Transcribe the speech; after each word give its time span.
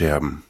Die 0.00 0.06
Tonscherben. 0.06 0.42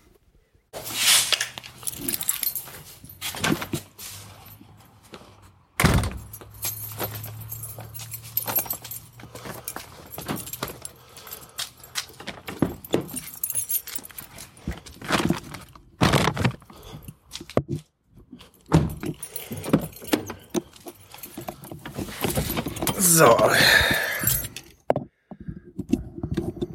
So. 22.98 23.36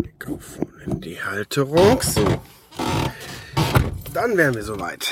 Mikrofon 0.04 0.68
in 0.86 1.00
die 1.00 1.22
Halterung. 1.24 1.85
Wären 4.38 4.54
wir 4.54 4.64
soweit. 4.64 5.10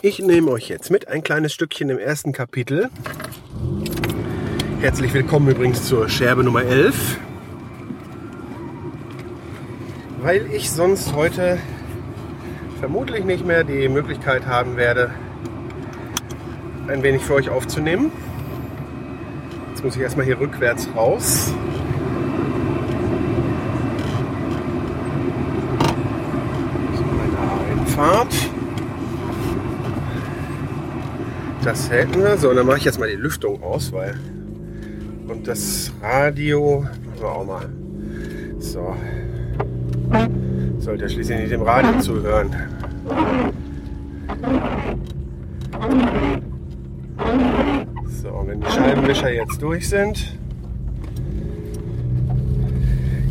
Ich 0.00 0.20
nehme 0.20 0.50
euch 0.52 0.68
jetzt 0.68 0.90
mit 0.90 1.08
ein 1.08 1.24
kleines 1.24 1.52
Stückchen 1.52 1.90
im 1.90 1.98
ersten 1.98 2.32
Kapitel. 2.32 2.88
Herzlich 4.80 5.12
willkommen 5.12 5.48
übrigens 5.48 5.84
zur 5.84 6.08
Scherbe 6.08 6.44
Nummer 6.44 6.62
11. 6.62 7.18
Weil 10.22 10.46
ich 10.52 10.70
sonst 10.70 11.14
heute 11.14 11.58
vermutlich 12.78 13.24
nicht 13.24 13.44
mehr 13.44 13.64
die 13.64 13.88
Möglichkeit 13.88 14.46
haben 14.46 14.76
werde, 14.76 15.10
ein 16.86 17.02
wenig 17.02 17.22
für 17.22 17.34
euch 17.34 17.50
aufzunehmen. 17.50 18.12
Jetzt 19.70 19.82
muss 19.82 19.96
ich 19.96 20.02
erstmal 20.02 20.26
hier 20.26 20.38
rückwärts 20.38 20.88
raus. 20.94 21.52
So, 26.94 27.02
meine 27.02 27.80
Einfahrt. 27.80 28.34
Das 31.78 31.90
hätten 31.90 32.20
wir. 32.20 32.36
So, 32.36 32.52
dann 32.52 32.66
mache 32.66 32.78
ich 32.78 32.84
jetzt 32.84 32.98
mal 32.98 33.08
die 33.08 33.14
Lüftung 33.14 33.62
aus, 33.62 33.92
weil. 33.92 34.18
Und 35.28 35.46
das 35.46 35.92
Radio 36.02 36.80
machen 36.80 37.20
wir 37.20 37.28
auch 37.28 37.46
mal. 37.46 37.68
So. 38.58 38.96
Sollte 40.80 41.08
schließlich 41.08 41.38
nicht 41.38 41.52
dem 41.52 41.62
Radio 41.62 42.00
zuhören. 42.00 42.50
So, 48.22 48.42
wenn 48.44 48.60
die 48.60 48.70
Scheibenwischer 48.70 49.30
jetzt 49.30 49.62
durch 49.62 49.88
sind. 49.88 50.36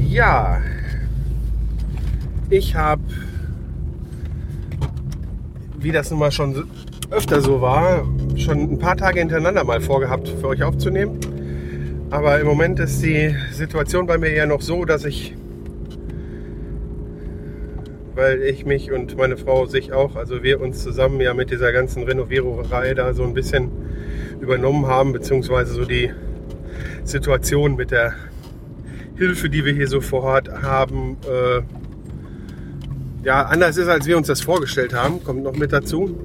Ja, 0.07 0.61
ich 2.49 2.75
habe, 2.75 3.03
wie 5.79 5.91
das 5.91 6.09
nun 6.11 6.19
mal 6.21 6.31
schon 6.31 6.69
öfter 7.11 7.41
so 7.41 7.61
war, 7.61 8.05
schon 8.43 8.59
ein 8.59 8.79
paar 8.79 8.97
Tage 8.97 9.19
hintereinander 9.19 9.63
mal 9.63 9.81
vorgehabt, 9.81 10.29
für 10.29 10.47
euch 10.47 10.63
aufzunehmen. 10.63 11.19
Aber 12.09 12.39
im 12.39 12.47
Moment 12.47 12.79
ist 12.79 13.03
die 13.03 13.35
Situation 13.51 14.07
bei 14.07 14.17
mir 14.17 14.31
ja 14.31 14.45
noch 14.45 14.61
so, 14.61 14.85
dass 14.85 15.03
ich, 15.03 15.35
weil 18.15 18.41
ich 18.43 18.65
mich 18.65 18.91
und 18.91 19.17
meine 19.17 19.37
Frau 19.37 19.65
sich 19.65 19.91
auch, 19.91 20.15
also 20.15 20.41
wir 20.41 20.61
uns 20.61 20.83
zusammen 20.83 21.19
ja 21.19 21.33
mit 21.33 21.51
dieser 21.51 21.71
ganzen 21.73 22.03
Renoviererei 22.03 22.93
da 22.93 23.13
so 23.13 23.23
ein 23.23 23.33
bisschen 23.33 23.71
übernommen 24.39 24.85
haben, 24.85 25.11
beziehungsweise 25.11 25.73
so 25.73 25.85
die 25.85 26.11
Situation 27.03 27.75
mit 27.75 27.91
der 27.91 28.13
Hilfe, 29.17 29.49
die 29.49 29.65
wir 29.65 29.73
hier 29.73 29.87
so 29.87 29.99
vor 29.99 30.23
Ort 30.23 30.49
haben, 30.61 31.17
äh, 31.27 31.61
ja, 33.25 33.41
anders 33.43 33.75
ist, 33.75 33.87
als 33.87 34.05
wir 34.05 34.15
uns 34.15 34.27
das 34.27 34.41
vorgestellt 34.41 34.93
haben, 34.93 35.21
kommt 35.23 35.43
noch 35.43 35.55
mit 35.55 35.73
dazu. 35.73 36.15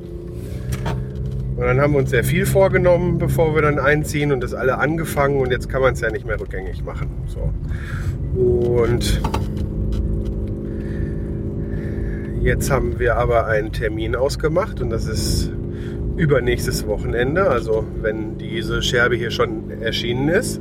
Und 1.56 1.60
dann 1.60 1.80
haben 1.80 1.92
wir 1.92 1.98
uns 1.98 2.10
sehr 2.10 2.24
viel 2.24 2.46
vorgenommen, 2.46 3.18
bevor 3.18 3.54
wir 3.54 3.62
dann 3.62 3.78
einziehen 3.78 4.32
und 4.32 4.42
das 4.42 4.54
alle 4.54 4.78
angefangen 4.78 5.40
und 5.40 5.50
jetzt 5.50 5.68
kann 5.68 5.82
man 5.82 5.92
es 5.92 6.00
ja 6.00 6.10
nicht 6.10 6.26
mehr 6.26 6.40
rückgängig 6.40 6.82
machen. 6.82 7.10
So. 7.26 7.52
Und 8.40 9.20
jetzt 12.40 12.70
haben 12.70 12.98
wir 12.98 13.16
aber 13.16 13.46
einen 13.46 13.70
Termin 13.70 14.16
ausgemacht 14.16 14.80
und 14.80 14.90
das 14.90 15.06
ist 15.06 15.52
übernächstes 16.16 16.86
Wochenende, 16.86 17.48
also 17.48 17.84
wenn 18.00 18.38
diese 18.38 18.82
Scherbe 18.82 19.16
hier 19.16 19.30
schon 19.30 19.70
erschienen 19.82 20.28
ist, 20.28 20.60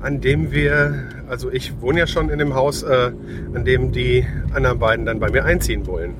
an 0.00 0.20
dem 0.20 0.50
wir, 0.50 0.94
also 1.28 1.50
ich 1.52 1.80
wohne 1.80 2.00
ja 2.00 2.06
schon 2.06 2.30
in 2.30 2.38
dem 2.38 2.54
Haus, 2.54 2.82
äh, 2.82 3.10
an 3.54 3.64
dem 3.64 3.92
die 3.92 4.24
anderen 4.54 4.78
beiden 4.78 5.04
dann 5.04 5.20
bei 5.20 5.30
mir 5.30 5.44
einziehen 5.44 5.86
wollen. 5.86 6.14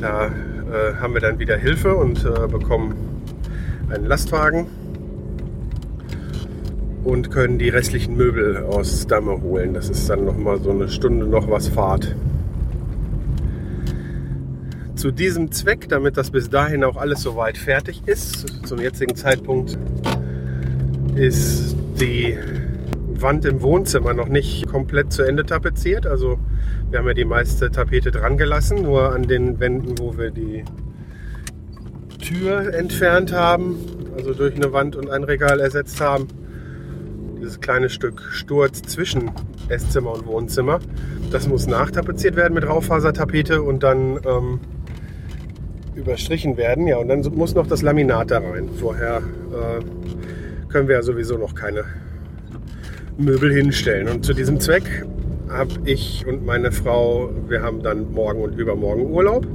Da 0.00 0.30
äh, 0.74 0.96
haben 1.00 1.14
wir 1.14 1.20
dann 1.20 1.38
wieder 1.38 1.56
Hilfe 1.56 1.94
und 1.94 2.24
äh, 2.24 2.48
bekommen 2.48 2.94
einen 3.90 4.06
Lastwagen 4.06 4.66
und 7.04 7.30
können 7.30 7.58
die 7.58 7.68
restlichen 7.68 8.16
Möbel 8.16 8.64
aus 8.64 9.06
Damme 9.06 9.40
holen. 9.40 9.74
Das 9.74 9.88
ist 9.88 10.10
dann 10.10 10.24
noch 10.24 10.36
mal 10.36 10.58
so 10.60 10.70
eine 10.70 10.88
Stunde 10.88 11.26
noch 11.26 11.48
was 11.48 11.68
Fahrt 11.68 12.14
zu 15.04 15.10
diesem 15.10 15.52
Zweck, 15.52 15.86
damit 15.90 16.16
das 16.16 16.30
bis 16.30 16.48
dahin 16.48 16.82
auch 16.82 16.96
alles 16.96 17.20
soweit 17.20 17.58
fertig 17.58 18.00
ist, 18.06 18.66
zum 18.66 18.80
jetzigen 18.80 19.14
Zeitpunkt 19.14 19.76
ist 21.14 21.76
die 22.00 22.38
Wand 23.20 23.44
im 23.44 23.62
Wohnzimmer 23.62 24.14
noch 24.14 24.28
nicht 24.28 24.66
komplett 24.66 25.12
zu 25.12 25.22
Ende 25.22 25.44
tapeziert. 25.44 26.06
Also 26.06 26.38
wir 26.90 26.98
haben 26.98 27.06
ja 27.06 27.14
die 27.14 27.24
meiste 27.24 27.70
Tapete 27.70 28.10
dran 28.10 28.36
gelassen, 28.36 28.82
nur 28.82 29.12
an 29.12 29.24
den 29.24 29.60
Wänden, 29.60 29.98
wo 29.98 30.16
wir 30.16 30.30
die 30.30 30.64
Tür 32.20 32.72
entfernt 32.74 33.32
haben, 33.32 33.76
also 34.16 34.32
durch 34.32 34.54
eine 34.54 34.72
Wand 34.72 34.96
und 34.96 35.10
ein 35.10 35.24
Regal 35.24 35.60
ersetzt 35.60 36.00
haben. 36.00 36.28
Dieses 37.38 37.60
kleine 37.60 37.90
Stück 37.90 38.22
Sturz 38.30 38.82
zwischen 38.82 39.30
Esszimmer 39.68 40.12
und 40.12 40.26
Wohnzimmer. 40.26 40.80
Das 41.30 41.48
muss 41.48 41.66
nachtapeziert 41.66 42.36
werden 42.36 42.54
mit 42.54 42.66
Raufasertapete 42.66 43.62
und 43.62 43.82
dann 43.82 44.18
ähm, 44.24 44.60
überstrichen 45.94 46.56
werden. 46.56 46.86
Ja, 46.86 46.98
und 46.98 47.08
dann 47.08 47.20
muss 47.34 47.54
noch 47.54 47.66
das 47.66 47.82
Laminat 47.82 48.30
da 48.30 48.38
rein. 48.38 48.68
Vorher 48.80 49.18
äh, 49.18 50.70
können 50.70 50.88
wir 50.88 50.96
ja 50.96 51.02
sowieso 51.02 51.36
noch 51.36 51.54
keine 51.54 51.84
Möbel 53.16 53.52
hinstellen. 53.52 54.08
Und 54.08 54.24
zu 54.24 54.34
diesem 54.34 54.60
Zweck 54.60 55.06
habe 55.48 55.72
ich 55.84 56.26
und 56.26 56.44
meine 56.44 56.72
Frau, 56.72 57.30
wir 57.48 57.62
haben 57.62 57.82
dann 57.82 58.12
morgen 58.12 58.42
und 58.42 58.58
übermorgen 58.58 59.06
Urlaub. 59.10 59.46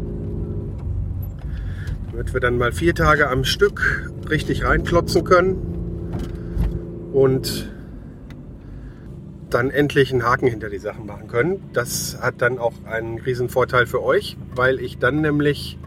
Damit 2.12 2.34
wir 2.34 2.40
dann 2.40 2.58
mal 2.58 2.72
vier 2.72 2.96
Tage 2.96 3.30
am 3.30 3.44
Stück 3.44 4.12
richtig 4.30 4.64
reinklotzen 4.66 5.24
können. 5.24 5.58
Und 7.14 7.70
dann 9.50 9.72
endlich 9.72 10.12
einen 10.12 10.24
Haken 10.24 10.48
hinter 10.48 10.70
die 10.70 10.78
Sachen 10.78 11.08
machen 11.08 11.28
können. 11.28 11.60
Das 11.74 12.20
hat 12.22 12.36
dann 12.42 12.60
auch 12.60 12.74
einen 12.86 13.18
riesen 13.20 13.50
Vorteil 13.50 13.88
für 13.88 14.04
euch, 14.04 14.38
weil 14.54 14.80
ich 14.80 15.00
dann 15.00 15.22
nämlich 15.22 15.80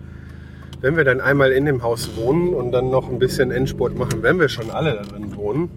wenn 0.83 0.97
wir 0.97 1.05
dann 1.05 1.21
einmal 1.21 1.53
in 1.53 1.65
dem 1.65 1.85
Haus 1.85 2.17
wohnen 2.17 2.53
und 2.53 2.73
dann 2.73 2.91
noch 2.91 3.09
ein 3.09 3.21
bisschen 3.21 3.53
Endspurt 3.53 3.97
machen, 3.97 4.23
wenn 4.23 4.41
wir 4.41 4.49
schon 4.49 4.71
alle 4.71 4.95
da 4.95 5.03
drin 5.03 5.35
wohnen, 5.37 5.71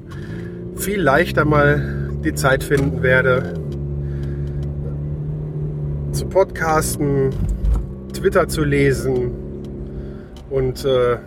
viel 0.75 1.01
leichter 1.01 1.45
mal 1.45 2.09
die 2.23 2.33
Zeit 2.33 2.63
finden 2.63 3.01
werde, 3.01 3.53
zu 6.11 6.25
podcasten, 6.27 7.29
Twitter 8.13 8.47
zu 8.47 8.63
lesen 8.63 9.31
und 10.49 10.85
äh, 10.85 11.17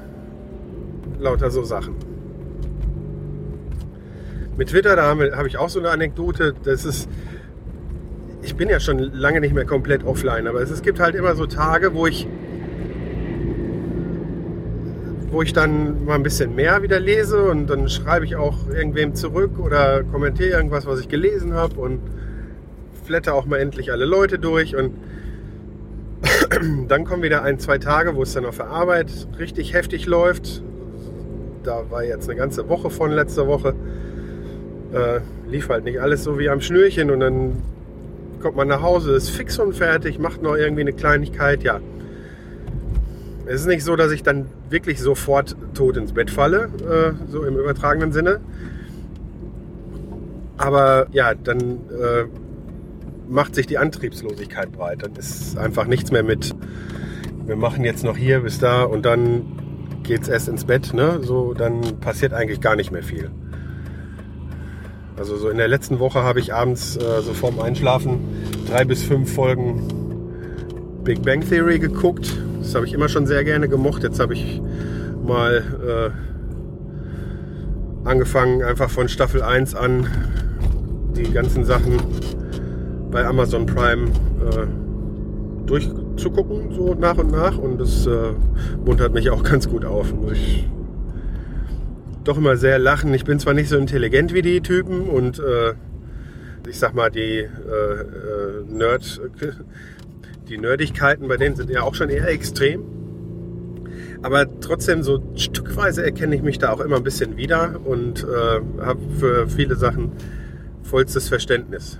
lauter 1.18 1.50
so 1.50 1.62
Sachen. 1.62 1.94
Mit 4.56 4.70
Twitter, 4.70 4.96
da 4.96 5.02
habe 5.02 5.36
hab 5.36 5.46
ich 5.46 5.56
auch 5.56 5.68
so 5.68 5.78
eine 5.78 5.90
Anekdote. 5.90 6.54
Das 6.64 6.84
ist, 6.84 7.08
ich 8.42 8.56
bin 8.56 8.68
ja 8.68 8.80
schon 8.80 8.98
lange 8.98 9.40
nicht 9.40 9.54
mehr 9.54 9.64
komplett 9.64 10.04
offline, 10.04 10.48
aber 10.48 10.60
es, 10.62 10.70
es 10.70 10.82
gibt 10.82 10.98
halt 10.98 11.14
immer 11.14 11.36
so 11.36 11.46
Tage, 11.46 11.94
wo 11.94 12.06
ich 12.06 12.26
wo 15.30 15.42
ich 15.42 15.52
dann 15.52 16.04
mal 16.04 16.14
ein 16.14 16.22
bisschen 16.22 16.54
mehr 16.54 16.82
wieder 16.82 17.00
lese 17.00 17.44
und 17.44 17.68
dann 17.68 17.88
schreibe 17.88 18.24
ich 18.24 18.36
auch 18.36 18.68
irgendwem 18.68 19.14
zurück 19.14 19.58
oder 19.58 20.02
kommentiere 20.04 20.50
irgendwas, 20.50 20.86
was 20.86 21.00
ich 21.00 21.08
gelesen 21.08 21.54
habe 21.54 21.78
und 21.80 22.00
flatter 23.04 23.34
auch 23.34 23.46
mal 23.46 23.58
endlich 23.58 23.92
alle 23.92 24.04
Leute 24.04 24.38
durch 24.38 24.74
und 24.74 24.94
dann 26.88 27.04
kommen 27.04 27.22
wieder 27.22 27.42
ein, 27.42 27.58
zwei 27.58 27.78
Tage, 27.78 28.16
wo 28.16 28.22
es 28.22 28.32
dann 28.32 28.46
auf 28.46 28.56
der 28.56 28.68
Arbeit 28.68 29.28
richtig 29.38 29.74
heftig 29.74 30.06
läuft. 30.06 30.62
Da 31.62 31.90
war 31.90 32.04
jetzt 32.04 32.28
eine 32.28 32.38
ganze 32.38 32.68
Woche 32.68 32.90
von 32.90 33.12
letzter 33.12 33.46
Woche. 33.46 33.74
Äh, 34.92 35.20
lief 35.50 35.68
halt 35.68 35.84
nicht 35.84 36.00
alles 36.00 36.24
so 36.24 36.38
wie 36.38 36.48
am 36.48 36.60
Schnürchen 36.62 37.10
und 37.10 37.20
dann 37.20 37.62
kommt 38.40 38.56
man 38.56 38.68
nach 38.68 38.82
Hause, 38.82 39.12
ist 39.12 39.28
fix 39.28 39.58
und 39.58 39.74
fertig, 39.74 40.18
macht 40.18 40.42
noch 40.42 40.56
irgendwie 40.56 40.80
eine 40.80 40.92
Kleinigkeit, 40.92 41.62
ja 41.62 41.80
es 43.48 43.62
ist 43.62 43.66
nicht 43.66 43.82
so, 43.82 43.96
dass 43.96 44.12
ich 44.12 44.22
dann 44.22 44.46
wirklich 44.68 45.00
sofort 45.00 45.56
tot 45.72 45.96
ins 45.96 46.12
Bett 46.12 46.30
falle, 46.30 46.68
äh, 46.80 47.30
so 47.30 47.44
im 47.44 47.56
übertragenen 47.56 48.12
Sinne. 48.12 48.40
Aber 50.58 51.06
ja, 51.12 51.34
dann 51.34 51.60
äh, 51.60 52.24
macht 53.26 53.54
sich 53.54 53.66
die 53.66 53.78
Antriebslosigkeit 53.78 54.70
breit. 54.70 55.02
Dann 55.02 55.14
ist 55.16 55.56
einfach 55.56 55.86
nichts 55.86 56.10
mehr 56.10 56.22
mit, 56.22 56.54
wir 57.46 57.56
machen 57.56 57.84
jetzt 57.84 58.04
noch 58.04 58.18
hier 58.18 58.40
bis 58.40 58.58
da 58.58 58.82
und 58.82 59.06
dann 59.06 59.46
geht 60.02 60.22
es 60.22 60.28
erst 60.28 60.48
ins 60.48 60.64
Bett. 60.64 60.92
Ne? 60.92 61.20
So, 61.22 61.54
dann 61.54 62.00
passiert 62.00 62.34
eigentlich 62.34 62.60
gar 62.60 62.76
nicht 62.76 62.90
mehr 62.90 63.02
viel. 63.02 63.30
Also 65.16 65.36
so 65.36 65.48
in 65.48 65.56
der 65.56 65.68
letzten 65.68 66.00
Woche 66.00 66.22
habe 66.22 66.38
ich 66.38 66.52
abends 66.52 66.96
äh, 66.96 67.22
so 67.22 67.32
vorm 67.32 67.60
Einschlafen 67.60 68.20
drei 68.68 68.84
bis 68.84 69.02
fünf 69.02 69.32
Folgen 69.32 69.82
Big 71.02 71.22
Bang 71.22 71.40
Theory 71.40 71.78
geguckt. 71.78 72.36
Das 72.68 72.74
habe 72.74 72.84
ich 72.84 72.92
immer 72.92 73.08
schon 73.08 73.26
sehr 73.26 73.44
gerne 73.44 73.66
gemocht. 73.66 74.02
Jetzt 74.02 74.20
habe 74.20 74.34
ich 74.34 74.60
mal 75.24 76.12
äh, 78.04 78.06
angefangen, 78.06 78.62
einfach 78.62 78.90
von 78.90 79.08
Staffel 79.08 79.40
1 79.40 79.74
an 79.74 80.06
die 81.16 81.32
ganzen 81.32 81.64
Sachen 81.64 81.96
bei 83.10 83.24
Amazon 83.24 83.64
Prime 83.64 84.08
äh, 84.10 84.66
durchzugucken, 85.64 86.74
so 86.74 86.92
nach 86.92 87.16
und 87.16 87.30
nach. 87.30 87.56
Und 87.56 87.80
das 87.80 88.06
äh, 88.06 88.34
muntert 88.84 89.14
mich 89.14 89.30
auch 89.30 89.42
ganz 89.50 89.66
gut 89.66 89.86
auf. 89.86 90.12
Muss 90.12 90.32
ich 90.32 90.68
doch 92.24 92.36
immer 92.36 92.58
sehr 92.58 92.78
lachen. 92.78 93.14
Ich 93.14 93.24
bin 93.24 93.40
zwar 93.40 93.54
nicht 93.54 93.70
so 93.70 93.78
intelligent 93.78 94.34
wie 94.34 94.42
die 94.42 94.60
Typen 94.60 95.08
und 95.08 95.38
äh, 95.38 95.72
ich 96.68 96.78
sag 96.78 96.94
mal, 96.94 97.10
die 97.10 97.38
äh, 97.38 97.44
äh, 97.46 98.64
Nerd, 98.68 99.22
die 100.48 100.58
Nerdigkeiten 100.58 101.28
bei 101.28 101.36
denen 101.36 101.56
sind 101.56 101.70
ja 101.70 101.82
auch 101.82 101.94
schon 101.94 102.08
eher 102.10 102.28
extrem. 102.28 102.82
Aber 104.22 104.46
trotzdem, 104.60 105.02
so 105.02 105.22
stückweise 105.36 106.02
erkenne 106.04 106.34
ich 106.34 106.42
mich 106.42 106.58
da 106.58 106.72
auch 106.72 106.80
immer 106.80 106.96
ein 106.96 107.04
bisschen 107.04 107.36
wieder 107.36 107.80
und 107.84 108.24
äh, 108.24 108.84
habe 108.84 109.00
für 109.18 109.48
viele 109.48 109.76
Sachen 109.76 110.12
vollstes 110.82 111.28
Verständnis. 111.28 111.98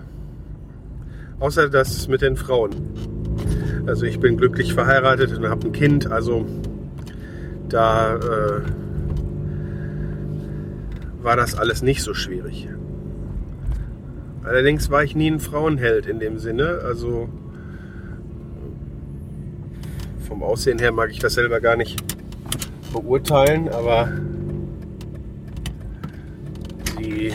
Außer 1.39 1.69
das 1.69 2.09
mit 2.09 2.23
den 2.23 2.37
Frauen. 2.37 2.71
Also 3.87 4.05
ich 4.05 4.19
bin 4.19 4.37
glücklich 4.37 4.75
verheiratet 4.75 5.37
und 5.37 5.49
habe 5.49 5.69
ein 5.69 5.73
Kind, 5.73 6.11
also 6.11 6.45
da 7.69 8.17
äh, 8.17 8.63
war 11.23 11.37
das 11.37 11.55
alles 11.55 11.83
nicht 11.83 12.03
so 12.03 12.15
schwierig. 12.15 12.69
Allerdings 14.43 14.91
war 14.91 15.05
ich 15.05 15.15
nie 15.15 15.31
ein 15.31 15.41
Frauenheld 15.41 16.07
in 16.07 16.19
dem 16.19 16.39
Sinne. 16.39 16.81
Also 16.85 17.29
vom 20.39 20.47
Aussehen 20.47 20.79
her 20.79 20.93
mag 20.93 21.11
ich 21.11 21.19
das 21.19 21.35
selber 21.35 21.61
gar 21.61 21.77
nicht 21.77 22.01
beurteilen, 22.93 23.69
aber 23.69 24.13
die 27.01 27.33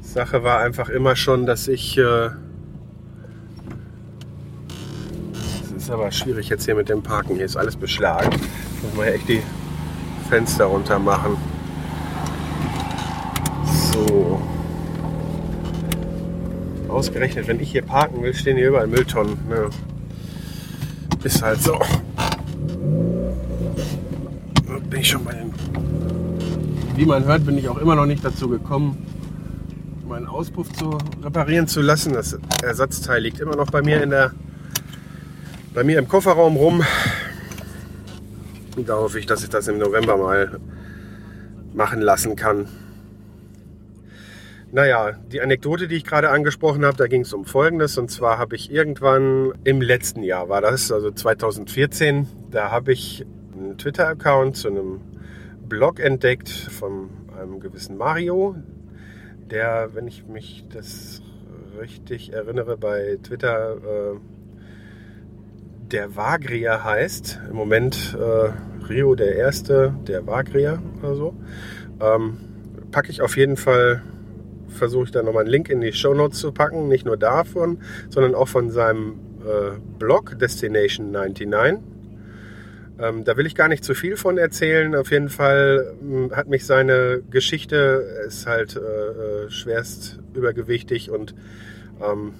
Sache 0.00 0.42
war 0.42 0.58
einfach 0.58 0.88
immer 0.88 1.14
schon, 1.14 1.46
dass 1.46 1.68
ich. 1.68 1.98
Äh 1.98 2.30
ist 5.76 5.90
aber 5.90 6.10
schwierig 6.10 6.48
jetzt 6.48 6.64
hier 6.64 6.74
mit 6.74 6.88
dem 6.88 7.02
Parken. 7.02 7.36
Hier 7.36 7.44
ist 7.44 7.56
alles 7.56 7.76
beschlagen. 7.76 8.30
Ich 8.32 8.82
muss 8.82 8.96
mal 8.96 9.06
echt 9.06 9.28
die 9.28 9.42
Fenster 10.28 10.64
runter 10.64 10.98
machen. 10.98 11.36
So. 13.92 14.40
Ausgerechnet, 17.00 17.48
wenn 17.48 17.58
ich 17.60 17.72
hier 17.72 17.80
parken 17.80 18.22
will, 18.22 18.34
stehen 18.34 18.58
hier 18.58 18.68
überall 18.68 18.86
Mülltonnen. 18.86 19.38
Ne? 19.48 19.70
Ist 21.24 21.40
halt 21.40 21.62
so. 21.62 21.80
Bin 24.90 25.00
ich 25.00 25.08
schon 25.08 25.24
bei 25.24 25.32
den. 25.32 25.50
Wie 26.96 27.06
man 27.06 27.24
hört, 27.24 27.46
bin 27.46 27.56
ich 27.56 27.70
auch 27.70 27.78
immer 27.78 27.94
noch 27.94 28.04
nicht 28.04 28.22
dazu 28.22 28.50
gekommen, 28.50 28.98
meinen 30.06 30.26
Auspuff 30.26 30.70
zu 30.74 30.98
reparieren 31.22 31.66
zu 31.66 31.80
lassen. 31.80 32.12
Das 32.12 32.38
Ersatzteil 32.62 33.22
liegt 33.22 33.40
immer 33.40 33.56
noch 33.56 33.70
bei 33.70 33.80
mir 33.80 34.02
in 34.02 34.10
der 34.10 34.32
bei 35.72 35.82
mir 35.82 35.98
im 35.98 36.06
Kofferraum 36.06 36.56
rum. 36.56 36.84
Und 38.76 38.90
da 38.90 38.96
hoffe 38.96 39.18
ich, 39.18 39.24
dass 39.24 39.42
ich 39.42 39.48
das 39.48 39.68
im 39.68 39.78
November 39.78 40.18
mal 40.18 40.60
machen 41.72 42.02
lassen 42.02 42.36
kann. 42.36 42.68
Naja, 44.72 45.12
die 45.32 45.40
Anekdote, 45.40 45.88
die 45.88 45.96
ich 45.96 46.04
gerade 46.04 46.30
angesprochen 46.30 46.84
habe, 46.84 46.96
da 46.96 47.08
ging 47.08 47.22
es 47.22 47.32
um 47.32 47.44
Folgendes. 47.44 47.98
Und 47.98 48.08
zwar 48.08 48.38
habe 48.38 48.54
ich 48.54 48.70
irgendwann 48.70 49.52
im 49.64 49.80
letzten 49.80 50.22
Jahr, 50.22 50.48
war 50.48 50.60
das, 50.60 50.92
also 50.92 51.10
2014, 51.10 52.28
da 52.52 52.70
habe 52.70 52.92
ich 52.92 53.26
einen 53.52 53.78
Twitter-Account 53.78 54.56
zu 54.56 54.68
einem 54.68 55.00
Blog 55.68 55.98
entdeckt 55.98 56.48
von 56.48 57.10
einem 57.36 57.58
gewissen 57.58 57.96
Mario, 57.96 58.54
der, 59.50 59.90
wenn 59.94 60.06
ich 60.06 60.26
mich 60.26 60.64
das 60.72 61.20
richtig 61.80 62.32
erinnere, 62.32 62.76
bei 62.76 63.18
Twitter 63.24 63.74
äh, 63.74 64.18
der 65.90 66.14
Vagrier 66.14 66.84
heißt. 66.84 67.40
Im 67.50 67.56
Moment 67.56 68.16
äh, 68.16 68.86
Rio 68.88 69.16
der 69.16 69.34
Erste, 69.34 69.94
der 70.06 70.28
Vagrier 70.28 70.80
oder 71.00 71.16
so. 71.16 71.34
Ähm, 72.00 72.38
packe 72.92 73.10
ich 73.10 73.20
auf 73.20 73.36
jeden 73.36 73.56
Fall 73.56 74.02
versuche 74.70 75.04
ich 75.04 75.10
da 75.10 75.22
nochmal 75.22 75.42
einen 75.42 75.50
Link 75.50 75.68
in 75.68 75.80
die 75.80 75.92
Show 75.92 76.14
Notes 76.14 76.38
zu 76.38 76.52
packen. 76.52 76.88
Nicht 76.88 77.06
nur 77.06 77.16
davon, 77.16 77.78
sondern 78.08 78.34
auch 78.34 78.48
von 78.48 78.70
seinem 78.70 79.18
äh, 79.40 79.78
Blog 79.98 80.38
Destination 80.38 81.10
99. 81.10 81.78
Ähm, 83.00 83.24
da 83.24 83.36
will 83.36 83.46
ich 83.46 83.54
gar 83.54 83.68
nicht 83.68 83.82
zu 83.82 83.94
viel 83.94 84.16
von 84.16 84.36
erzählen. 84.36 84.94
Auf 84.94 85.10
jeden 85.10 85.30
Fall 85.30 85.94
ähm, 86.02 86.32
hat 86.34 86.48
mich 86.48 86.66
seine 86.66 87.22
Geschichte, 87.30 88.24
ist 88.26 88.46
halt 88.46 88.76
äh, 88.76 88.80
äh 88.80 89.50
schwerst 89.50 90.20
übergewichtig 90.34 91.10
und 91.10 91.34
ähm, 92.02 92.34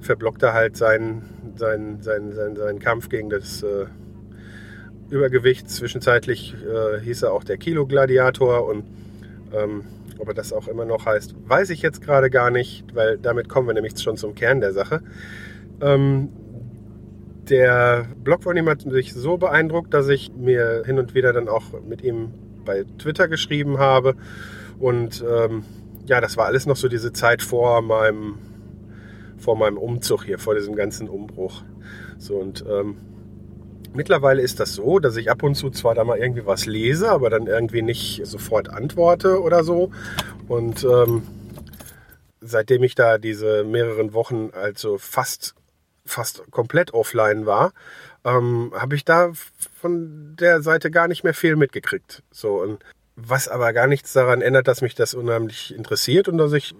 verblockte 0.00 0.52
halt 0.52 0.76
seinen, 0.76 1.54
seinen, 1.56 2.02
seinen, 2.02 2.32
seinen, 2.34 2.56
seinen 2.56 2.78
Kampf 2.78 3.08
gegen 3.08 3.30
das 3.30 3.62
äh, 3.62 3.86
Übergewicht. 5.10 5.70
Zwischenzeitlich 5.70 6.54
äh, 6.54 7.00
hieß 7.00 7.22
er 7.22 7.32
auch 7.32 7.44
der 7.44 7.56
Kilo-Gladiator 7.56 8.66
und 8.66 8.84
ähm, 9.54 9.84
ob 10.18 10.28
er 10.28 10.34
das 10.34 10.52
auch 10.52 10.68
immer 10.68 10.84
noch 10.84 11.06
heißt, 11.06 11.34
weiß 11.46 11.70
ich 11.70 11.82
jetzt 11.82 12.02
gerade 12.02 12.30
gar 12.30 12.50
nicht, 12.50 12.84
weil 12.94 13.18
damit 13.18 13.48
kommen 13.48 13.66
wir 13.66 13.74
nämlich 13.74 13.98
schon 13.98 14.16
zum 14.16 14.34
Kern 14.34 14.60
der 14.60 14.72
Sache. 14.72 15.02
Ähm, 15.80 16.30
der 17.48 18.06
Blog 18.22 18.42
von 18.42 18.56
ihm 18.56 18.68
hat 18.68 18.84
mich 18.84 19.14
so 19.14 19.38
beeindruckt, 19.38 19.94
dass 19.94 20.08
ich 20.08 20.32
mir 20.34 20.82
hin 20.84 20.98
und 20.98 21.14
wieder 21.14 21.32
dann 21.32 21.48
auch 21.48 21.64
mit 21.86 22.02
ihm 22.02 22.32
bei 22.64 22.84
Twitter 22.98 23.28
geschrieben 23.28 23.78
habe. 23.78 24.16
Und 24.78 25.24
ähm, 25.28 25.64
ja, 26.06 26.20
das 26.20 26.36
war 26.36 26.46
alles 26.46 26.66
noch 26.66 26.76
so 26.76 26.88
diese 26.88 27.12
Zeit 27.12 27.42
vor 27.42 27.80
meinem, 27.82 28.34
vor 29.38 29.56
meinem 29.56 29.78
Umzug 29.78 30.24
hier, 30.24 30.38
vor 30.38 30.54
diesem 30.54 30.74
ganzen 30.74 31.08
Umbruch. 31.08 31.62
So 32.18 32.36
und 32.36 32.64
ähm, 32.68 32.96
Mittlerweile 33.98 34.42
ist 34.42 34.60
das 34.60 34.74
so, 34.74 35.00
dass 35.00 35.16
ich 35.16 35.28
ab 35.28 35.42
und 35.42 35.56
zu 35.56 35.70
zwar 35.70 35.96
da 35.96 36.04
mal 36.04 36.18
irgendwie 36.18 36.46
was 36.46 36.66
lese, 36.66 37.10
aber 37.10 37.30
dann 37.30 37.48
irgendwie 37.48 37.82
nicht 37.82 38.24
sofort 38.24 38.70
antworte 38.70 39.42
oder 39.42 39.64
so. 39.64 39.90
Und 40.46 40.84
ähm, 40.84 41.26
seitdem 42.40 42.84
ich 42.84 42.94
da 42.94 43.18
diese 43.18 43.64
mehreren 43.64 44.12
Wochen 44.14 44.50
also 44.52 44.98
fast, 44.98 45.56
fast 46.06 46.48
komplett 46.52 46.94
offline 46.94 47.44
war, 47.44 47.72
ähm, 48.24 48.72
habe 48.72 48.94
ich 48.94 49.04
da 49.04 49.32
von 49.80 50.36
der 50.38 50.62
Seite 50.62 50.92
gar 50.92 51.08
nicht 51.08 51.24
mehr 51.24 51.34
viel 51.34 51.56
mitgekriegt. 51.56 52.22
So 52.30 52.62
und 52.62 52.84
was 53.16 53.48
aber 53.48 53.72
gar 53.72 53.88
nichts 53.88 54.12
daran 54.12 54.42
ändert, 54.42 54.68
dass 54.68 54.80
mich 54.80 54.94
das 54.94 55.14
unheimlich 55.14 55.74
interessiert 55.74 56.28
und 56.28 56.38
dass 56.38 56.52
ich 56.52 56.76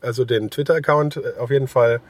also 0.00 0.24
den 0.24 0.50
Twitter-Account 0.50 1.38
auf 1.38 1.52
jeden 1.52 1.68
Fall 1.68 2.00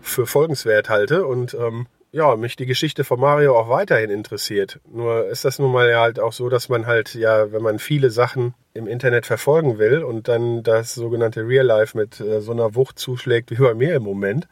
für 0.00 0.26
folgenswert 0.26 0.88
halte 0.88 1.26
und 1.26 1.52
ähm, 1.52 1.86
ja, 2.12 2.36
mich 2.36 2.56
die 2.56 2.66
Geschichte 2.66 3.04
von 3.04 3.18
Mario 3.18 3.58
auch 3.58 3.70
weiterhin 3.70 4.10
interessiert. 4.10 4.80
Nur 4.92 5.28
ist 5.28 5.46
das 5.46 5.58
nun 5.58 5.72
mal 5.72 5.88
ja 5.88 6.02
halt 6.02 6.20
auch 6.20 6.34
so, 6.34 6.50
dass 6.50 6.68
man 6.68 6.86
halt 6.86 7.14
ja, 7.14 7.52
wenn 7.52 7.62
man 7.62 7.78
viele 7.78 8.10
Sachen 8.10 8.54
im 8.74 8.86
Internet 8.86 9.24
verfolgen 9.24 9.78
will 9.78 10.02
und 10.02 10.28
dann 10.28 10.62
das 10.62 10.94
sogenannte 10.94 11.48
Real 11.48 11.64
Life 11.64 11.96
mit 11.96 12.20
äh, 12.20 12.42
so 12.42 12.52
einer 12.52 12.74
Wucht 12.74 12.98
zuschlägt 12.98 13.50
wie 13.50 13.56
bei 13.56 13.72
mir 13.72 13.94
im 13.94 14.02
Moment, 14.02 14.46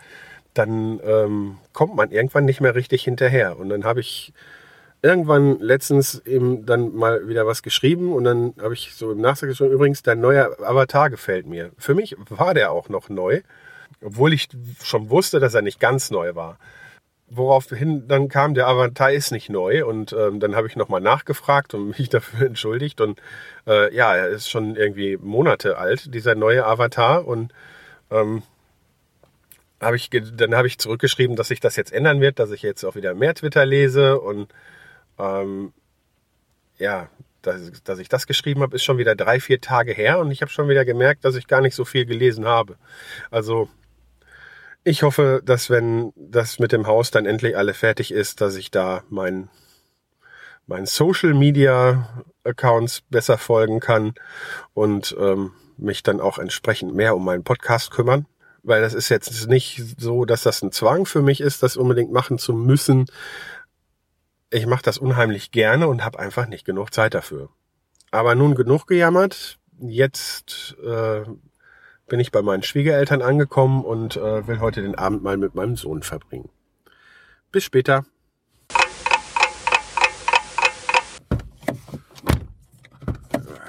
dann 0.54 1.00
ähm, 1.04 1.58
kommt 1.74 1.94
man 1.94 2.10
irgendwann 2.10 2.46
nicht 2.46 2.62
mehr 2.62 2.74
richtig 2.74 3.04
hinterher. 3.04 3.58
Und 3.58 3.68
dann 3.68 3.84
habe 3.84 4.00
ich 4.00 4.32
irgendwann 5.02 5.58
letztens 5.60 6.18
eben 6.26 6.64
dann 6.64 6.94
mal 6.94 7.28
wieder 7.28 7.46
was 7.46 7.62
geschrieben 7.62 8.12
und 8.14 8.24
dann 8.24 8.54
habe 8.60 8.72
ich 8.72 8.94
so 8.94 9.12
im 9.12 9.20
Nachsatz 9.20 9.50
geschrieben, 9.50 9.72
übrigens, 9.72 10.02
dein 10.02 10.20
neuer 10.20 10.56
Avatar 10.62 11.10
gefällt 11.10 11.46
mir. 11.46 11.72
Für 11.76 11.94
mich 11.94 12.16
war 12.30 12.54
der 12.54 12.72
auch 12.72 12.88
noch 12.88 13.10
neu, 13.10 13.42
obwohl 14.02 14.32
ich 14.32 14.48
schon 14.82 15.10
wusste, 15.10 15.40
dass 15.40 15.52
er 15.52 15.62
nicht 15.62 15.78
ganz 15.78 16.10
neu 16.10 16.34
war 16.34 16.58
woraufhin 17.30 18.08
dann 18.08 18.28
kam, 18.28 18.54
der 18.54 18.66
Avatar 18.66 19.12
ist 19.12 19.30
nicht 19.30 19.48
neu 19.48 19.86
und 19.86 20.12
ähm, 20.12 20.40
dann 20.40 20.56
habe 20.56 20.66
ich 20.66 20.76
nochmal 20.76 21.00
nachgefragt 21.00 21.74
und 21.74 21.88
mich 21.98 22.08
dafür 22.08 22.46
entschuldigt 22.46 23.00
und 23.00 23.20
äh, 23.66 23.94
ja, 23.94 24.14
er 24.14 24.28
ist 24.28 24.50
schon 24.50 24.76
irgendwie 24.76 25.16
Monate 25.16 25.78
alt, 25.78 26.12
dieser 26.14 26.34
neue 26.34 26.66
Avatar 26.66 27.26
und 27.26 27.52
ähm, 28.10 28.42
hab 29.80 29.94
ich, 29.94 30.10
dann 30.10 30.54
habe 30.54 30.66
ich 30.66 30.78
zurückgeschrieben, 30.78 31.36
dass 31.36 31.48
sich 31.48 31.60
das 31.60 31.76
jetzt 31.76 31.92
ändern 31.92 32.20
wird, 32.20 32.38
dass 32.38 32.50
ich 32.50 32.62
jetzt 32.62 32.84
auch 32.84 32.96
wieder 32.96 33.14
mehr 33.14 33.34
Twitter 33.34 33.64
lese 33.64 34.20
und 34.20 34.52
ähm, 35.18 35.72
ja, 36.78 37.08
dass, 37.42 37.82
dass 37.84 37.98
ich 37.98 38.08
das 38.08 38.26
geschrieben 38.26 38.60
habe, 38.60 38.76
ist 38.76 38.84
schon 38.84 38.98
wieder 38.98 39.14
drei, 39.14 39.40
vier 39.40 39.60
Tage 39.60 39.92
her 39.92 40.18
und 40.18 40.30
ich 40.30 40.42
habe 40.42 40.50
schon 40.50 40.68
wieder 40.68 40.84
gemerkt, 40.84 41.24
dass 41.24 41.36
ich 41.36 41.46
gar 41.46 41.62
nicht 41.62 41.74
so 41.74 41.84
viel 41.84 42.04
gelesen 42.04 42.44
habe. 42.44 42.76
Also 43.30 43.68
ich 44.84 45.02
hoffe, 45.02 45.42
dass 45.44 45.70
wenn 45.70 46.12
das 46.16 46.58
mit 46.58 46.72
dem 46.72 46.86
Haus 46.86 47.10
dann 47.10 47.26
endlich 47.26 47.56
alle 47.56 47.74
fertig 47.74 48.12
ist, 48.12 48.40
dass 48.40 48.56
ich 48.56 48.70
da 48.70 49.02
mein, 49.08 49.48
mein 50.66 50.86
Social 50.86 51.34
Media 51.34 52.24
Accounts 52.44 53.02
besser 53.10 53.38
folgen 53.38 53.80
kann 53.80 54.14
und 54.74 55.14
ähm, 55.18 55.52
mich 55.76 56.02
dann 56.02 56.20
auch 56.20 56.38
entsprechend 56.38 56.94
mehr 56.94 57.16
um 57.16 57.24
meinen 57.24 57.44
Podcast 57.44 57.90
kümmern. 57.90 58.26
Weil 58.62 58.82
das 58.82 58.92
ist 58.92 59.08
jetzt 59.08 59.48
nicht 59.48 59.82
so, 59.98 60.26
dass 60.26 60.42
das 60.42 60.62
ein 60.62 60.72
Zwang 60.72 61.06
für 61.06 61.22
mich 61.22 61.40
ist, 61.40 61.62
das 61.62 61.78
unbedingt 61.78 62.12
machen 62.12 62.38
zu 62.38 62.52
müssen 62.52 63.06
ich 64.50 64.66
mache 64.66 64.82
das 64.82 64.98
unheimlich 64.98 65.50
gerne 65.50 65.88
und 65.88 66.04
habe 66.04 66.18
einfach 66.18 66.46
nicht 66.46 66.64
genug 66.64 66.92
Zeit 66.92 67.14
dafür. 67.14 67.48
Aber 68.10 68.34
nun 68.34 68.54
genug 68.54 68.86
gejammert. 68.86 69.58
Jetzt 69.80 70.76
äh, 70.84 71.22
bin 72.10 72.18
ich 72.18 72.32
bei 72.32 72.42
meinen 72.42 72.64
Schwiegereltern 72.64 73.22
angekommen 73.22 73.84
und 73.84 74.16
äh, 74.16 74.46
will 74.48 74.58
heute 74.58 74.82
den 74.82 74.96
Abend 74.96 75.22
mal 75.22 75.36
mit 75.36 75.54
meinem 75.54 75.76
Sohn 75.76 76.02
verbringen. 76.02 76.50
Bis 77.52 77.62
später. 77.62 78.04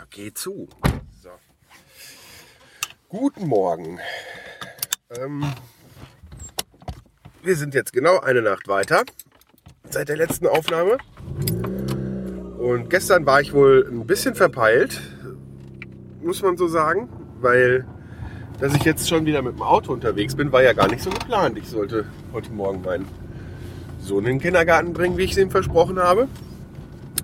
Geh 0.10 0.34
zu. 0.34 0.68
So. 1.22 1.30
Guten 3.10 3.48
Morgen. 3.48 4.00
Ähm, 5.12 5.46
wir 7.44 7.56
sind 7.56 7.76
jetzt 7.76 7.94
genau 7.94 8.20
eine 8.22 8.42
Nacht 8.42 8.68
weiter 8.68 9.04
seit 9.90 10.10
der 10.10 10.18
letzten 10.18 10.48
Aufnahme. 10.48 10.98
Und 12.58 12.90
gestern 12.90 13.26
war 13.28 13.40
ich 13.40 13.54
wohl 13.54 13.88
ein 13.90 14.08
bisschen 14.08 14.34
verpeilt, 14.34 15.00
muss 16.24 16.42
man 16.42 16.58
so 16.58 16.68
sagen, 16.68 17.08
weil 17.40 17.86
dass 18.62 18.76
ich 18.76 18.84
jetzt 18.84 19.10
schon 19.10 19.26
wieder 19.26 19.42
mit 19.42 19.56
dem 19.56 19.64
Auto 19.64 19.92
unterwegs 19.92 20.36
bin, 20.36 20.52
war 20.52 20.62
ja 20.62 20.74
gar 20.74 20.88
nicht 20.88 21.02
so 21.02 21.10
geplant. 21.10 21.58
Ich 21.58 21.68
sollte 21.68 22.06
heute 22.32 22.54
Morgen 22.54 22.84
meinen 22.84 23.08
Sohn 24.00 24.20
in 24.20 24.34
den 24.34 24.40
Kindergarten 24.40 24.94
bringen, 24.94 25.18
wie 25.18 25.24
ich 25.24 25.32
es 25.32 25.38
ihm 25.38 25.50
versprochen 25.50 25.98
habe. 25.98 26.28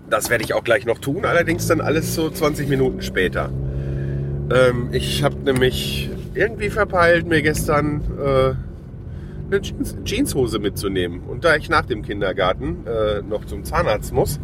Das 0.09 0.31
werde 0.31 0.43
ich 0.43 0.55
auch 0.55 0.63
gleich 0.63 0.85
noch 0.85 0.97
tun, 0.97 1.25
allerdings 1.25 1.67
dann 1.67 1.79
alles 1.79 2.15
so 2.15 2.31
20 2.31 2.67
Minuten 2.67 3.03
später. 3.03 3.51
Ähm, 4.51 4.89
ich 4.91 5.23
habe 5.23 5.35
nämlich 5.35 6.09
irgendwie 6.33 6.71
verpeilt, 6.71 7.27
mir 7.27 7.43
gestern 7.43 8.01
äh, 8.19 8.53
eine 9.45 9.61
Jeans, 9.61 9.95
Jeanshose 10.05 10.57
mitzunehmen. 10.57 11.21
Und 11.21 11.45
da 11.45 11.55
ich 11.55 11.69
nach 11.69 11.85
dem 11.85 12.01
Kindergarten 12.01 12.87
äh, 12.87 13.21
noch 13.21 13.45
zum 13.45 13.63
Zahnarzt 13.63 14.11
muss, 14.11 14.39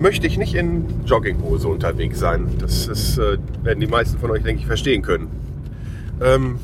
möchte 0.00 0.26
ich 0.26 0.38
nicht 0.38 0.54
in 0.54 0.86
Jogginghose 1.04 1.68
unterwegs 1.68 2.18
sein. 2.18 2.46
Das 2.60 2.86
ist, 2.86 3.18
äh, 3.18 3.36
werden 3.62 3.80
die 3.80 3.86
meisten 3.86 4.18
von 4.18 4.30
euch, 4.30 4.42
denke 4.42 4.62
ich, 4.62 4.66
verstehen 4.66 5.02
können. 5.02 5.47
Ähm, 6.22 6.58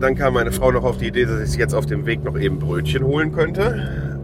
dann 0.00 0.16
kam 0.16 0.34
meine 0.34 0.50
Frau 0.50 0.72
noch 0.72 0.84
auf 0.84 0.98
die 0.98 1.08
Idee, 1.08 1.26
dass 1.26 1.52
ich 1.52 1.58
jetzt 1.58 1.74
auf 1.74 1.86
dem 1.86 2.06
Weg 2.06 2.24
noch 2.24 2.38
eben 2.38 2.58
Brötchen 2.58 3.04
holen 3.04 3.32
könnte. 3.32 4.18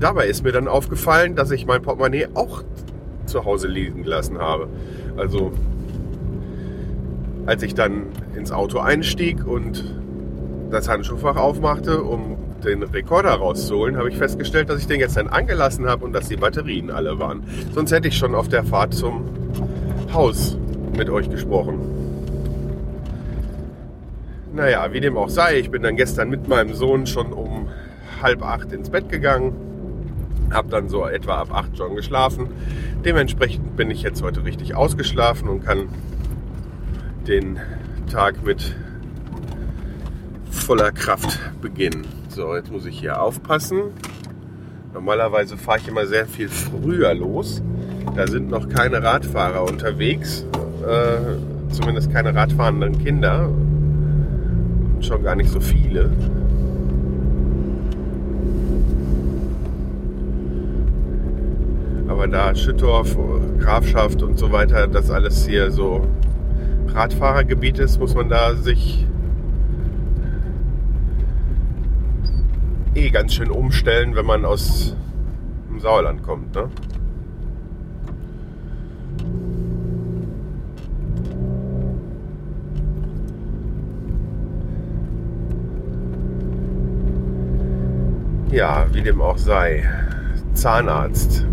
Dabei 0.00 0.26
ist 0.26 0.42
mir 0.42 0.52
dann 0.52 0.68
aufgefallen, 0.68 1.36
dass 1.36 1.50
ich 1.52 1.64
mein 1.64 1.80
Portemonnaie 1.80 2.28
auch 2.34 2.64
zu 3.26 3.44
Hause 3.44 3.68
liegen 3.68 4.02
gelassen 4.02 4.38
habe. 4.38 4.68
Also 5.16 5.52
als 7.46 7.62
ich 7.62 7.74
dann 7.74 8.06
ins 8.34 8.50
Auto 8.50 8.78
einstieg 8.78 9.46
und 9.46 9.84
das 10.70 10.88
Handschuhfach 10.88 11.36
aufmachte, 11.36 12.02
um 12.02 12.36
den 12.64 12.82
Rekorder 12.82 13.30
rauszuholen, 13.30 13.96
habe 13.96 14.08
ich 14.10 14.16
festgestellt, 14.16 14.68
dass 14.68 14.80
ich 14.80 14.86
den 14.86 14.98
jetzt 14.98 15.16
dann 15.16 15.28
angelassen 15.28 15.86
habe 15.86 16.04
und 16.04 16.12
dass 16.12 16.28
die 16.28 16.36
Batterien 16.36 16.90
alle 16.90 17.18
waren. 17.18 17.44
Sonst 17.72 17.92
hätte 17.92 18.08
ich 18.08 18.16
schon 18.16 18.34
auf 18.34 18.48
der 18.48 18.64
Fahrt 18.64 18.94
zum 18.94 19.24
Haus 20.12 20.58
mit 20.96 21.08
euch 21.08 21.30
gesprochen. 21.30 21.95
Naja, 24.56 24.90
wie 24.90 25.00
dem 25.00 25.18
auch 25.18 25.28
sei, 25.28 25.58
ich 25.58 25.70
bin 25.70 25.82
dann 25.82 25.96
gestern 25.96 26.30
mit 26.30 26.48
meinem 26.48 26.72
Sohn 26.72 27.06
schon 27.06 27.34
um 27.34 27.68
halb 28.22 28.42
acht 28.42 28.72
ins 28.72 28.88
Bett 28.88 29.10
gegangen, 29.10 29.54
habe 30.50 30.70
dann 30.70 30.88
so 30.88 31.06
etwa 31.06 31.34
ab 31.42 31.48
acht 31.52 31.76
schon 31.76 31.94
geschlafen. 31.94 32.48
Dementsprechend 33.04 33.76
bin 33.76 33.90
ich 33.90 34.00
jetzt 34.00 34.22
heute 34.22 34.44
richtig 34.44 34.74
ausgeschlafen 34.74 35.50
und 35.50 35.62
kann 35.62 35.90
den 37.28 37.60
Tag 38.10 38.46
mit 38.46 38.74
voller 40.50 40.90
Kraft 40.90 41.38
beginnen. 41.60 42.06
So, 42.30 42.56
jetzt 42.56 42.72
muss 42.72 42.86
ich 42.86 42.98
hier 42.98 43.20
aufpassen. 43.20 43.82
Normalerweise 44.94 45.58
fahre 45.58 45.80
ich 45.80 45.88
immer 45.88 46.06
sehr 46.06 46.24
viel 46.24 46.48
früher 46.48 47.12
los. 47.12 47.62
Da 48.14 48.26
sind 48.26 48.48
noch 48.48 48.70
keine 48.70 49.02
Radfahrer 49.02 49.64
unterwegs. 49.64 50.46
Äh, 50.82 51.72
zumindest 51.74 52.10
keine 52.10 52.34
radfahrenden 52.34 53.04
Kinder. 53.04 53.50
Schon 55.00 55.22
gar 55.22 55.36
nicht 55.36 55.50
so 55.50 55.60
viele. 55.60 56.10
Aber 62.08 62.26
da 62.28 62.54
Schüttorf, 62.54 63.16
Grafschaft 63.58 64.22
und 64.22 64.38
so 64.38 64.50
weiter, 64.52 64.86
das 64.86 65.10
alles 65.10 65.46
hier 65.46 65.70
so 65.70 66.06
Radfahrergebiet 66.88 67.78
ist, 67.78 67.98
muss 68.00 68.14
man 68.14 68.28
da 68.28 68.54
sich 68.54 69.06
eh 72.94 73.10
ganz 73.10 73.34
schön 73.34 73.50
umstellen, 73.50 74.16
wenn 74.16 74.26
man 74.26 74.44
aus 74.44 74.96
dem 75.68 75.80
Sauerland 75.80 76.22
kommt. 76.22 76.54
Ne? 76.54 76.70
Ja, 88.56 88.86
wie 88.90 89.02
dem 89.02 89.20
auch 89.20 89.36
sei. 89.36 89.86
Zahnarzt. 90.54 91.44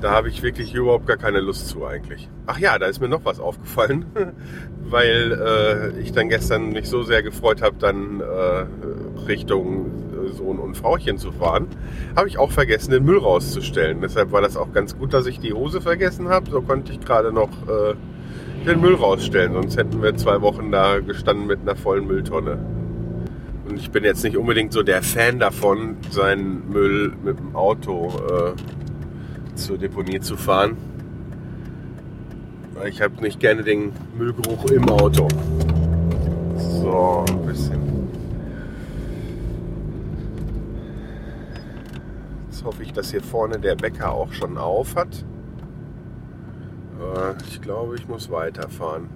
Da 0.00 0.10
habe 0.10 0.28
ich 0.28 0.42
wirklich 0.42 0.74
überhaupt 0.74 1.06
gar 1.06 1.16
keine 1.16 1.38
Lust 1.38 1.68
zu 1.68 1.86
eigentlich. 1.86 2.28
Ach 2.46 2.58
ja, 2.58 2.80
da 2.80 2.86
ist 2.86 3.00
mir 3.00 3.08
noch 3.08 3.24
was 3.24 3.38
aufgefallen, 3.38 4.06
weil 4.90 5.40
äh, 5.40 6.00
ich 6.00 6.10
dann 6.10 6.28
gestern 6.28 6.70
mich 6.70 6.88
so 6.88 7.04
sehr 7.04 7.22
gefreut 7.22 7.62
habe, 7.62 7.76
dann 7.78 8.20
äh, 8.20 9.20
Richtung 9.28 9.86
äh, 10.10 10.32
Sohn 10.32 10.58
und 10.58 10.76
Frauchen 10.76 11.16
zu 11.16 11.30
fahren, 11.30 11.68
habe 12.16 12.26
ich 12.26 12.38
auch 12.38 12.50
vergessen, 12.50 12.90
den 12.90 13.04
Müll 13.04 13.18
rauszustellen. 13.18 14.00
Deshalb 14.00 14.32
war 14.32 14.40
das 14.40 14.56
auch 14.56 14.72
ganz 14.72 14.98
gut, 14.98 15.14
dass 15.14 15.26
ich 15.26 15.38
die 15.38 15.52
Hose 15.52 15.80
vergessen 15.80 16.28
habe. 16.28 16.50
So 16.50 16.60
konnte 16.60 16.90
ich 16.90 16.98
gerade 16.98 17.32
noch 17.32 17.50
äh, 17.68 17.94
den 18.66 18.80
Müll 18.80 18.96
rausstellen. 18.96 19.52
Sonst 19.52 19.76
hätten 19.76 20.02
wir 20.02 20.16
zwei 20.16 20.40
Wochen 20.40 20.72
da 20.72 20.98
gestanden 20.98 21.46
mit 21.46 21.60
einer 21.60 21.76
vollen 21.76 22.08
Mülltonne. 22.08 22.75
Und 23.68 23.78
ich 23.78 23.90
bin 23.90 24.04
jetzt 24.04 24.22
nicht 24.22 24.36
unbedingt 24.36 24.72
so 24.72 24.82
der 24.82 25.02
Fan 25.02 25.40
davon, 25.40 25.96
seinen 26.10 26.70
Müll 26.70 27.12
mit 27.24 27.38
dem 27.38 27.56
Auto 27.56 28.12
äh, 28.30 29.56
zur 29.56 29.76
Deponie 29.76 30.20
zu 30.20 30.36
fahren. 30.36 30.76
Ich 32.86 33.02
habe 33.02 33.20
nicht 33.22 33.40
gerne 33.40 33.64
den 33.64 33.92
Müllgeruch 34.16 34.66
im 34.66 34.88
Auto. 34.88 35.26
So, 36.56 37.24
ein 37.26 37.46
bisschen. 37.46 37.80
Jetzt 42.50 42.64
hoffe 42.64 42.82
ich, 42.82 42.92
dass 42.92 43.10
hier 43.10 43.22
vorne 43.22 43.58
der 43.58 43.74
Bäcker 43.74 44.12
auch 44.12 44.32
schon 44.32 44.58
auf 44.58 44.94
hat. 44.94 45.24
Ich 47.48 47.60
glaube, 47.60 47.96
ich 47.96 48.06
muss 48.06 48.30
weiterfahren. 48.30 49.08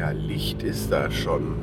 Naja, 0.00 0.12
Licht 0.18 0.62
ist 0.62 0.90
da 0.90 1.10
schon. 1.10 1.56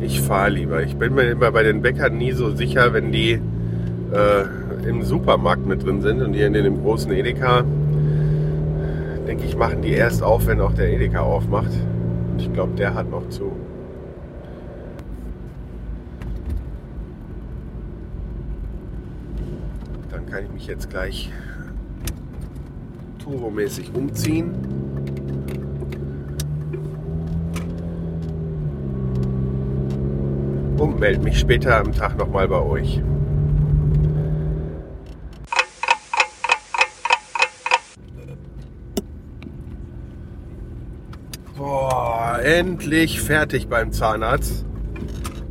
ich 0.00 0.20
fahre 0.20 0.50
lieber. 0.50 0.84
Ich 0.84 0.94
bin 0.94 1.14
mir 1.14 1.24
immer 1.24 1.50
bei 1.50 1.64
den 1.64 1.82
Bäckern 1.82 2.16
nie 2.16 2.30
so 2.30 2.54
sicher, 2.54 2.92
wenn 2.92 3.10
die 3.10 3.32
äh, 3.32 4.88
im 4.88 5.02
Supermarkt 5.02 5.66
mit 5.66 5.84
drin 5.84 6.00
sind 6.00 6.22
und 6.22 6.32
hier 6.32 6.46
in 6.46 6.52
dem 6.52 6.80
großen 6.80 7.10
Edeka. 7.10 7.64
Denke 9.26 9.44
ich, 9.46 9.56
machen 9.56 9.82
die 9.82 9.94
erst 9.94 10.22
auf, 10.22 10.46
wenn 10.46 10.60
auch 10.60 10.74
der 10.74 10.92
Edeka 10.92 11.20
aufmacht. 11.20 11.72
Und 12.30 12.40
ich 12.40 12.52
glaube, 12.52 12.76
der 12.76 12.94
hat 12.94 13.10
noch 13.10 13.28
zu. 13.30 13.50
Dann 20.12 20.24
kann 20.26 20.44
ich 20.44 20.52
mich 20.52 20.68
jetzt 20.68 20.88
gleich 20.88 21.32
turbomäßig 23.26 23.92
umziehen. 23.94 24.54
und 30.78 31.00
melde 31.00 31.22
mich 31.22 31.38
später 31.38 31.78
am 31.78 31.92
Tag 31.92 32.18
nochmal 32.18 32.48
bei 32.48 32.60
euch. 32.60 33.02
endlich 42.44 43.20
fertig 43.20 43.66
beim 43.66 43.90
Zahnarzt. 43.90 44.64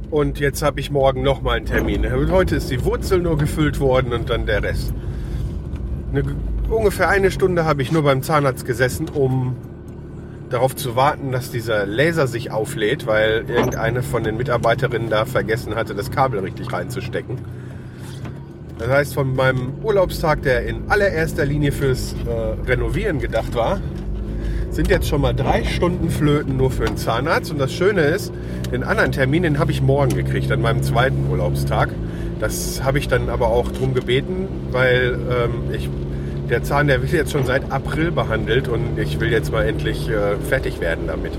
Und 0.09 0.39
jetzt 0.39 0.61
habe 0.61 0.79
ich 0.79 0.91
morgen 0.91 1.23
nochmal 1.23 1.57
einen 1.57 1.65
Termin. 1.65 2.05
Heute 2.31 2.55
ist 2.55 2.71
die 2.71 2.85
Wurzel 2.85 3.19
nur 3.19 3.37
gefüllt 3.37 3.81
worden 3.81 4.13
und 4.13 4.29
dann 4.29 4.45
der 4.45 4.63
Rest. 4.63 4.93
Eine, 6.11 6.23
ungefähr 6.69 7.09
eine 7.09 7.31
Stunde 7.31 7.65
habe 7.65 7.81
ich 7.81 7.91
nur 7.91 8.03
beim 8.03 8.21
Zahnarzt 8.21 8.65
gesessen, 8.65 9.09
um 9.09 9.55
darauf 10.49 10.75
zu 10.75 10.95
warten, 10.95 11.31
dass 11.31 11.51
dieser 11.51 11.85
Laser 11.85 12.27
sich 12.27 12.51
auflädt, 12.51 13.07
weil 13.07 13.45
irgendeine 13.47 14.03
von 14.03 14.23
den 14.23 14.37
Mitarbeiterinnen 14.37 15.09
da 15.09 15.25
vergessen 15.25 15.75
hatte, 15.75 15.95
das 15.95 16.11
Kabel 16.11 16.39
richtig 16.39 16.71
reinzustecken. 16.71 17.39
Das 18.77 18.89
heißt, 18.89 19.13
von 19.13 19.35
meinem 19.35 19.73
Urlaubstag, 19.83 20.41
der 20.41 20.65
in 20.65 20.89
allererster 20.89 21.45
Linie 21.45 21.71
fürs 21.71 22.13
äh, 22.13 22.69
Renovieren 22.69 23.19
gedacht 23.19 23.55
war, 23.55 23.79
sind 24.69 24.89
jetzt 24.89 25.07
schon 25.07 25.21
mal 25.21 25.33
drei 25.33 25.63
Stunden 25.63 26.09
Flöten 26.09 26.57
nur 26.57 26.69
für 26.69 26.83
den 26.83 26.97
Zahnarzt. 26.97 27.49
Und 27.49 27.59
das 27.59 27.71
Schöne 27.71 28.01
ist, 28.01 28.33
den 28.73 28.83
anderen 28.83 29.13
Termin, 29.13 29.43
den 29.43 29.59
habe 29.59 29.71
ich 29.71 29.81
morgen 29.81 30.13
gekriegt, 30.13 30.51
an 30.51 30.61
meinem 30.61 30.83
zweiten 30.83 31.29
Urlaubstag. 31.29 31.89
Das 32.41 32.83
habe 32.83 32.99
ich 32.99 33.07
dann 33.07 33.29
aber 33.29 33.47
auch 33.47 33.71
drum 33.71 33.93
gebeten, 33.93 34.47
weil 34.71 35.17
ähm, 35.31 35.73
ich, 35.73 35.89
der 36.49 36.63
Zahn, 36.63 36.87
der 36.87 37.01
wird 37.01 37.11
jetzt 37.11 37.31
schon 37.31 37.45
seit 37.45 37.71
April 37.71 38.11
behandelt 38.11 38.67
und 38.67 38.97
ich 38.97 39.19
will 39.19 39.31
jetzt 39.31 39.51
mal 39.51 39.65
endlich 39.65 40.09
äh, 40.09 40.35
fertig 40.37 40.79
werden 40.79 41.07
damit. 41.07 41.33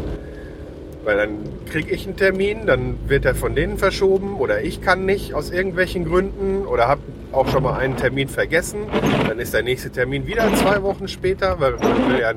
Weil 1.04 1.16
dann 1.16 1.38
kriege 1.70 1.94
ich 1.94 2.06
einen 2.06 2.16
Termin, 2.16 2.66
dann 2.66 2.96
wird 3.08 3.24
er 3.24 3.34
von 3.34 3.54
denen 3.54 3.78
verschoben 3.78 4.36
oder 4.36 4.62
ich 4.62 4.80
kann 4.80 5.04
nicht 5.04 5.34
aus 5.34 5.50
irgendwelchen 5.50 6.04
Gründen 6.04 6.66
oder 6.66 6.88
habe 6.88 7.02
auch 7.32 7.48
schon 7.48 7.62
mal 7.62 7.78
einen 7.78 7.96
Termin 7.96 8.28
vergessen. 8.28 8.80
Dann 9.28 9.38
ist 9.38 9.54
der 9.54 9.62
nächste 9.62 9.90
Termin 9.90 10.26
wieder 10.26 10.52
zwei 10.54 10.82
Wochen 10.82 11.06
später, 11.06 11.60
weil 11.60 11.72
man 11.72 12.10
will 12.10 12.20
ja 12.20 12.32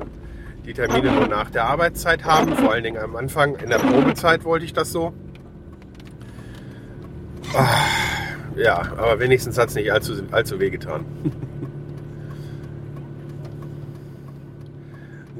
die 0.64 0.72
Termine 0.72 1.10
nur 1.10 1.26
nach 1.26 1.50
der 1.50 1.64
Arbeitszeit 1.64 2.24
haben. 2.24 2.54
Vor 2.56 2.72
allen 2.72 2.84
Dingen 2.84 2.98
am 2.98 3.16
Anfang, 3.16 3.56
in 3.56 3.70
der 3.70 3.78
Probezeit 3.78 4.44
wollte 4.44 4.64
ich 4.64 4.72
das 4.72 4.92
so. 4.92 5.12
Ach, 7.54 7.88
ja, 8.56 8.76
aber 8.96 9.18
wenigstens 9.18 9.58
hat 9.58 9.70
es 9.70 9.74
nicht 9.74 9.92
allzu, 9.92 10.12
allzu 10.30 10.60
weh 10.60 10.70
getan. 10.70 11.04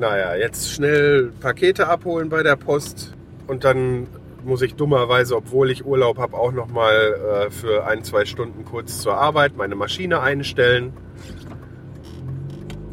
Naja, 0.01 0.35
jetzt 0.35 0.71
schnell 0.73 1.31
Pakete 1.41 1.89
abholen 1.89 2.29
bei 2.29 2.43
der 2.43 2.57
Post 2.57 3.15
und 3.47 3.65
dann 3.65 4.09
muss 4.43 4.63
ich 4.63 4.75
dummerweise, 4.75 5.37
obwohl 5.37 5.71
ich 5.71 5.85
Urlaub 5.85 6.19
habe, 6.19 6.37
auch 6.37 6.53
noch 6.53 6.69
mal 6.69 7.47
äh, 7.47 7.51
für 7.51 7.87
ein, 7.87 8.03
zwei 8.03 8.25
Stunden 8.25 8.65
kurz 8.65 9.01
zur 9.01 9.15
Arbeit 9.15 9.57
meine 9.57 9.75
Maschine 9.75 10.21
einstellen 10.21 10.95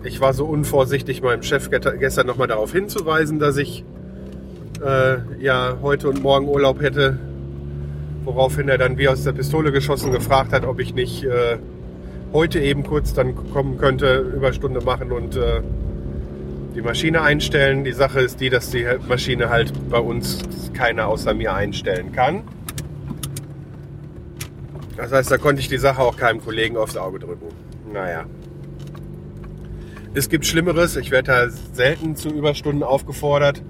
ich 0.07 0.21
war 0.21 0.33
so 0.33 0.45
unvorsichtig, 0.45 1.21
meinem 1.21 1.43
Chef 1.43 1.69
gestern 1.69 2.27
nochmal 2.27 2.47
darauf 2.47 2.71
hinzuweisen, 2.71 3.39
dass 3.39 3.57
ich 3.57 3.83
äh, 4.83 5.17
ja 5.39 5.77
heute 5.81 6.09
und 6.09 6.21
morgen 6.21 6.47
Urlaub 6.47 6.81
hätte. 6.81 7.19
Woraufhin 8.23 8.67
er 8.67 8.77
dann 8.77 8.97
wie 8.97 9.07
aus 9.07 9.23
der 9.23 9.31
Pistole 9.31 9.71
geschossen 9.71 10.11
gefragt 10.11 10.51
hat, 10.51 10.65
ob 10.65 10.79
ich 10.79 10.93
nicht 10.93 11.23
äh, 11.23 11.57
heute 12.33 12.59
eben 12.59 12.83
kurz 12.83 13.13
dann 13.13 13.35
kommen 13.35 13.77
könnte, 13.77 14.17
Überstunde 14.35 14.81
machen 14.81 15.11
und 15.11 15.35
äh, 15.35 15.61
die 16.77 16.83
Maschine 16.83 17.23
einstellen. 17.23 17.83
Die 17.83 17.91
Sache 17.91 18.19
ist 18.19 18.39
die, 18.39 18.51
dass 18.51 18.69
die 18.69 18.85
Maschine 19.07 19.49
halt 19.49 19.73
bei 19.89 19.97
uns 19.97 20.43
keiner 20.73 21.07
außer 21.07 21.33
mir 21.33 21.55
einstellen 21.55 22.11
kann. 22.11 22.43
Das 24.95 25.11
heißt, 25.11 25.31
da 25.31 25.39
konnte 25.39 25.59
ich 25.59 25.69
die 25.69 25.79
Sache 25.79 26.01
auch 26.03 26.17
keinem 26.17 26.39
Kollegen 26.39 26.77
aufs 26.77 26.95
Auge 26.95 27.17
drücken. 27.17 27.47
Naja. 27.91 28.25
Es 30.13 30.29
gibt 30.29 30.45
Schlimmeres. 30.45 30.95
Ich 30.97 31.09
werde 31.09 31.31
da 31.31 31.49
selten 31.73 32.15
zu 32.15 32.29
Überstunden 32.29 32.83
aufgefordert. 32.83 33.63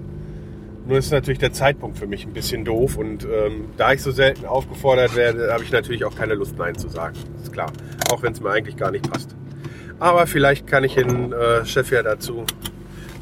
Nur 0.86 0.98
ist 0.98 1.10
natürlich 1.10 1.38
der 1.38 1.54
Zeitpunkt 1.54 1.98
für 1.98 2.06
mich 2.06 2.26
ein 2.26 2.34
bisschen 2.34 2.66
doof. 2.66 2.98
Und 2.98 3.24
ähm, 3.24 3.70
da 3.78 3.94
ich 3.94 4.02
so 4.02 4.10
selten 4.10 4.44
aufgefordert 4.44 5.16
werde, 5.16 5.50
habe 5.50 5.64
ich 5.64 5.72
natürlich 5.72 6.04
auch 6.04 6.14
keine 6.14 6.34
Lust, 6.34 6.58
Nein 6.58 6.76
zu 6.76 6.90
sagen. 6.90 7.16
Ist 7.42 7.54
klar. 7.54 7.72
Auch 8.12 8.22
wenn 8.22 8.34
es 8.34 8.40
mir 8.42 8.50
eigentlich 8.50 8.76
gar 8.76 8.90
nicht 8.90 9.10
passt. 9.10 9.34
Aber 9.98 10.26
vielleicht 10.26 10.66
kann 10.66 10.84
ich 10.84 10.94
den 10.94 11.32
äh, 11.32 11.64
Chef 11.64 11.90
ja 11.90 12.02
dazu 12.02 12.44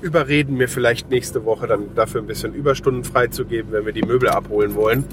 überreden, 0.00 0.56
mir 0.56 0.68
vielleicht 0.68 1.10
nächste 1.10 1.44
Woche 1.44 1.66
dann 1.66 1.94
dafür 1.94 2.20
ein 2.20 2.26
bisschen 2.26 2.54
Überstunden 2.54 3.04
freizugeben, 3.04 3.72
wenn 3.72 3.86
wir 3.86 3.92
die 3.92 4.02
Möbel 4.02 4.28
abholen 4.28 4.74
wollen. 4.74 5.04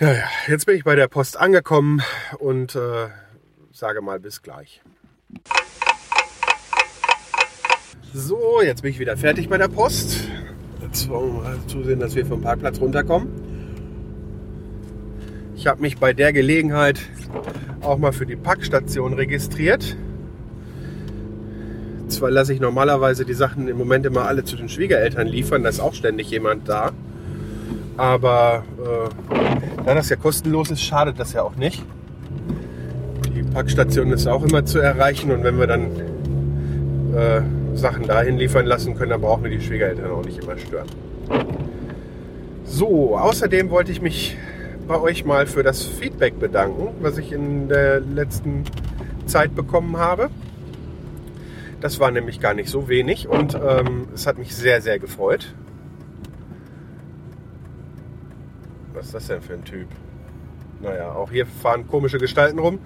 Naja, 0.00 0.24
jetzt 0.48 0.66
bin 0.66 0.76
ich 0.76 0.84
bei 0.84 0.96
der 0.96 1.08
Post 1.08 1.38
angekommen 1.38 2.02
und 2.38 2.74
äh, 2.74 3.08
sage 3.72 4.02
mal 4.02 4.18
bis 4.18 4.42
gleich. 4.42 4.82
So, 8.12 8.60
jetzt 8.62 8.82
bin 8.82 8.90
ich 8.90 8.98
wieder 8.98 9.16
fertig 9.16 9.48
bei 9.48 9.58
der 9.58 9.68
Post. 9.68 10.28
Jetzt 10.80 11.08
wollen 11.08 11.42
wir 11.42 11.66
zusehen, 11.66 12.00
dass 12.00 12.14
wir 12.14 12.26
vom 12.26 12.42
Parkplatz 12.42 12.80
runterkommen. 12.80 13.28
Ich 15.56 15.66
habe 15.66 15.80
mich 15.80 15.98
bei 15.98 16.12
der 16.12 16.32
Gelegenheit 16.32 17.00
auch 17.80 17.98
mal 17.98 18.12
für 18.12 18.26
die 18.26 18.36
Packstation 18.36 19.14
registriert. 19.14 19.96
Zwar 22.14 22.30
lasse 22.30 22.52
ich 22.52 22.60
normalerweise 22.60 23.24
die 23.24 23.34
Sachen 23.34 23.66
im 23.66 23.76
Moment 23.76 24.06
immer 24.06 24.26
alle 24.26 24.44
zu 24.44 24.56
den 24.56 24.68
Schwiegereltern 24.68 25.26
liefern, 25.26 25.64
da 25.64 25.68
ist 25.68 25.80
auch 25.80 25.94
ständig 25.94 26.30
jemand 26.30 26.68
da. 26.68 26.92
Aber 27.96 28.64
äh, 28.78 29.34
da 29.84 29.94
das 29.94 30.08
ja 30.10 30.16
kostenlos 30.16 30.70
ist, 30.70 30.82
schadet 30.82 31.18
das 31.18 31.32
ja 31.32 31.42
auch 31.42 31.56
nicht. 31.56 31.82
Die 33.34 33.42
Packstation 33.42 34.12
ist 34.12 34.28
auch 34.28 34.44
immer 34.44 34.64
zu 34.64 34.78
erreichen 34.78 35.32
und 35.32 35.42
wenn 35.42 35.58
wir 35.58 35.66
dann 35.66 35.90
äh, 37.14 37.76
Sachen 37.76 38.06
dahin 38.06 38.38
liefern 38.38 38.66
lassen 38.66 38.94
können, 38.94 39.10
dann 39.10 39.20
brauchen 39.20 39.42
wir 39.42 39.50
die 39.50 39.60
Schwiegereltern 39.60 40.10
auch 40.12 40.24
nicht 40.24 40.38
immer 40.38 40.56
stören. 40.56 40.86
So, 42.64 43.18
außerdem 43.18 43.70
wollte 43.70 43.90
ich 43.90 44.00
mich 44.00 44.36
bei 44.86 45.00
euch 45.00 45.24
mal 45.24 45.46
für 45.46 45.64
das 45.64 45.82
Feedback 45.82 46.38
bedanken, 46.38 46.88
was 47.00 47.18
ich 47.18 47.32
in 47.32 47.68
der 47.68 48.00
letzten 48.00 48.64
Zeit 49.26 49.54
bekommen 49.54 49.96
habe. 49.96 50.30
Das 51.84 52.00
war 52.00 52.10
nämlich 52.10 52.40
gar 52.40 52.54
nicht 52.54 52.70
so 52.70 52.88
wenig 52.88 53.28
und 53.28 53.56
ähm, 53.56 54.08
es 54.14 54.26
hat 54.26 54.38
mich 54.38 54.56
sehr, 54.56 54.80
sehr 54.80 54.98
gefreut. 54.98 55.52
Was 58.94 59.04
ist 59.04 59.14
das 59.14 59.26
denn 59.26 59.42
für 59.42 59.52
ein 59.52 59.64
Typ? 59.64 59.88
Naja, 60.80 61.12
auch 61.12 61.30
hier 61.30 61.44
fahren 61.44 61.86
komische 61.86 62.16
Gestalten 62.16 62.58
rum. 62.58 62.78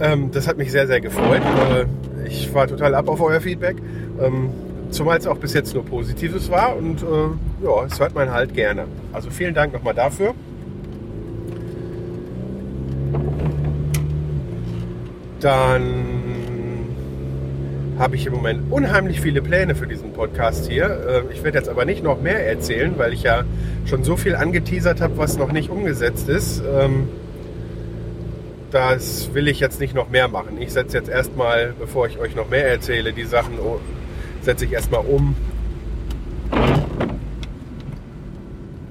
Ähm, 0.00 0.32
das 0.32 0.48
hat 0.48 0.58
mich 0.58 0.72
sehr, 0.72 0.88
sehr 0.88 1.00
gefreut. 1.00 1.42
Äh, 1.42 2.26
ich 2.26 2.52
war 2.52 2.66
total 2.66 2.92
ab 2.96 3.08
auf 3.08 3.20
euer 3.20 3.40
Feedback. 3.40 3.76
Ähm, 4.20 4.50
zumal 4.90 5.18
es 5.18 5.28
auch 5.28 5.38
bis 5.38 5.54
jetzt 5.54 5.72
nur 5.72 5.84
Positives 5.84 6.50
war 6.50 6.74
und 6.74 7.04
äh, 7.04 7.64
ja, 7.64 7.84
es 7.86 8.00
hört 8.00 8.16
man 8.16 8.32
halt 8.32 8.52
gerne. 8.52 8.86
Also 9.12 9.30
vielen 9.30 9.54
Dank 9.54 9.72
nochmal 9.72 9.94
dafür. 9.94 10.34
Dann 15.38 16.19
habe 18.00 18.16
ich 18.16 18.24
im 18.26 18.32
Moment 18.32 18.72
unheimlich 18.72 19.20
viele 19.20 19.42
Pläne 19.42 19.74
für 19.74 19.86
diesen 19.86 20.14
Podcast 20.14 20.68
hier. 20.68 21.24
Äh, 21.28 21.34
ich 21.34 21.44
werde 21.44 21.58
jetzt 21.58 21.68
aber 21.68 21.84
nicht 21.84 22.02
noch 22.02 22.20
mehr 22.20 22.48
erzählen, 22.48 22.94
weil 22.96 23.12
ich 23.12 23.22
ja 23.22 23.44
schon 23.84 24.04
so 24.04 24.16
viel 24.16 24.34
angeteasert 24.34 25.02
habe, 25.02 25.18
was 25.18 25.36
noch 25.36 25.52
nicht 25.52 25.68
umgesetzt 25.68 26.28
ist. 26.30 26.62
Ähm, 26.66 27.10
das 28.70 29.34
will 29.34 29.48
ich 29.48 29.60
jetzt 29.60 29.80
nicht 29.80 29.94
noch 29.94 30.08
mehr 30.08 30.28
machen. 30.28 30.60
Ich 30.60 30.72
setze 30.72 30.96
jetzt 30.96 31.10
erstmal, 31.10 31.74
bevor 31.78 32.06
ich 32.06 32.18
euch 32.18 32.34
noch 32.34 32.48
mehr 32.48 32.66
erzähle, 32.66 33.12
die 33.12 33.24
Sachen 33.24 33.58
setze 34.40 34.64
ich 34.64 34.72
erstmal 34.72 35.04
um, 35.04 35.34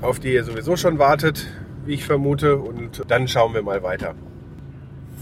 auf 0.02 0.20
die 0.20 0.34
ihr 0.34 0.44
sowieso 0.44 0.76
schon 0.76 1.00
wartet, 1.00 1.48
wie 1.86 1.94
ich 1.94 2.06
vermute, 2.06 2.58
und 2.58 3.04
dann 3.08 3.28
schauen 3.28 3.56
wir 3.56 3.64
mal 3.64 3.82
weiter. 3.82 4.14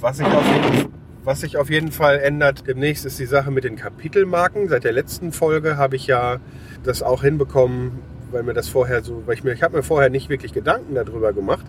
Was 0.01 0.17
sich 0.17 0.27
auf 0.27 0.43
jeden, 0.53 0.86
was 1.27 1.41
sich 1.41 1.57
auf 1.57 1.69
jeden 1.69 1.91
Fall 1.91 2.19
ändert 2.19 2.65
demnächst 2.67 3.05
ist 3.05 3.19
die 3.19 3.25
Sache 3.25 3.51
mit 3.51 3.65
den 3.65 3.75
Kapitelmarken. 3.75 4.69
Seit 4.69 4.85
der 4.85 4.93
letzten 4.93 5.33
Folge 5.33 5.75
habe 5.75 5.97
ich 5.97 6.07
ja 6.07 6.37
das 6.83 7.03
auch 7.03 7.21
hinbekommen, 7.21 7.99
weil 8.31 8.43
mir 8.43 8.53
das 8.53 8.69
vorher 8.69 9.03
so, 9.03 9.23
weil 9.25 9.33
ich 9.33 9.43
mir, 9.43 9.51
ich 9.51 9.61
habe 9.61 9.75
mir 9.75 9.83
vorher 9.83 10.09
nicht 10.09 10.29
wirklich 10.29 10.53
Gedanken 10.53 10.95
darüber 10.95 11.33
gemacht, 11.33 11.65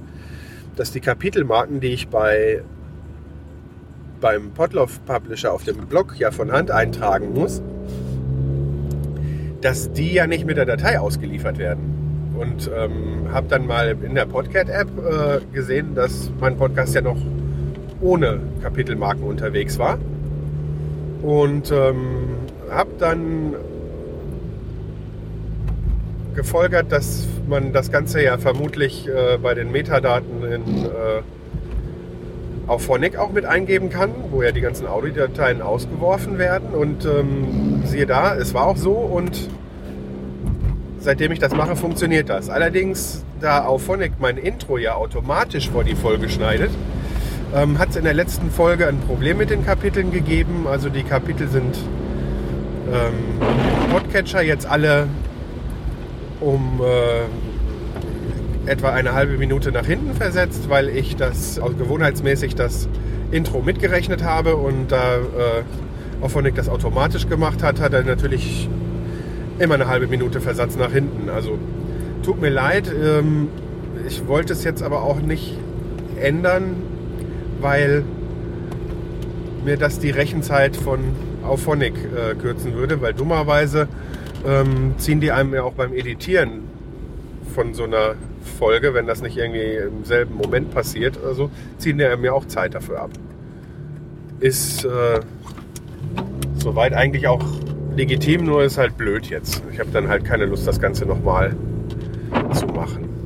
dass 0.76 0.92
die 0.92 1.00
Kapitelmarken, 1.00 1.80
die 1.80 1.88
ich 1.88 2.06
bei 2.06 2.62
beim 4.20 4.52
Potloff 4.52 5.04
Publisher 5.04 5.52
auf 5.52 5.64
dem 5.64 5.88
Blog 5.88 6.14
ja 6.16 6.30
von 6.30 6.52
Hand 6.52 6.70
eintragen 6.70 7.34
muss, 7.34 7.60
dass 9.60 9.90
die 9.90 10.12
ja 10.12 10.28
nicht 10.28 10.46
mit 10.46 10.56
der 10.56 10.66
Datei 10.66 11.00
ausgeliefert 11.00 11.58
werden. 11.58 12.30
Und 12.38 12.70
ähm, 12.72 13.32
habe 13.32 13.48
dann 13.48 13.66
mal 13.66 13.96
in 14.04 14.14
der 14.14 14.26
Podcat-App 14.26 14.88
äh, 14.98 15.40
gesehen, 15.52 15.96
dass 15.96 16.30
mein 16.38 16.56
Podcast 16.56 16.94
ja 16.94 17.00
noch 17.00 17.18
ohne 18.00 18.40
Kapitelmarken 18.62 19.24
unterwegs 19.24 19.78
war. 19.78 19.98
Und 21.22 21.72
ähm, 21.72 22.36
habe 22.70 22.90
dann 22.98 23.54
gefolgert, 26.34 26.92
dass 26.92 27.26
man 27.48 27.72
das 27.72 27.90
Ganze 27.90 28.22
ja 28.22 28.38
vermutlich 28.38 29.08
äh, 29.08 29.38
bei 29.38 29.54
den 29.54 29.72
Metadaten 29.72 30.44
in 30.44 30.84
äh, 30.84 31.22
auf 32.68 32.82
Phonic 32.82 33.16
auch 33.16 33.32
mit 33.32 33.44
eingeben 33.44 33.88
kann, 33.88 34.10
wo 34.30 34.42
ja 34.42 34.52
die 34.52 34.60
ganzen 34.60 34.86
Audiodateien 34.86 35.62
ausgeworfen 35.62 36.38
werden. 36.38 36.74
Und 36.74 37.04
ähm, 37.06 37.82
siehe 37.84 38.06
da, 38.06 38.36
es 38.36 38.54
war 38.54 38.66
auch 38.66 38.76
so. 38.76 38.92
Und 38.92 39.48
seitdem 41.00 41.32
ich 41.32 41.38
das 41.38 41.54
mache, 41.54 41.76
funktioniert 41.76 42.28
das. 42.28 42.50
Allerdings, 42.50 43.24
da 43.40 43.64
Auphonic 43.64 44.12
mein 44.20 44.36
Intro 44.36 44.76
ja 44.76 44.94
automatisch 44.94 45.70
vor 45.70 45.82
die 45.82 45.94
Folge 45.94 46.28
schneidet, 46.28 46.70
ähm, 47.54 47.78
hat 47.78 47.90
es 47.90 47.96
in 47.96 48.04
der 48.04 48.14
letzten 48.14 48.50
Folge 48.50 48.86
ein 48.86 48.98
Problem 48.98 49.38
mit 49.38 49.50
den 49.50 49.64
Kapiteln 49.64 50.12
gegeben. 50.12 50.66
Also 50.68 50.88
die 50.88 51.02
Kapitel 51.02 51.48
sind 51.48 51.78
ähm, 52.92 53.90
Podcatcher 53.90 54.42
jetzt 54.42 54.66
alle 54.66 55.08
um 56.40 56.80
äh, 56.82 58.70
etwa 58.70 58.90
eine 58.90 59.12
halbe 59.14 59.38
Minute 59.38 59.72
nach 59.72 59.86
hinten 59.86 60.14
versetzt, 60.14 60.68
weil 60.68 60.88
ich 60.88 61.16
das 61.16 61.58
also 61.58 61.74
gewohnheitsmäßig 61.74 62.54
das 62.54 62.88
Intro 63.30 63.60
mitgerechnet 63.60 64.22
habe 64.22 64.56
und 64.56 64.92
da 64.92 65.16
äh, 65.16 65.22
Auphonic 66.20 66.54
das 66.54 66.68
automatisch 66.68 67.28
gemacht 67.28 67.62
hat, 67.62 67.80
hat 67.80 67.92
er 67.92 68.02
natürlich 68.02 68.68
immer 69.58 69.74
eine 69.74 69.88
halbe 69.88 70.06
Minute 70.06 70.40
Versatz 70.40 70.76
nach 70.76 70.92
hinten. 70.92 71.28
Also 71.28 71.58
tut 72.22 72.40
mir 72.40 72.50
leid, 72.50 72.90
ähm, 72.92 73.48
ich 74.06 74.26
wollte 74.26 74.52
es 74.52 74.64
jetzt 74.64 74.82
aber 74.82 75.02
auch 75.02 75.20
nicht 75.20 75.58
ändern, 76.20 76.76
weil 77.60 78.04
mir 79.64 79.76
das 79.76 79.98
die 79.98 80.10
Rechenzeit 80.10 80.76
von 80.76 81.00
Auphonic 81.44 81.94
äh, 81.94 82.34
kürzen 82.34 82.74
würde, 82.74 83.00
weil 83.00 83.14
dummerweise 83.14 83.88
ähm, 84.46 84.94
ziehen 84.98 85.20
die 85.20 85.32
einem 85.32 85.54
ja 85.54 85.62
auch 85.62 85.72
beim 85.72 85.92
Editieren 85.92 86.62
von 87.54 87.74
so 87.74 87.84
einer 87.84 88.14
Folge, 88.58 88.94
wenn 88.94 89.06
das 89.06 89.22
nicht 89.22 89.36
irgendwie 89.36 89.76
im 89.76 90.04
selben 90.04 90.34
Moment 90.34 90.70
passiert 90.70 91.18
oder 91.20 91.34
so, 91.34 91.50
ziehen 91.78 91.98
die 91.98 92.04
einem 92.04 92.24
ja 92.24 92.32
auch 92.32 92.46
Zeit 92.46 92.74
dafür 92.74 93.02
ab. 93.02 93.10
Ist 94.40 94.84
äh, 94.84 95.20
soweit 96.56 96.92
eigentlich 96.92 97.26
auch 97.26 97.44
legitim, 97.96 98.44
nur 98.44 98.62
ist 98.62 98.78
halt 98.78 98.96
blöd 98.96 99.26
jetzt. 99.26 99.62
Ich 99.72 99.80
habe 99.80 99.90
dann 99.90 100.08
halt 100.08 100.24
keine 100.24 100.46
Lust, 100.46 100.66
das 100.66 100.80
Ganze 100.80 101.04
nochmal 101.04 101.56
zu 102.52 102.66
machen. 102.66 103.17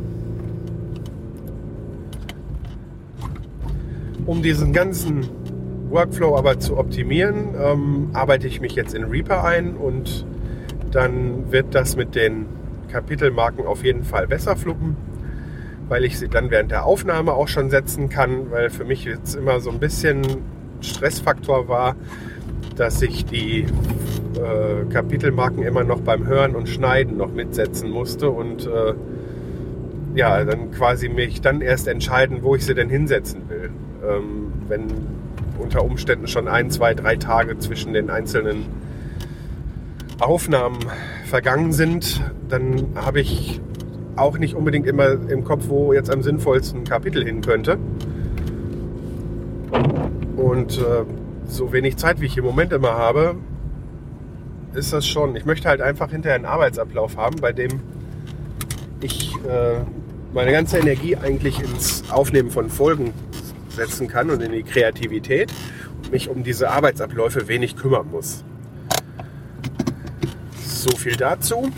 Um 4.24 4.40
diesen 4.40 4.72
ganzen 4.72 5.28
Workflow 5.90 6.36
aber 6.36 6.58
zu 6.60 6.78
optimieren, 6.78 7.54
ähm, 7.60 8.10
arbeite 8.12 8.46
ich 8.46 8.60
mich 8.60 8.74
jetzt 8.74 8.94
in 8.94 9.04
Reaper 9.04 9.44
ein 9.44 9.74
und 9.76 10.24
dann 10.92 11.50
wird 11.50 11.74
das 11.74 11.96
mit 11.96 12.14
den 12.14 12.46
Kapitelmarken 12.90 13.66
auf 13.66 13.84
jeden 13.84 14.04
Fall 14.04 14.26
besser 14.26 14.56
fluppen, 14.56 14.96
weil 15.88 16.04
ich 16.04 16.18
sie 16.18 16.28
dann 16.28 16.50
während 16.50 16.70
der 16.70 16.84
Aufnahme 16.84 17.32
auch 17.32 17.48
schon 17.48 17.70
setzen 17.70 18.08
kann, 18.08 18.50
weil 18.50 18.70
für 18.70 18.84
mich 18.84 19.04
jetzt 19.04 19.34
immer 19.34 19.60
so 19.60 19.70
ein 19.70 19.80
bisschen 19.80 20.22
Stressfaktor 20.80 21.68
war, 21.68 21.96
dass 22.76 23.02
ich 23.02 23.24
die 23.24 23.62
äh, 23.62 24.84
Kapitelmarken 24.92 25.62
immer 25.62 25.84
noch 25.84 26.00
beim 26.00 26.26
Hören 26.26 26.54
und 26.54 26.68
Schneiden 26.68 27.16
noch 27.16 27.32
mitsetzen 27.32 27.90
musste 27.90 28.30
und 28.30 28.66
äh, 28.66 28.94
ja, 30.14 30.44
dann 30.44 30.70
quasi 30.70 31.08
mich 31.08 31.40
dann 31.40 31.60
erst 31.60 31.88
entscheiden, 31.88 32.38
wo 32.42 32.54
ich 32.54 32.64
sie 32.64 32.74
denn 32.74 32.88
hinsetzen 32.88 33.48
will. 33.48 33.70
Ähm, 34.02 34.52
wenn 34.68 34.86
unter 35.58 35.84
Umständen 35.84 36.26
schon 36.26 36.48
ein, 36.48 36.70
zwei, 36.70 36.94
drei 36.94 37.16
Tage 37.16 37.58
zwischen 37.58 37.92
den 37.92 38.10
einzelnen 38.10 38.66
Aufnahmen 40.18 40.78
vergangen 41.26 41.72
sind, 41.72 42.20
dann 42.48 42.88
habe 42.94 43.20
ich 43.20 43.60
auch 44.16 44.38
nicht 44.38 44.54
unbedingt 44.54 44.86
immer 44.86 45.12
im 45.28 45.44
Kopf, 45.44 45.64
wo 45.68 45.92
jetzt 45.92 46.10
am 46.10 46.22
sinnvollsten 46.22 46.84
Kapitel 46.84 47.24
hin 47.24 47.40
könnte. 47.40 47.78
Und 50.36 50.78
äh, 50.78 51.04
so 51.46 51.72
wenig 51.72 51.96
Zeit, 51.96 52.20
wie 52.20 52.26
ich 52.26 52.36
im 52.36 52.44
Moment 52.44 52.72
immer 52.72 52.92
habe, 52.92 53.36
ist 54.74 54.92
das 54.92 55.06
schon. 55.06 55.36
Ich 55.36 55.44
möchte 55.44 55.68
halt 55.68 55.80
einfach 55.80 56.10
hinterher 56.10 56.36
einen 56.36 56.46
Arbeitsablauf 56.46 57.16
haben, 57.16 57.36
bei 57.40 57.52
dem 57.52 57.80
ich 59.00 59.34
äh, 59.48 59.80
meine 60.32 60.52
ganze 60.52 60.78
Energie 60.78 61.16
eigentlich 61.16 61.60
ins 61.60 62.04
Aufnehmen 62.10 62.50
von 62.50 62.70
Folgen 62.70 63.12
setzen 63.72 64.08
kann 64.08 64.30
und 64.30 64.42
in 64.42 64.52
die 64.52 64.62
Kreativität 64.62 65.52
und 65.96 66.12
mich 66.12 66.28
um 66.28 66.42
diese 66.42 66.70
Arbeitsabläufe 66.70 67.48
wenig 67.48 67.76
kümmern 67.76 68.10
muss. 68.10 68.44
So 70.64 70.90
viel 70.96 71.16
dazu. 71.16 71.70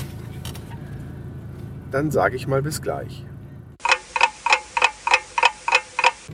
Dann 1.90 2.10
sage 2.10 2.36
ich 2.36 2.46
mal 2.46 2.62
bis 2.62 2.82
gleich. 2.82 3.24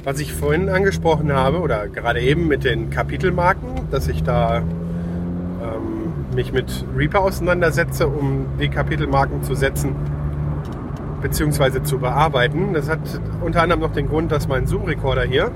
Was 0.05 0.19
ich 0.21 0.33
vorhin 0.33 0.69
angesprochen 0.69 1.33
habe 1.33 1.59
oder 1.59 1.89
gerade 1.89 2.21
eben 2.21 2.49
mit 2.49 2.65
den 2.65 2.91
Kapitelmarken, 2.91 3.91
dass 3.91 4.09
ich 4.09 4.23
da 4.23 4.59
ähm, 4.59 6.35
mich 6.35 6.53
mit 6.53 6.87
Reaper 6.97 7.21
auseinandersetze, 7.21 8.07
um 8.07 8.47
die 8.59 8.69
Kapitelmarken 8.69 9.43
zu 9.43 9.55
setzen 9.55 9.97
bzw. 11.21 11.83
zu 11.83 11.99
bearbeiten. 11.99 12.73
Das 12.73 12.89
hat 12.89 13.01
unter 13.41 13.63
anderem 13.63 13.81
noch 13.81 13.93
den 13.93 14.09
Grund, 14.09 14.33
dass 14.33 14.49
mein 14.49 14.67
Zoom-Recorder 14.67 15.23
hier 15.23 15.51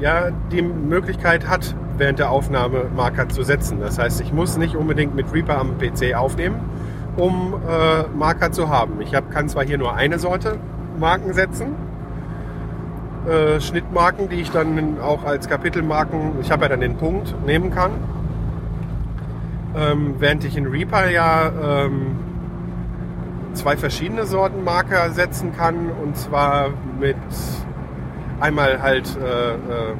ja 0.00 0.30
die 0.50 0.62
Möglichkeit 0.62 1.48
hat, 1.48 1.74
während 1.96 2.18
der 2.18 2.30
Aufnahme 2.30 2.86
Marker 2.94 3.28
zu 3.28 3.42
setzen. 3.42 3.80
Das 3.80 3.98
heißt, 3.98 4.20
ich 4.20 4.32
muss 4.32 4.56
nicht 4.56 4.76
unbedingt 4.76 5.14
mit 5.14 5.32
Reaper 5.32 5.58
am 5.58 5.78
PC 5.78 6.14
aufnehmen, 6.14 6.56
um 7.16 7.54
äh, 7.54 8.04
Marker 8.16 8.52
zu 8.52 8.68
haben. 8.68 9.00
Ich 9.00 9.14
hab, 9.14 9.30
kann 9.30 9.48
zwar 9.48 9.64
hier 9.64 9.78
nur 9.78 9.94
eine 9.94 10.18
Sorte 10.18 10.58
Marken 10.98 11.32
setzen, 11.32 11.74
äh, 13.28 13.60
Schnittmarken, 13.60 14.28
die 14.28 14.36
ich 14.36 14.50
dann 14.50 15.00
auch 15.00 15.24
als 15.24 15.48
Kapitelmarken, 15.48 16.40
ich 16.40 16.50
habe 16.50 16.64
ja 16.64 16.68
dann 16.70 16.80
den 16.80 16.96
Punkt, 16.96 17.34
nehmen 17.46 17.70
kann. 17.70 17.92
Ähm, 19.76 20.16
während 20.18 20.44
ich 20.44 20.56
in 20.56 20.66
Reaper 20.66 21.08
ja 21.08 21.50
ähm, 21.84 22.16
zwei 23.54 23.76
verschiedene 23.76 24.26
Sorten 24.26 24.64
Marker 24.64 25.10
setzen 25.10 25.54
kann 25.56 25.90
und 26.02 26.16
zwar 26.16 26.70
mit 26.98 27.16
einmal 28.40 28.82
halt 28.82 29.16
äh, 29.16 29.52
äh, 29.52 29.94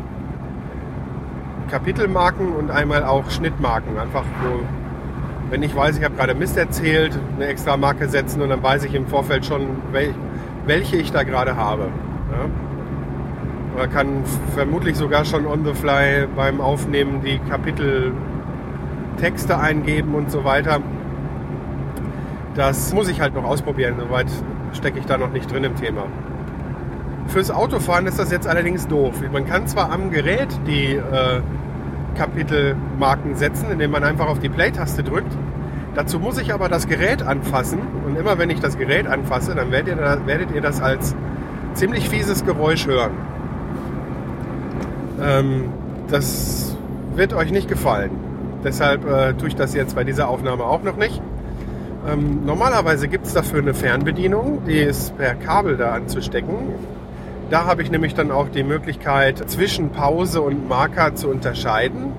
Kapitelmarken 1.71 2.53
und 2.53 2.71
einmal 2.71 3.05
auch 3.05 3.31
Schnittmarken. 3.31 3.99
Einfach 3.99 4.25
wo, 4.43 4.61
wenn 5.51 5.63
ich 5.63 5.75
weiß, 5.75 5.99
ich 5.99 6.05
habe 6.05 6.17
gerade 6.17 6.35
Mist 6.35 6.57
erzählt, 6.57 7.19
eine 7.37 7.47
extra 7.47 7.77
Marke 7.77 8.09
setzen 8.09 8.43
und 8.43 8.51
dann 8.51 8.63
weiß 8.63 8.85
ich 8.85 8.95
im 8.95 9.07
Vorfeld 9.07 9.47
schon, 9.47 9.69
welche 10.67 10.97
ich 10.97 11.13
da 11.13 11.23
gerade 11.23 11.57
habe. 11.57 11.89
Ja? 12.31 12.51
Oder 13.75 13.89
kann 13.89 14.25
vermutlich 14.55 14.97
sogar 14.97 15.25
schon 15.25 15.47
on 15.47 15.65
the 15.65 15.73
fly 15.73 16.27
beim 16.37 16.61
Aufnehmen 16.61 17.23
die 17.25 17.39
Kapiteltexte 17.39 19.59
eingeben 19.59 20.15
und 20.15 20.31
so 20.31 20.45
weiter. 20.45 20.81
Das 22.55 22.93
muss 22.93 23.09
ich 23.09 23.21
halt 23.21 23.35
noch 23.35 23.45
ausprobieren, 23.45 23.95
soweit 23.99 24.27
stecke 24.75 24.99
ich 24.99 25.07
da 25.07 25.17
noch 25.17 25.31
nicht 25.31 25.51
drin 25.51 25.65
im 25.65 25.75
Thema. 25.77 26.05
Fürs 27.29 27.51
Autofahren 27.51 28.07
ist 28.07 28.19
das 28.19 28.31
jetzt 28.31 28.47
allerdings 28.47 28.89
doof. 28.89 29.15
Man 29.33 29.47
kann 29.47 29.67
zwar 29.67 29.91
am 29.91 30.11
Gerät 30.11 30.49
die 30.67 30.95
äh, 30.97 31.41
Kapitelmarken 32.17 33.37
setzen, 33.37 33.71
indem 33.71 33.91
man 33.91 34.05
einfach 34.05 34.29
auf 34.29 34.39
die 34.39 34.49
Play-Taste 34.49 35.03
drückt. 35.03 35.33
Dazu 35.95 36.19
muss 36.19 36.39
ich 36.39 36.53
aber 36.53 36.69
das 36.69 36.89
Gerät 36.89 37.23
anfassen 37.23 37.81
und 38.07 38.17
immer 38.17 38.39
wenn 38.39 38.51
ich 38.51 38.61
das 38.61 38.79
Gerät 38.79 39.07
anfasse, 39.07 39.55
dann 39.55 39.71
werdet 39.71 39.97
ihr, 39.97 40.27
werdet 40.27 40.51
ihr 40.55 40.61
das 40.61 40.81
als 40.81 41.15
ziemlich 41.75 42.09
fieses 42.09 42.45
Geräusch 42.45 42.87
hören. 42.87 43.13
Ähm, 45.23 45.65
das 46.09 46.77
wird 47.15 47.35
euch 47.35 47.53
nicht 47.53 47.69
gefallen. 47.69 48.11
Deshalb 48.65 49.05
äh, 49.07 49.35
tue 49.35 49.49
ich 49.49 49.57
das 49.57 49.75
jetzt 49.75 49.95
bei 49.95 50.05
dieser 50.05 50.29
Aufnahme 50.29 50.65
auch 50.65 50.83
noch 50.83 50.97
nicht. 50.97 51.21
Ähm, 52.09 52.45
normalerweise 52.45 53.07
gibt 53.07 53.27
es 53.27 53.33
dafür 53.33 53.61
eine 53.61 53.75
Fernbedienung, 53.75 54.65
die 54.67 54.79
ist 54.79 55.17
per 55.17 55.35
Kabel 55.35 55.77
da 55.77 55.93
anzustecken. 55.93 56.57
Da 57.49 57.65
habe 57.67 57.83
ich 57.83 57.91
nämlich 57.91 58.15
dann 58.15 58.33
auch 58.33 58.49
die 58.49 58.65
Möglichkeit, 58.65 59.49
zwischen 59.49 59.91
Pause 59.91 60.41
und 60.41 60.69
Marker 60.69 61.15
zu 61.15 61.29
unterscheiden. 61.29 62.13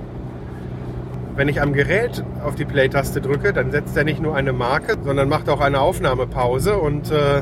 Wenn 1.35 1.49
ich 1.49 1.61
am 1.61 1.73
Gerät 1.73 2.23
auf 2.45 2.55
die 2.55 2.65
Play-Taste 2.65 3.19
drücke, 3.19 3.51
dann 3.51 3.71
setzt 3.71 3.97
er 3.97 4.03
nicht 4.03 4.21
nur 4.21 4.35
eine 4.35 4.53
Marke, 4.53 4.95
sondern 5.03 5.27
macht 5.27 5.49
auch 5.49 5.59
eine 5.59 5.79
Aufnahmepause 5.81 6.77
und 6.77 7.11
äh, 7.11 7.41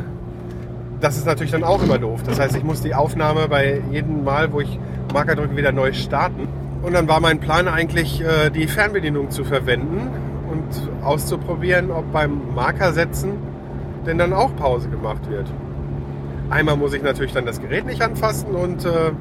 das 0.99 1.17
ist 1.17 1.25
natürlich 1.25 1.51
dann 1.51 1.63
auch 1.63 1.83
immer 1.83 1.99
doof. 1.99 2.21
Das 2.25 2.39
heißt, 2.39 2.55
ich 2.55 2.63
muss 2.63 2.81
die 2.81 2.95
Aufnahme 2.95 3.49
bei 3.49 3.81
jedem 3.91 4.23
Mal, 4.23 4.51
wo 4.53 4.61
ich 4.61 4.79
Marker 5.13 5.35
drücke, 5.35 5.57
wieder 5.57 5.71
neu 5.71 5.93
starten. 5.93 6.47
Und 6.81 6.93
dann 6.93 7.07
war 7.07 7.19
mein 7.19 7.39
Plan 7.39 7.67
eigentlich, 7.67 8.21
äh, 8.21 8.49
die 8.49 8.67
Fernbedienung 8.67 9.29
zu 9.29 9.43
verwenden 9.43 10.09
und 10.51 11.03
auszuprobieren, 11.03 11.91
ob 11.91 12.11
beim 12.11 12.53
Markersetzen 12.53 13.33
denn 14.05 14.17
dann 14.17 14.33
auch 14.33 14.55
Pause 14.55 14.89
gemacht 14.89 15.29
wird. 15.29 15.51
Einmal 16.49 16.75
muss 16.75 16.93
ich 16.93 17.01
natürlich 17.01 17.33
dann 17.33 17.45
das 17.45 17.61
Gerät 17.61 17.85
nicht 17.85 18.01
anfassen 18.01 18.55
und 18.55 18.83
äh, 18.85 19.11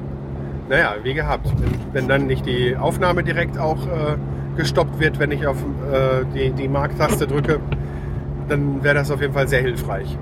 naja, 0.69 0.95
wie 1.03 1.13
gehabt. 1.13 1.47
Wenn, 1.57 1.93
wenn, 1.93 2.07
dann 2.07 2.27
nicht 2.27 2.45
die 2.45 2.75
Aufnahme 2.75 3.23
direkt 3.23 3.57
auch 3.57 3.85
äh, 3.85 4.17
gestoppt 4.57 4.99
wird, 4.99 5.19
wenn 5.19 5.31
ich 5.31 5.47
auf 5.47 5.57
äh, 5.91 6.25
die, 6.33 6.51
die 6.51 6.67
Marktaste 6.67 7.27
drücke, 7.27 7.59
dann 8.49 8.83
wäre 8.83 8.95
das 8.95 9.11
auf 9.11 9.21
jeden 9.21 9.33
Fall 9.33 9.47
sehr 9.47 9.61
hilfreich. 9.61 10.17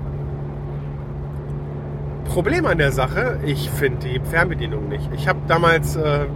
Problem 2.26 2.64
an 2.66 2.78
der 2.78 2.92
Sache, 2.92 3.40
ich 3.44 3.70
finde 3.70 4.06
die 4.06 4.20
Fernbedienung 4.20 4.88
nicht. 4.88 5.10
Ich 5.14 5.26
habe 5.26 5.40
damals 5.48 5.96
äh, 5.96 6.26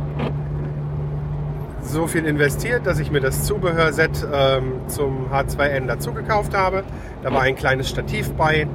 so 1.84 2.06
viel 2.06 2.24
investiert, 2.24 2.86
dass 2.86 2.98
ich 2.98 3.10
mir 3.10 3.20
das 3.20 3.44
Zubehörset 3.44 4.26
ähm, 4.32 4.80
zum 4.88 5.30
H2N 5.30 5.86
dazu 5.86 6.12
gekauft 6.12 6.56
habe. 6.56 6.82
Da 7.22 7.32
war 7.32 7.42
ein 7.42 7.56
kleines 7.56 7.88
Stativ 7.88 8.32
bei. 8.32 8.66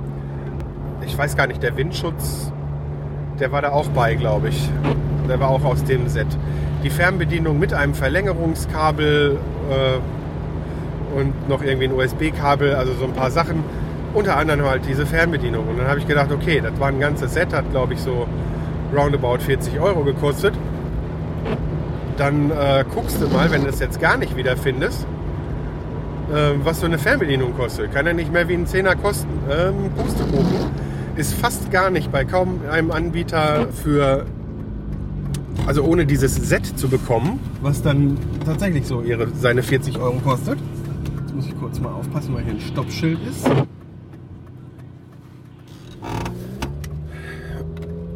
Ich 1.06 1.18
weiß 1.18 1.36
gar 1.36 1.48
nicht, 1.48 1.64
der 1.64 1.76
Windschutz, 1.76 2.52
der 3.40 3.52
war 3.52 3.62
da 3.62 3.70
auch 3.72 3.88
bei, 3.90 4.16
glaube 4.16 4.50
ich. 4.50 4.70
Der 5.28 5.40
war 5.40 5.50
auch 5.50 5.64
aus 5.64 5.84
dem 5.84 6.08
Set. 6.08 6.28
Die 6.84 6.90
Fernbedienung 6.90 7.60
mit 7.60 7.74
einem 7.74 7.94
Verlängerungskabel 7.94 9.38
äh, 9.70 11.18
und 11.20 11.50
noch 11.50 11.62
irgendwie 11.62 11.88
ein 11.88 11.94
USB-Kabel, 11.94 12.76
also 12.76 12.94
so 12.94 13.06
ein 13.06 13.14
paar 13.14 13.32
Sachen. 13.32 13.64
Unter 14.14 14.38
anderem 14.38 14.66
halt 14.66 14.84
diese 14.88 15.06
Fernbedienung. 15.06 15.68
Und 15.68 15.78
dann 15.78 15.88
habe 15.88 16.00
ich 16.00 16.08
gedacht, 16.08 16.32
okay, 16.32 16.62
das 16.62 16.80
war 16.80 16.88
ein 16.88 17.00
ganzes 17.00 17.34
Set, 17.34 17.54
hat 17.54 17.70
glaube 17.72 17.94
ich 17.94 18.00
so 18.00 18.28
roundabout 18.96 19.40
40 19.40 19.80
Euro 19.80 20.04
gekostet 20.04 20.54
dann 22.20 22.52
äh, 22.52 22.84
guckst 22.94 23.22
du 23.22 23.28
mal, 23.28 23.50
wenn 23.52 23.64
du 23.64 23.70
es 23.70 23.80
jetzt 23.80 24.00
gar 24.00 24.18
nicht 24.18 24.36
wiederfindest, 24.36 25.08
äh, 26.32 26.52
was 26.64 26.82
so 26.82 26.86
eine 26.86 26.98
Fernbedienung 26.98 27.56
kostet. 27.56 27.94
Kann 27.94 28.06
ja 28.06 28.14
nicht 28.14 28.32
mehr 28.32 28.48
wie 28.50 28.56
ein 28.56 28.68
Zehner 28.68 28.96
kosten. 28.96 29.30
Ähm, 29.50 29.90
Pustekuchen 29.96 30.70
ist 31.16 31.34
fast 31.34 31.72
gar 31.72 31.90
nicht 31.90 32.12
bei 32.12 32.26
kaum 32.26 32.62
einem 32.70 32.92
Anbieter 32.92 33.68
für, 33.72 34.26
also 35.66 35.84
ohne 35.84 36.06
dieses 36.06 36.36
Set 36.36 36.66
zu 36.66 36.90
bekommen, 36.90 37.40
was 37.62 37.82
dann 37.82 38.18
tatsächlich 38.46 38.86
so 38.86 39.02
ihre, 39.02 39.30
seine 39.30 39.64
40 39.64 39.98
Euro 40.00 40.20
kostet. 40.20 40.60
Jetzt 41.22 41.36
muss 41.36 41.46
ich 41.46 41.58
kurz 41.58 41.80
mal 41.80 41.94
aufpassen, 41.94 42.36
weil 42.36 42.44
hier 42.44 42.54
ein 42.54 42.62
Stoppschild 42.62 43.20
ist. 43.30 43.50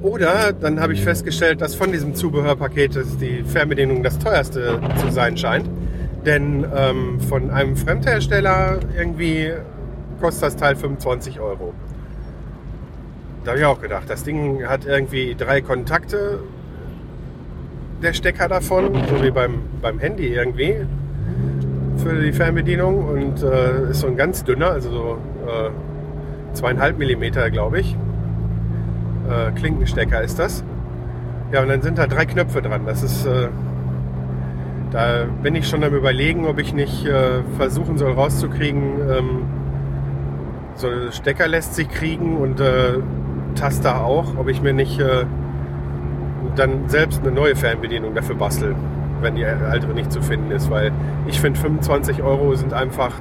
Oder 0.03 0.51
dann 0.51 0.81
habe 0.81 0.91
ich 0.91 1.01
festgestellt, 1.01 1.61
dass 1.61 1.75
von 1.75 1.93
diesem 1.93 2.13
Zubehörpaket 2.13 2.99
die 3.21 3.41
Fernbedienung 3.43 4.03
das 4.03 4.19
teuerste 4.19 4.81
zu 4.97 5.09
sein 5.09 5.37
scheint. 5.37 5.69
Denn 6.25 6.65
ähm, 6.75 7.21
von 7.21 7.49
einem 7.49 7.77
Fremdhersteller 7.77 8.79
irgendwie 8.97 9.53
kostet 10.19 10.43
das 10.43 10.55
Teil 10.57 10.75
25 10.75 11.39
Euro. 11.39 11.73
Da 13.45 13.51
habe 13.51 13.59
ich 13.61 13.65
auch 13.65 13.81
gedacht, 13.81 14.09
das 14.09 14.23
Ding 14.23 14.65
hat 14.67 14.85
irgendwie 14.85 15.35
drei 15.35 15.61
Kontakte, 15.61 16.39
der 18.01 18.11
Stecker 18.11 18.49
davon, 18.49 18.93
so 19.07 19.23
wie 19.23 19.31
beim, 19.31 19.61
beim 19.81 19.99
Handy 19.99 20.27
irgendwie 20.27 20.85
für 21.95 22.21
die 22.21 22.33
Fernbedienung 22.33 23.07
und 23.07 23.41
äh, 23.41 23.91
ist 23.91 24.01
so 24.01 24.07
ein 24.07 24.17
ganz 24.17 24.43
dünner, 24.43 24.71
also 24.71 24.91
so 24.91 25.17
äh, 25.47 25.69
zweieinhalb 26.53 26.97
Millimeter, 26.97 27.49
glaube 27.49 27.79
ich 27.79 27.95
äh, 29.29 29.51
Klinkenstecker 29.51 30.21
ist 30.21 30.39
das. 30.39 30.63
Ja, 31.51 31.61
und 31.61 31.69
dann 31.69 31.81
sind 31.81 31.97
da 31.97 32.07
drei 32.07 32.25
Knöpfe 32.25 32.61
dran. 32.61 32.81
Das 32.85 33.03
ist, 33.03 33.25
äh, 33.25 33.49
da 34.91 35.25
bin 35.41 35.55
ich 35.55 35.67
schon 35.67 35.83
am 35.83 35.93
überlegen, 35.93 36.45
ob 36.45 36.59
ich 36.59 36.73
nicht 36.73 37.05
äh, 37.05 37.41
versuchen 37.57 37.97
soll 37.97 38.13
rauszukriegen, 38.13 38.99
ähm, 39.09 39.45
so 40.75 40.87
Stecker 41.11 41.47
lässt 41.47 41.75
sich 41.75 41.89
kriegen 41.89 42.37
und 42.37 42.59
äh, 42.59 42.99
Taster 43.55 44.03
auch, 44.03 44.37
ob 44.37 44.49
ich 44.49 44.61
mir 44.61 44.73
nicht 44.73 44.99
äh, 44.99 45.25
dann 46.55 46.89
selbst 46.89 47.21
eine 47.21 47.31
neue 47.31 47.55
Fernbedienung 47.55 48.13
dafür 48.13 48.35
bastel, 48.35 48.75
wenn 49.21 49.35
die 49.35 49.45
alte 49.45 49.87
nicht 49.87 50.11
zu 50.11 50.21
finden 50.21 50.51
ist, 50.51 50.69
weil 50.69 50.91
ich 51.27 51.39
finde 51.39 51.59
25 51.59 52.21
Euro 52.21 52.55
sind 52.55 52.73
einfach, 52.73 53.11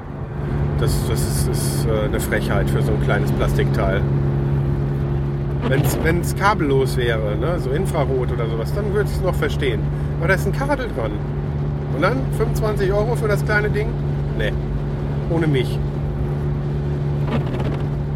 das, 0.78 1.08
das 1.08 1.20
ist, 1.20 1.48
ist 1.48 1.86
äh, 1.86 2.06
eine 2.06 2.20
Frechheit 2.20 2.68
für 2.70 2.82
so 2.82 2.92
ein 2.92 3.02
kleines 3.02 3.30
Plastikteil. 3.32 4.00
Wenn 5.68 6.20
es 6.20 6.36
kabellos 6.36 6.96
wäre, 6.96 7.36
ne, 7.36 7.58
so 7.58 7.70
Infrarot 7.70 8.32
oder 8.32 8.46
sowas, 8.48 8.72
dann 8.74 8.92
würde 8.92 9.08
ich 9.08 9.16
es 9.16 9.22
noch 9.22 9.34
verstehen. 9.34 9.80
Aber 10.18 10.28
da 10.28 10.34
ist 10.34 10.46
ein 10.46 10.52
Kabel 10.52 10.88
dran. 10.96 11.12
Und 11.94 12.02
dann 12.02 12.18
25 12.36 12.92
Euro 12.92 13.14
für 13.16 13.28
das 13.28 13.44
kleine 13.44 13.70
Ding? 13.70 13.88
Ne, 14.38 14.52
ohne 15.30 15.46
mich. 15.46 15.78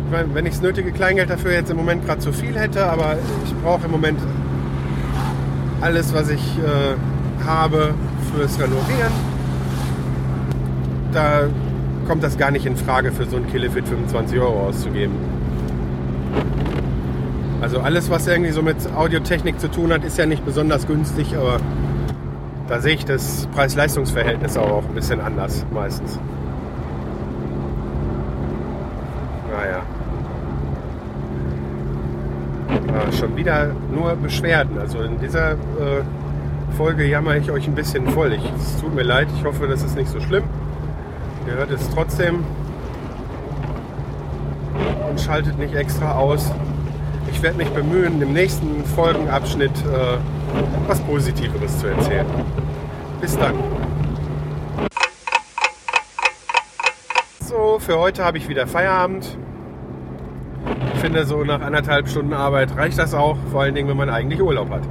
Ich 0.06 0.12
meine, 0.12 0.35
wenn 0.35 0.46
ich 0.46 0.52
das 0.52 0.62
nötige 0.62 0.92
Kleingeld 0.92 1.30
dafür 1.30 1.52
jetzt 1.52 1.70
im 1.70 1.76
Moment 1.76 2.04
gerade 2.04 2.20
zu 2.20 2.32
viel 2.32 2.56
hätte, 2.59 2.87
aber 2.87 3.16
ich 3.44 3.54
brauche 3.62 3.87
im 3.87 3.90
Moment 3.90 4.18
alles, 5.80 6.14
was 6.14 6.30
ich 6.30 6.59
äh, 6.59 7.44
habe 7.44 7.94
fürs 8.32 8.59
Renovieren. 8.59 9.12
Da 11.12 11.48
kommt 12.06 12.22
das 12.22 12.38
gar 12.38 12.50
nicht 12.50 12.66
in 12.66 12.76
Frage, 12.76 13.12
für 13.12 13.24
so 13.24 13.37
ein 13.37 13.46
Killefit 13.48 13.88
25 13.88 14.38
Euro 14.38 14.68
auszugeben. 14.68 15.36
Also 17.66 17.81
alles, 17.81 18.09
was 18.11 18.29
irgendwie 18.29 18.52
so 18.52 18.62
mit 18.62 18.76
Audiotechnik 18.94 19.59
zu 19.59 19.68
tun 19.68 19.92
hat, 19.92 20.05
ist 20.05 20.16
ja 20.18 20.24
nicht 20.24 20.44
besonders 20.44 20.87
günstig, 20.87 21.37
aber 21.37 21.59
da 22.68 22.81
sehe 22.81 22.94
ich 22.94 23.05
das 23.05 23.48
Preis-Leistungs-Verhältnis 23.57 24.57
auch 24.57 24.85
ein 24.85 24.94
bisschen 24.94 25.20
anders 25.20 25.66
meistens. 25.72 26.20
Naja. 29.50 29.83
Ja, 32.87 33.12
schon 33.12 33.37
wieder 33.37 33.72
nur 33.92 34.14
Beschwerden. 34.14 34.79
Also 34.79 35.00
in 35.00 35.18
dieser 35.18 35.55
äh, 35.55 36.05
Folge 36.76 37.05
jammer 37.05 37.35
ich 37.35 37.50
euch 37.50 37.66
ein 37.66 37.74
bisschen 37.74 38.07
voll. 38.11 38.33
Ich, 38.33 38.48
es 38.57 38.81
tut 38.81 38.94
mir 38.94 39.02
leid, 39.02 39.26
ich 39.37 39.44
hoffe, 39.44 39.66
das 39.66 39.83
ist 39.83 39.96
nicht 39.96 40.09
so 40.09 40.20
schlimm. 40.20 40.44
Ihr 41.48 41.55
hört 41.55 41.72
es 41.72 41.90
trotzdem 41.90 42.44
und 45.11 45.20
schaltet 45.20 45.59
nicht 45.59 45.74
extra 45.74 46.12
aus 46.12 46.52
werde 47.46 47.59
mich 47.59 47.70
bemühen, 47.70 48.20
im 48.20 48.32
nächsten 48.32 48.85
Folgenabschnitt 48.96 49.70
äh, 49.70 50.18
was 50.88 50.98
Positiveres 51.02 51.78
zu 51.78 51.87
erzählen. 51.87 52.26
Bis 53.20 53.38
dann. 53.38 53.54
So, 57.38 57.78
für 57.78 58.00
heute 58.00 58.24
habe 58.24 58.38
ich 58.38 58.48
wieder 58.48 58.66
Feierabend. 58.66 59.38
Ich 60.94 61.00
finde, 61.00 61.24
so 61.24 61.44
nach 61.44 61.61
anderthalb 61.61 62.09
Stunden 62.09 62.32
Arbeit 62.32 62.76
reicht 62.76 62.98
das 62.98 63.14
auch, 63.14 63.37
vor 63.52 63.62
allen 63.62 63.76
Dingen, 63.76 63.88
wenn 63.88 63.96
man 63.96 64.11
eigentlich 64.11 64.42
Urlaub 64.42 64.68
hat. 64.70 64.82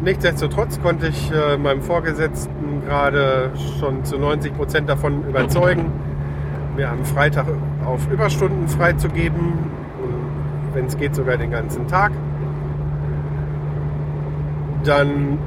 Nichtsdestotrotz 0.00 0.80
konnte 0.80 1.08
ich 1.08 1.32
äh, 1.32 1.56
meinem 1.56 1.82
Vorgesetzten 1.82 2.84
gerade 2.86 3.50
schon 3.80 4.04
zu 4.04 4.16
90 4.16 4.54
Prozent 4.54 4.88
davon 4.88 5.24
überzeugen, 5.28 5.90
mir 6.76 6.88
am 6.88 7.04
Freitag 7.04 7.46
auf 7.84 8.08
Überstunden 8.12 8.68
freizugeben 8.68 9.79
wenn 10.74 10.86
es 10.86 10.96
geht 10.96 11.14
sogar 11.14 11.36
den 11.36 11.50
ganzen 11.50 11.86
Tag. 11.86 12.12
Dann 14.84 15.38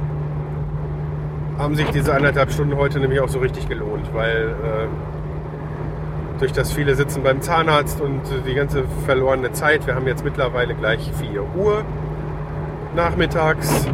haben 1.58 1.74
sich 1.74 1.88
diese 1.90 2.14
anderthalb 2.14 2.50
Stunden 2.50 2.76
heute 2.76 3.00
nämlich 3.00 3.20
auch 3.20 3.28
so 3.28 3.38
richtig 3.38 3.68
gelohnt, 3.68 4.12
weil 4.12 4.48
äh, 4.48 6.38
durch 6.38 6.52
das 6.52 6.72
viele 6.72 6.94
sitzen 6.94 7.22
beim 7.22 7.40
Zahnarzt 7.42 8.00
und 8.00 8.20
die 8.46 8.54
ganze 8.54 8.84
verlorene 9.06 9.52
Zeit, 9.52 9.86
wir 9.86 9.94
haben 9.94 10.06
jetzt 10.06 10.24
mittlerweile 10.24 10.74
gleich 10.74 11.10
4 11.12 11.42
Uhr 11.56 11.84
nachmittags, 12.96 13.86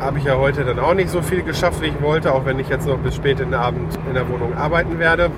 habe 0.00 0.18
ich 0.18 0.24
ja 0.24 0.36
heute 0.36 0.64
dann 0.64 0.78
auch 0.78 0.94
nicht 0.94 1.10
so 1.10 1.22
viel 1.22 1.42
geschafft, 1.42 1.82
wie 1.82 1.86
ich 1.86 2.02
wollte, 2.02 2.32
auch 2.32 2.44
wenn 2.44 2.58
ich 2.58 2.68
jetzt 2.68 2.86
noch 2.86 2.98
bis 2.98 3.14
spät 3.14 3.38
in 3.40 3.50
den 3.50 3.60
Abend 3.60 3.98
in 4.08 4.14
der 4.14 4.28
Wohnung 4.28 4.56
arbeiten 4.56 4.98
werde. 4.98 5.30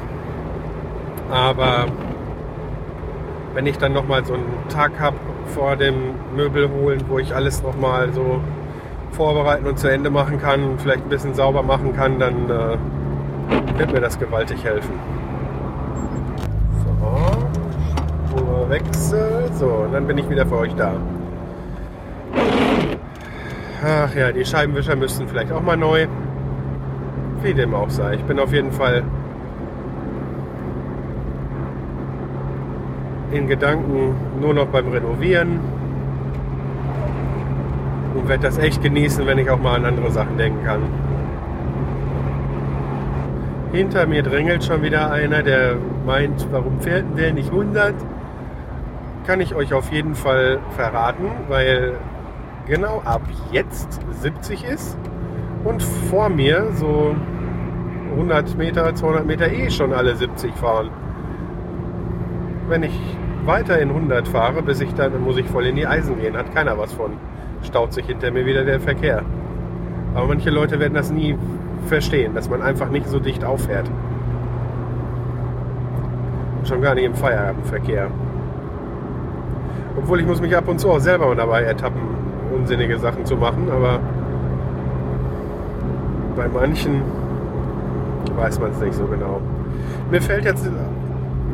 Aber 1.31 1.87
wenn 3.54 3.66
ich 3.66 3.78
dann 3.78 3.92
nochmal 3.92 4.24
so 4.24 4.34
einen 4.34 4.68
Tag 4.68 4.98
habe 4.98 5.16
vor 5.54 5.76
dem 5.76 6.14
Möbel 6.34 6.70
holen, 6.70 7.02
wo 7.08 7.18
ich 7.18 7.34
alles 7.34 7.62
nochmal 7.62 8.12
so 8.12 8.40
vorbereiten 9.12 9.66
und 9.66 9.78
zu 9.78 9.90
Ende 9.90 10.10
machen 10.10 10.40
kann 10.40 10.78
vielleicht 10.78 11.04
ein 11.04 11.08
bisschen 11.08 11.34
sauber 11.34 11.62
machen 11.62 11.94
kann, 11.94 12.18
dann 12.18 12.48
äh, 12.48 13.78
wird 13.78 13.92
mir 13.92 14.00
das 14.00 14.18
gewaltig 14.18 14.64
helfen. 14.64 14.94
So, 16.84 18.36
Spurwechsel. 18.38 19.50
So, 19.52 19.66
und 19.66 19.92
dann 19.92 20.06
bin 20.06 20.18
ich 20.18 20.28
wieder 20.30 20.46
für 20.46 20.56
euch 20.56 20.74
da. 20.74 20.94
Ach 23.84 24.14
ja, 24.14 24.32
die 24.32 24.44
Scheibenwischer 24.44 24.96
müssten 24.96 25.28
vielleicht 25.28 25.52
auch 25.52 25.62
mal 25.62 25.76
neu. 25.76 26.06
Wie 27.42 27.52
dem 27.52 27.74
auch 27.74 27.90
sei. 27.90 28.14
Ich 28.14 28.22
bin 28.22 28.38
auf 28.38 28.52
jeden 28.52 28.70
Fall 28.70 29.02
in 33.32 33.48
Gedanken 33.48 34.14
nur 34.40 34.54
noch 34.54 34.66
beim 34.66 34.88
Renovieren 34.88 35.60
und 38.14 38.28
werde 38.28 38.42
das 38.44 38.58
echt 38.58 38.82
genießen, 38.82 39.26
wenn 39.26 39.38
ich 39.38 39.50
auch 39.50 39.58
mal 39.58 39.76
an 39.76 39.84
andere 39.86 40.10
Sachen 40.10 40.36
denken 40.36 40.64
kann. 40.64 40.82
Hinter 43.72 44.06
mir 44.06 44.22
drängelt 44.22 44.64
schon 44.64 44.82
wieder 44.82 45.10
einer, 45.10 45.42
der 45.42 45.76
meint, 46.04 46.46
warum 46.50 46.78
fährt 46.80 47.06
der 47.16 47.32
nicht 47.32 47.50
100? 47.50 47.94
Kann 49.26 49.40
ich 49.40 49.54
euch 49.54 49.72
auf 49.72 49.90
jeden 49.90 50.14
Fall 50.14 50.58
verraten, 50.76 51.24
weil 51.48 51.94
genau 52.66 53.00
ab 53.04 53.22
jetzt 53.50 54.00
70 54.20 54.64
ist 54.64 54.98
und 55.64 55.82
vor 55.82 56.28
mir 56.28 56.66
so 56.74 57.14
100 58.10 58.58
Meter, 58.58 58.94
200 58.94 59.26
Meter 59.26 59.50
eh 59.50 59.70
schon 59.70 59.92
alle 59.92 60.16
70 60.16 60.52
fahren. 60.54 60.90
Wenn 62.68 62.82
ich 62.82 62.98
weiter 63.46 63.78
in 63.78 63.88
100 63.88 64.28
fahre, 64.28 64.62
bis 64.62 64.81
ich 64.81 64.94
dann 64.94 65.20
muss 65.22 65.37
ich 65.37 65.46
voll 65.46 65.66
in 65.66 65.76
die 65.76 65.87
Eisen 65.87 66.18
gehen, 66.20 66.37
hat 66.37 66.55
keiner 66.55 66.78
was 66.78 66.92
von. 66.92 67.12
staut 67.62 67.92
sich 67.92 68.07
hinter 68.07 68.31
mir 68.31 68.44
wieder 68.44 68.64
der 68.64 68.81
Verkehr. 68.81 69.22
Aber 70.14 70.26
manche 70.26 70.50
Leute 70.50 70.78
werden 70.81 70.94
das 70.94 71.11
nie 71.11 71.37
verstehen, 71.87 72.35
dass 72.35 72.50
man 72.50 72.62
einfach 72.62 72.90
nicht 72.90 73.09
so 73.09 73.18
dicht 73.18 73.44
auffährt. 73.44 73.90
Schon 76.64 76.81
gar 76.81 76.94
nicht 76.94 77.05
im 77.05 77.14
Feierabendverkehr. 77.14 78.09
Obwohl 79.96 80.20
ich 80.20 80.26
muss 80.26 80.40
mich 80.40 80.57
ab 80.57 80.68
und 80.68 80.78
zu 80.78 80.90
auch 80.90 81.00
selber 81.00 81.35
dabei 81.35 81.62
ertappen, 81.62 82.02
unsinnige 82.55 82.98
Sachen 82.98 83.24
zu 83.26 83.37
machen, 83.37 83.68
aber 83.70 84.00
bei 86.37 86.48
manchen 86.48 87.02
weiß 88.37 88.61
man 88.61 88.70
es 88.70 88.81
nicht 88.81 88.94
so 88.94 89.07
genau. 89.07 89.40
Mir 90.11 90.20
fällt 90.20 90.44
jetzt 90.44 90.68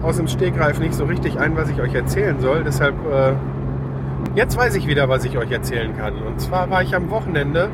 aus 0.03 0.17
dem 0.17 0.29
Stegreif 0.29 0.79
nicht 0.79 0.95
so 0.95 1.05
richtig 1.05 1.39
ein, 1.39 1.57
was 1.57 1.71
ich 1.71 1.81
euch 1.81 1.95
erzählen 1.95 2.39
soll. 2.41 2.63
Deshalb, 2.65 2.95
äh, 3.11 3.33
jetzt 4.35 4.57
weiß 4.57 4.75
ich 4.77 4.87
wieder, 4.87 5.09
was 5.09 5.25
ich 5.25 5.37
euch 5.39 5.51
erzählen 5.51 5.97
kann. 5.97 6.15
Und 6.23 6.41
zwar 6.41 6.71
war 6.71 6.83
ich 6.83 6.95
am 6.95 7.11
Wochenende 7.11 7.71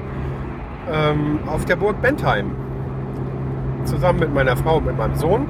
ähm, 0.90 1.40
auf 1.46 1.64
der 1.64 1.76
Burg 1.76 2.00
Bentheim. 2.00 2.52
Zusammen 3.84 4.20
mit 4.20 4.32
meiner 4.32 4.56
Frau 4.56 4.78
und 4.78 4.86
mit 4.86 4.96
meinem 4.96 5.14
Sohn. 5.14 5.46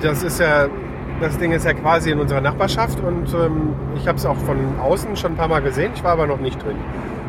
Das 0.00 0.22
ist 0.22 0.40
ja, 0.40 0.66
das 1.20 1.38
Ding 1.38 1.52
ist 1.52 1.64
ja 1.64 1.72
quasi 1.72 2.10
in 2.10 2.18
unserer 2.18 2.40
Nachbarschaft 2.40 3.00
und 3.00 3.32
ähm, 3.32 3.74
ich 3.96 4.06
habe 4.06 4.18
es 4.18 4.26
auch 4.26 4.36
von 4.36 4.56
außen 4.80 5.16
schon 5.16 5.32
ein 5.32 5.36
paar 5.36 5.48
Mal 5.48 5.62
gesehen. 5.62 5.92
Ich 5.94 6.04
war 6.04 6.12
aber 6.12 6.26
noch 6.26 6.40
nicht 6.40 6.62
drin. 6.62 6.76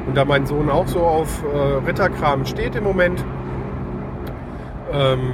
Und 0.08 0.16
da 0.16 0.26
mein 0.26 0.46
Sohn 0.46 0.70
auch 0.70 0.88
so 0.88 1.02
auf 1.02 1.44
äh, 1.44 1.86
Ritterkram 1.88 2.46
steht 2.46 2.76
im 2.76 2.84
Moment, 2.84 3.24
ähm, 4.92 5.34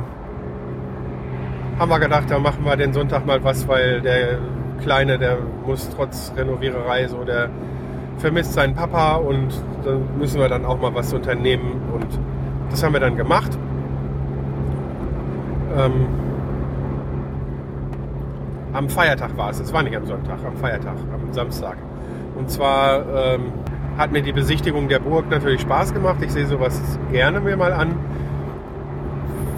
haben 1.80 1.90
wir 1.90 2.00
gedacht, 2.00 2.26
da 2.30 2.40
machen 2.40 2.64
wir 2.66 2.76
den 2.76 2.94
Sonntag 2.94 3.26
mal 3.26 3.44
was, 3.44 3.68
weil 3.68 4.02
der 4.02 4.40
Kleine, 4.82 5.18
der 5.18 5.38
muss 5.66 5.90
trotz 5.90 6.34
Renoviererei 6.36 7.08
so, 7.08 7.24
der 7.24 7.50
vermisst 8.18 8.54
seinen 8.54 8.76
Papa 8.76 9.16
und 9.16 9.54
da 9.84 9.98
müssen 10.18 10.40
wir 10.40 10.50
dann 10.50 10.66
auch 10.66 10.80
mal 10.80 10.94
was 10.94 11.14
unternehmen 11.14 11.82
und 11.94 12.08
das 12.70 12.84
haben 12.84 12.94
wir 12.94 13.00
dann 13.00 13.16
gemacht. 13.16 13.52
Ähm, 15.78 16.08
am 18.74 18.90
Feiertag 18.90 19.38
war 19.38 19.50
es, 19.50 19.60
es 19.60 19.72
war 19.74 19.84
nicht 19.84 19.96
am 19.96 20.06
Sonntag, 20.06 20.40
am 20.46 20.56
Feiertag, 20.58 20.96
am 21.14 21.34
Samstag. 21.34 21.78
Und 22.36 22.50
zwar 22.50 23.06
ähm, 23.16 23.52
hat 23.98 24.12
mir 24.12 24.22
die 24.22 24.32
Besichtigung 24.32 24.88
der 24.88 25.00
Burg 25.00 25.30
natürlich 25.30 25.62
Spaß 25.62 25.94
gemacht. 25.94 26.18
Ich 26.22 26.32
sehe 26.32 26.48
sowas 26.48 26.82
gerne 27.12 27.40
mir 27.40 27.56
mal 27.56 27.74
an. 27.74 27.96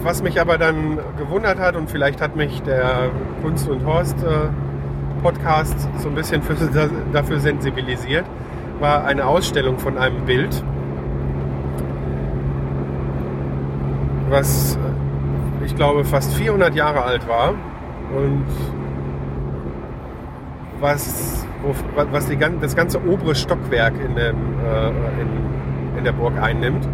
Was 0.06 0.22
mich 0.22 0.40
aber 0.40 0.56
dann 0.56 1.00
gewundert 1.18 1.58
hat 1.58 1.74
und 1.74 1.90
vielleicht 1.90 2.20
hat 2.20 2.36
mich 2.36 2.62
der 2.62 3.10
Kunst 3.42 3.68
und 3.68 3.84
Horst 3.84 4.16
äh, 4.22 4.50
Podcast 5.20 5.76
so 5.98 6.08
ein 6.08 6.14
bisschen 6.14 6.42
für, 6.42 6.54
dafür 7.12 7.40
sensibilisiert, 7.40 8.24
war 8.78 9.04
eine 9.04 9.26
Ausstellung 9.26 9.80
von 9.80 9.98
einem 9.98 10.24
Bild, 10.24 10.62
was 14.28 14.78
ich 15.64 15.74
glaube 15.74 16.04
fast 16.04 16.32
400 16.34 16.76
Jahre 16.76 17.02
alt 17.02 17.26
war 17.26 17.54
und 18.16 18.46
was, 20.78 21.44
was 22.12 22.26
die, 22.26 22.38
das 22.60 22.76
ganze 22.76 23.04
obere 23.04 23.34
Stockwerk 23.34 23.94
in, 23.94 24.14
dem, 24.14 24.36
äh, 24.64 24.88
in, 25.20 25.98
in 25.98 26.04
der 26.04 26.12
Burg 26.12 26.40
einnimmt 26.40 26.86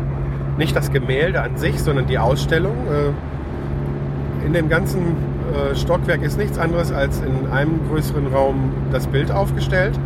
nicht 0.59 0.77
das 0.77 0.91
Gemälde 0.93 1.41
an 1.43 1.57
sich, 1.57 1.81
sondern 1.81 2.07
die 2.07 2.19
Ausstellung. 2.19 2.75
Äh, 2.89 4.47
in 4.47 4.53
dem 4.53 4.69
ganzen 4.69 5.17
äh, 5.53 5.75
Stockwerk 5.75 6.23
ist 6.23 6.37
nichts 6.37 6.59
anderes 6.59 6.93
als 6.93 7.21
in 7.21 7.51
einem 7.51 7.81
größeren 7.89 8.27
Raum 8.29 8.73
das 8.91 9.07
Bild 9.07 9.31
aufgestellt. 9.31 9.99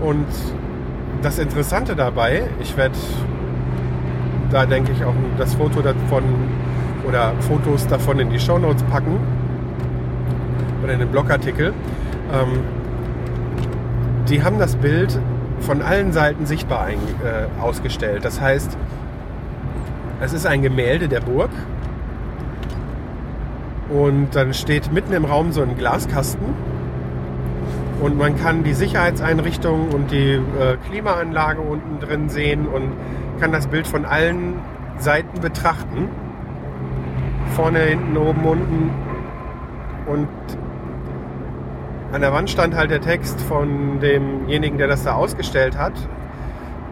Und 0.00 0.26
das 1.22 1.38
Interessante 1.38 1.96
dabei, 1.96 2.44
ich 2.60 2.76
werde 2.76 2.94
da 4.50 4.64
denke 4.64 4.92
ich 4.92 5.04
auch 5.04 5.14
das 5.36 5.54
Foto 5.54 5.82
davon 5.82 6.22
oder 7.06 7.32
Fotos 7.40 7.86
davon 7.86 8.18
in 8.18 8.30
die 8.30 8.40
Shownotes 8.40 8.82
packen 8.84 9.18
oder 10.82 10.92
in 10.92 11.00
den 11.00 11.08
Blogartikel. 11.08 11.74
Ähm, 12.32 12.60
die 14.28 14.42
haben 14.42 14.58
das 14.58 14.76
Bild 14.76 15.18
von 15.60 15.82
allen 15.82 16.12
Seiten 16.12 16.46
sichtbar 16.46 16.88
äh, 16.90 16.94
ausgestellt. 17.60 18.24
Das 18.24 18.40
heißt, 18.40 18.76
es 20.20 20.32
ist 20.32 20.46
ein 20.46 20.62
Gemälde 20.62 21.08
der 21.08 21.20
Burg. 21.20 21.50
Und 23.88 24.28
dann 24.32 24.52
steht 24.52 24.92
mitten 24.92 25.12
im 25.12 25.24
Raum 25.24 25.52
so 25.52 25.62
ein 25.62 25.76
Glaskasten. 25.76 26.54
Und 28.00 28.16
man 28.16 28.38
kann 28.38 28.62
die 28.62 28.74
Sicherheitseinrichtungen 28.74 29.88
und 29.90 30.10
die 30.10 30.34
äh, 30.34 30.76
Klimaanlage 30.88 31.60
unten 31.60 31.98
drin 31.98 32.28
sehen 32.28 32.66
und 32.68 32.92
kann 33.40 33.50
das 33.50 33.66
Bild 33.66 33.86
von 33.86 34.04
allen 34.04 34.54
Seiten 34.98 35.40
betrachten. 35.40 36.08
Vorne, 37.56 37.80
hinten, 37.80 38.16
oben, 38.16 38.44
unten. 38.44 38.90
Und 40.06 40.28
an 42.12 42.20
der 42.20 42.32
Wand 42.32 42.50
stand 42.50 42.76
halt 42.76 42.90
der 42.90 43.00
Text 43.00 43.40
von 43.40 44.00
demjenigen, 44.00 44.78
der 44.78 44.86
das 44.86 45.04
da 45.04 45.14
ausgestellt 45.14 45.76
hat, 45.76 45.92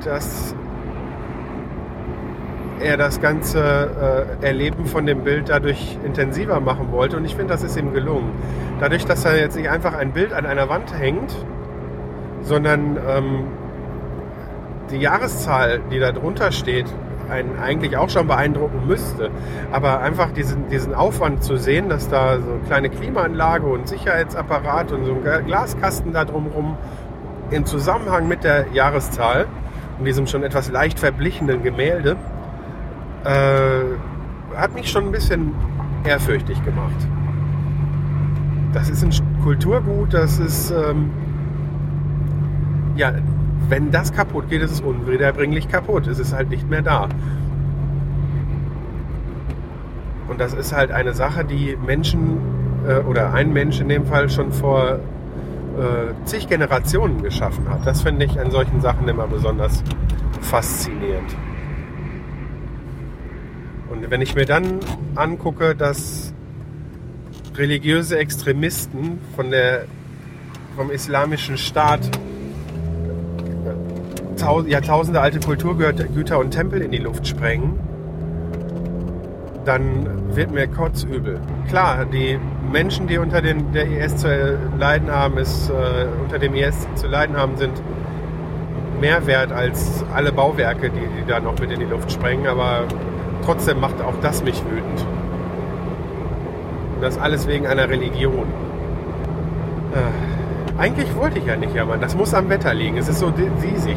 dass 0.05 0.55
er 2.81 2.97
das 2.97 3.21
ganze 3.21 4.37
äh, 4.41 4.47
Erleben 4.47 4.87
von 4.87 5.07
dem 5.07 5.25
Bild 5.25 5.49
dadurch 5.49 5.99
intensiver 6.05 6.61
machen 6.61 6.93
wollte. 6.93 7.17
Und 7.17 7.25
ich 7.25 7.35
finde, 7.35 7.53
das 7.53 7.63
ist 7.63 7.77
ihm 7.77 7.93
gelungen. 7.93 8.31
Dadurch, 8.81 9.05
dass 9.05 9.25
er 9.25 9.39
jetzt 9.39 9.57
nicht 9.57 9.69
einfach 9.69 9.95
ein 9.95 10.13
Bild 10.13 10.33
an 10.33 10.47
einer 10.47 10.69
Wand 10.69 10.97
hängt, 10.99 11.35
sondern 12.43 12.99
ähm, 13.09 13.45
die 14.91 14.99
Jahreszahl, 14.99 15.81
die 15.91 15.99
da 15.99 16.13
drunter 16.13 16.53
steht, 16.53 16.87
einen 17.29 17.59
eigentlich 17.59 17.97
auch 17.97 18.09
schon 18.09 18.29
beeindrucken 18.29 18.87
müsste. 18.87 19.31
Aber 19.73 20.01
einfach 20.01 20.31
diesen, 20.31 20.69
diesen 20.69 20.95
Aufwand 20.95 21.43
zu 21.43 21.57
sehen, 21.57 21.89
dass 21.89 22.09
da 22.09 22.39
so 22.39 22.53
eine 22.53 22.61
kleine 22.67 22.91
Klimaanlage 22.91 23.67
und 23.67 23.89
Sicherheitsapparat 23.89 24.93
und 24.93 25.05
so 25.05 25.13
ein 25.13 25.47
Glaskasten 25.47 26.13
da 26.13 26.25
drumherum 26.25 26.77
im 27.51 27.65
Zusammenhang 27.65 28.29
mit 28.29 28.45
der 28.45 28.67
Jahreszahl 28.73 29.47
und 29.99 30.05
diesem 30.05 30.27
schon 30.27 30.43
etwas 30.43 30.71
leicht 30.71 30.99
verblichenen 30.99 31.63
Gemälde 31.63 32.17
äh, 33.27 34.57
hat 34.57 34.75
mich 34.75 34.91
schon 34.91 35.07
ein 35.07 35.13
bisschen 35.13 35.53
ehrfürchtig 36.05 36.65
gemacht. 36.65 37.07
Das 38.73 38.89
ist 38.89 39.03
ein 39.03 39.43
Kulturgut, 39.43 40.15
das 40.15 40.39
ist, 40.39 40.71
ähm, 40.71 41.11
ja, 42.95 43.13
wenn 43.69 43.91
das 43.91 44.13
kaputt 44.13 44.49
geht, 44.49 44.63
ist 44.63 44.71
es 44.73 44.81
unwiederbringlich 44.81 45.69
kaputt. 45.69 46.07
Es 46.07 46.19
ist 46.19 46.33
halt 46.33 46.51
nicht 46.51 46.69
mehr 46.69 46.83
da. 46.83 47.09
Und 50.29 50.41
das 50.41 50.53
ist 50.53 50.73
halt 50.73 50.91
eine 50.91 51.15
Sache, 51.15 51.45
die 51.45 51.77
Menschen 51.85 52.39
äh, 52.87 52.99
oder 52.99 53.33
ein 53.33 53.53
Mensch 53.53 53.81
in 53.81 53.89
dem 53.89 54.07
Fall 54.07 54.29
schon 54.29 54.53
vor 54.53 54.99
äh, 55.79 56.25
zig 56.25 56.49
Generationen 56.49 57.23
geschaffen 57.23 57.69
hat. 57.69 57.87
Das 57.87 58.03
finde 58.03 58.27
ich 58.27 58.39
an 58.39 58.51
solchen 58.51 58.81
Sachen 58.81 59.09
immer 59.09 59.27
besonders 59.27 59.83
faszinierend. 60.43 61.35
Und 63.97 64.11
wenn 64.11 64.21
ich 64.21 64.35
mir 64.35 64.45
dann 64.45 64.81
angucke, 65.15 65.75
dass 65.75 66.35
religiöse 67.55 68.19
Extremisten 68.19 69.19
von 69.35 69.51
der, 69.51 69.87
vom 70.77 70.91
islamischen 70.91 71.57
Staat 71.57 72.01
Jahrtausende 74.67 75.21
alte 75.21 75.41
Kulturgüter 75.41 76.39
und 76.39 76.51
Tempel 76.51 76.83
in 76.83 76.91
die 76.91 76.99
Luft 76.99 77.27
sprengen, 77.27 77.81
dann 79.65 80.37
wird 80.37 80.53
mir 80.53 80.69
kotzübel. 80.69 81.41
Klar, 81.69 82.05
die 82.05 82.39
Menschen, 82.71 83.07
die 83.07 83.17
unter 83.17 83.41
den, 83.41 83.73
der 83.73 83.87
IS 83.89 84.19
zu 84.19 84.59
leiden 84.79 85.11
haben, 85.11 85.39
ist, 85.39 85.71
äh, 85.71 86.07
unter 86.23 86.39
dem 86.39 86.55
IS 86.55 86.87
zu 86.95 87.07
leiden 87.09 87.37
haben, 87.37 87.57
sind 87.57 87.83
mehr 89.01 89.27
wert 89.27 89.51
als 89.51 90.05
alle 90.15 90.33
Bauwerke, 90.33 90.91
die, 90.91 91.09
die 91.19 91.27
da 91.27 91.41
noch 91.41 91.59
mit 91.59 91.73
in 91.73 91.81
die 91.81 91.87
Luft 91.87 92.13
sprengen. 92.13 92.47
Aber 92.47 92.85
trotzdem 93.47 93.81
macht 93.81 94.03
auch 94.03 94.15
das 94.21 94.43
mich 94.43 94.63
wütend. 94.65 95.07
Und 96.97 97.03
das 97.03 97.19
alles 97.19 97.47
wegen 97.47 97.67
einer 97.67 97.89
Religion. 97.89 98.47
Äh, 99.95 100.81
eigentlich 100.81 101.15
wollte 101.17 101.39
ich 101.39 101.47
ja 101.47 101.57
nicht 101.57 101.75
jammern. 101.75 102.01
Das 102.01 102.17
muss 102.17 102.35
am 102.35 102.49
Wetter 102.49 102.75
liegen. 102.75 102.99
Es 102.99 103.09
ist 103.09 103.21
so 103.21 103.31
diesig. 103.31 103.97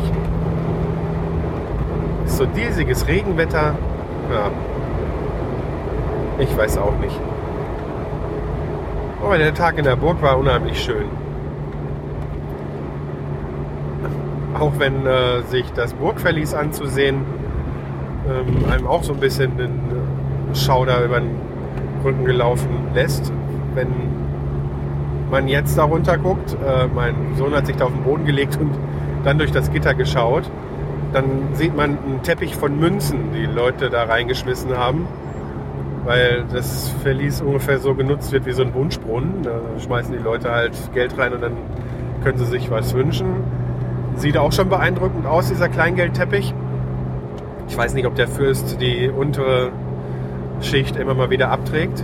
Es 2.26 2.32
ist 2.32 2.38
so 2.38 2.46
diesiges 2.46 3.08
Regenwetter. 3.08 3.76
Ja. 4.32 4.52
Ich 6.38 6.56
weiß 6.56 6.78
auch 6.78 6.98
nicht. 7.02 7.20
Aber 9.22 9.38
der 9.38 9.54
Tag 9.54 9.78
in 9.78 9.84
der 9.84 9.96
Burg 9.96 10.22
war 10.22 10.38
unheimlich 10.38 10.82
schön. 10.82 11.06
Auch 14.58 14.74
wenn 14.78 15.06
äh, 15.06 15.42
sich 15.44 15.72
das 15.74 15.94
Burgverlies 15.94 16.54
anzusehen 16.54 17.39
ähm, 18.30 18.72
einem 18.72 18.88
auch 18.88 19.04
so 19.04 19.14
ein 19.14 19.20
bisschen 19.20 19.58
den 19.58 19.80
Schauder 20.54 21.04
über 21.04 21.20
den 21.20 21.36
Rücken 22.04 22.26
gelaufen 22.26 22.70
lässt. 22.94 23.32
Wenn 23.76 23.88
man 25.30 25.48
jetzt 25.48 25.78
darunter 25.78 26.18
guckt, 26.18 26.54
äh, 26.66 26.88
mein 26.94 27.36
Sohn 27.36 27.54
hat 27.54 27.68
sich 27.68 27.76
da 27.76 27.86
auf 27.86 27.94
den 27.94 28.04
Boden 28.04 28.26
gelegt 28.26 28.58
und 28.60 28.72
dann 29.24 29.38
durch 29.38 29.52
das 29.52 29.72
Gitter 29.72 29.94
geschaut. 29.94 30.50
Dann 31.14 31.26
sieht 31.54 31.76
man 31.76 31.98
einen 32.06 32.22
Teppich 32.24 32.56
von 32.56 32.80
Münzen, 32.80 33.32
die 33.34 33.46
Leute 33.46 33.90
da 33.90 34.04
reingeschmissen 34.04 34.78
haben, 34.78 35.08
weil 36.06 36.46
das 36.52 36.94
Verlies 37.02 37.42
ungefähr 37.42 37.80
so 37.80 37.96
genutzt 37.96 38.32
wird 38.32 38.46
wie 38.46 38.52
so 38.52 38.64
ein 38.64 38.74
Wunschbrunnen. 38.74 39.44
Da 39.44 39.60
schmeißen 39.80 40.14
die 40.14 40.24
Leute 40.24 40.52
halt 40.52 40.74
Geld 40.94 41.18
rein 41.18 41.34
und 41.34 41.42
dann 41.42 41.54
können 42.24 42.38
sie 42.38 42.46
sich 42.46 42.70
was 42.70 42.94
wünschen. 42.94 43.28
Sieht 44.16 44.38
auch 44.38 44.52
schon 44.52 44.70
beeindruckend 44.70 45.26
aus, 45.26 45.48
dieser 45.48 45.70
Kleingeldteppich. 45.70 46.54
Ich 47.70 47.78
weiß 47.78 47.94
nicht, 47.94 48.08
ob 48.08 48.16
der 48.16 48.28
Fürst 48.28 48.82
die 48.82 49.10
untere 49.10 49.72
Schicht 50.60 50.98
immer 50.98 51.14
mal 51.14 51.30
wieder 51.30 51.52
abträgt, 51.52 52.04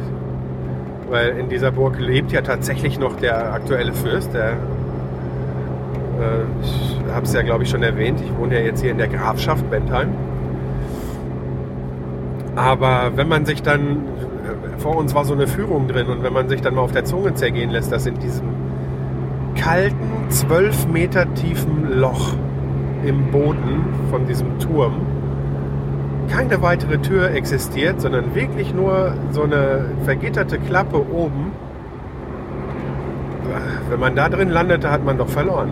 weil 1.09 1.29
in 1.39 1.49
dieser 1.49 1.71
Burg 1.71 1.99
lebt 1.99 2.31
ja 2.31 2.41
tatsächlich 2.41 2.99
noch 2.99 3.17
der 3.17 3.51
aktuelle 3.51 3.91
Fürst. 3.91 4.33
Der, 4.33 4.51
äh, 4.51 4.53
ich 6.61 6.97
habe 7.11 7.25
es 7.25 7.33
ja, 7.33 7.41
glaube 7.41 7.63
ich, 7.63 7.69
schon 7.69 7.83
erwähnt. 7.83 8.21
Ich 8.21 8.37
wohne 8.37 8.59
ja 8.59 8.61
jetzt 8.61 8.81
hier 8.81 8.91
in 8.91 8.99
der 8.99 9.07
Grafschaft 9.07 9.69
Bentheim. 9.69 10.13
Aber 12.55 13.13
wenn 13.15 13.27
man 13.27 13.45
sich 13.45 13.63
dann, 13.63 13.81
äh, 13.81 14.79
vor 14.79 14.95
uns 14.95 15.15
war 15.15 15.25
so 15.25 15.33
eine 15.33 15.47
Führung 15.47 15.87
drin 15.87 16.07
und 16.07 16.23
wenn 16.23 16.31
man 16.31 16.47
sich 16.47 16.61
dann 16.61 16.75
mal 16.75 16.81
auf 16.81 16.91
der 16.91 17.05
Zunge 17.05 17.33
zergehen 17.33 17.71
lässt, 17.71 17.91
dass 17.91 18.05
in 18.05 18.19
diesem 18.19 18.47
kalten, 19.55 20.29
zwölf 20.29 20.87
Meter 20.87 21.33
tiefen 21.33 21.99
Loch 21.99 22.35
im 23.03 23.31
Boden 23.31 23.83
von 24.11 24.25
diesem 24.27 24.59
Turm 24.59 25.14
keine 26.29 26.61
weitere 26.61 26.97
Tür 26.99 27.31
existiert, 27.31 28.01
sondern 28.01 28.35
wirklich 28.35 28.73
nur 28.73 29.13
so 29.31 29.43
eine 29.43 29.85
vergitterte 30.03 30.59
Klappe 30.59 30.97
oben. 30.97 31.51
Wenn 33.89 33.99
man 33.99 34.15
da 34.15 34.29
drin 34.29 34.49
landete, 34.49 34.89
hat 34.91 35.05
man 35.05 35.17
doch 35.17 35.29
verloren. 35.29 35.69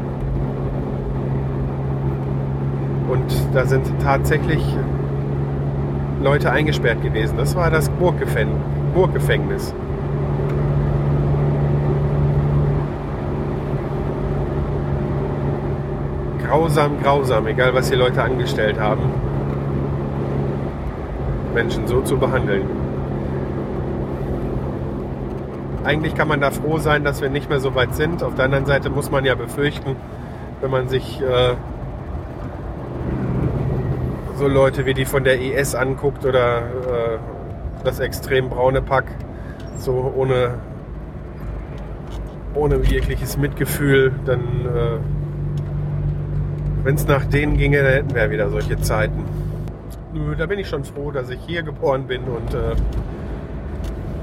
Und 3.10 3.34
da 3.54 3.66
sind 3.66 3.86
tatsächlich 4.02 4.64
Leute 6.22 6.52
eingesperrt 6.52 7.02
gewesen. 7.02 7.38
Das 7.38 7.56
war 7.56 7.70
das 7.70 7.90
Burggefängnis. 7.90 9.74
Grausam, 16.46 16.92
grausam, 17.02 17.48
egal 17.48 17.74
was 17.74 17.90
die 17.90 17.96
Leute 17.96 18.22
angestellt 18.22 18.80
haben. 18.80 19.33
Menschen 21.54 21.88
so 21.88 22.02
zu 22.02 22.18
behandeln. 22.18 22.66
Eigentlich 25.84 26.16
kann 26.16 26.30
man 26.30 26.40
da 26.40 26.52
froh 26.52 26.78
sein, 26.78 27.04
dass 27.04 27.22
wir 27.22 27.30
nicht 27.30 27.50
mehr 27.50 27.60
so 27.60 27.76
weit 27.76 27.94
sind. 27.94 28.24
Auf 28.24 28.36
der 28.36 28.46
anderen 28.46 28.66
Seite 28.66 28.90
muss 28.90 29.12
man 29.12 29.26
ja 29.26 29.36
befürchten, 29.36 29.98
wenn 30.62 30.72
man 30.72 30.88
sich 30.88 31.22
äh, 31.22 31.56
so 34.38 34.48
Leute 34.48 34.86
wie 34.86 34.94
die 34.94 35.06
von 35.06 35.26
der 35.26 35.42
IS 35.42 35.76
anguckt 35.76 36.26
oder 36.26 36.60
äh, 36.60 37.18
das 37.84 38.00
extrem 38.00 38.50
braune 38.50 38.82
Pack, 38.82 39.06
so 39.78 40.14
ohne, 40.16 40.56
ohne 42.54 42.78
jegliches 42.78 43.38
Mitgefühl, 43.38 44.14
dann, 44.26 44.40
äh, 44.40 45.00
wenn 46.84 46.96
es 46.96 47.06
nach 47.08 47.26
denen 47.26 47.58
ginge, 47.58 47.84
dann 47.84 47.94
hätten 47.94 48.16
wir 48.16 48.32
wieder 48.32 48.50
solche 48.50 48.80
Zeiten. 48.80 49.43
Nö, 50.14 50.36
da 50.36 50.46
bin 50.46 50.60
ich 50.60 50.68
schon 50.68 50.84
froh, 50.84 51.10
dass 51.10 51.30
ich 51.32 51.40
hier 51.48 51.64
geboren 51.64 52.06
bin 52.06 52.26
und 52.26 52.54
äh, 52.54 52.76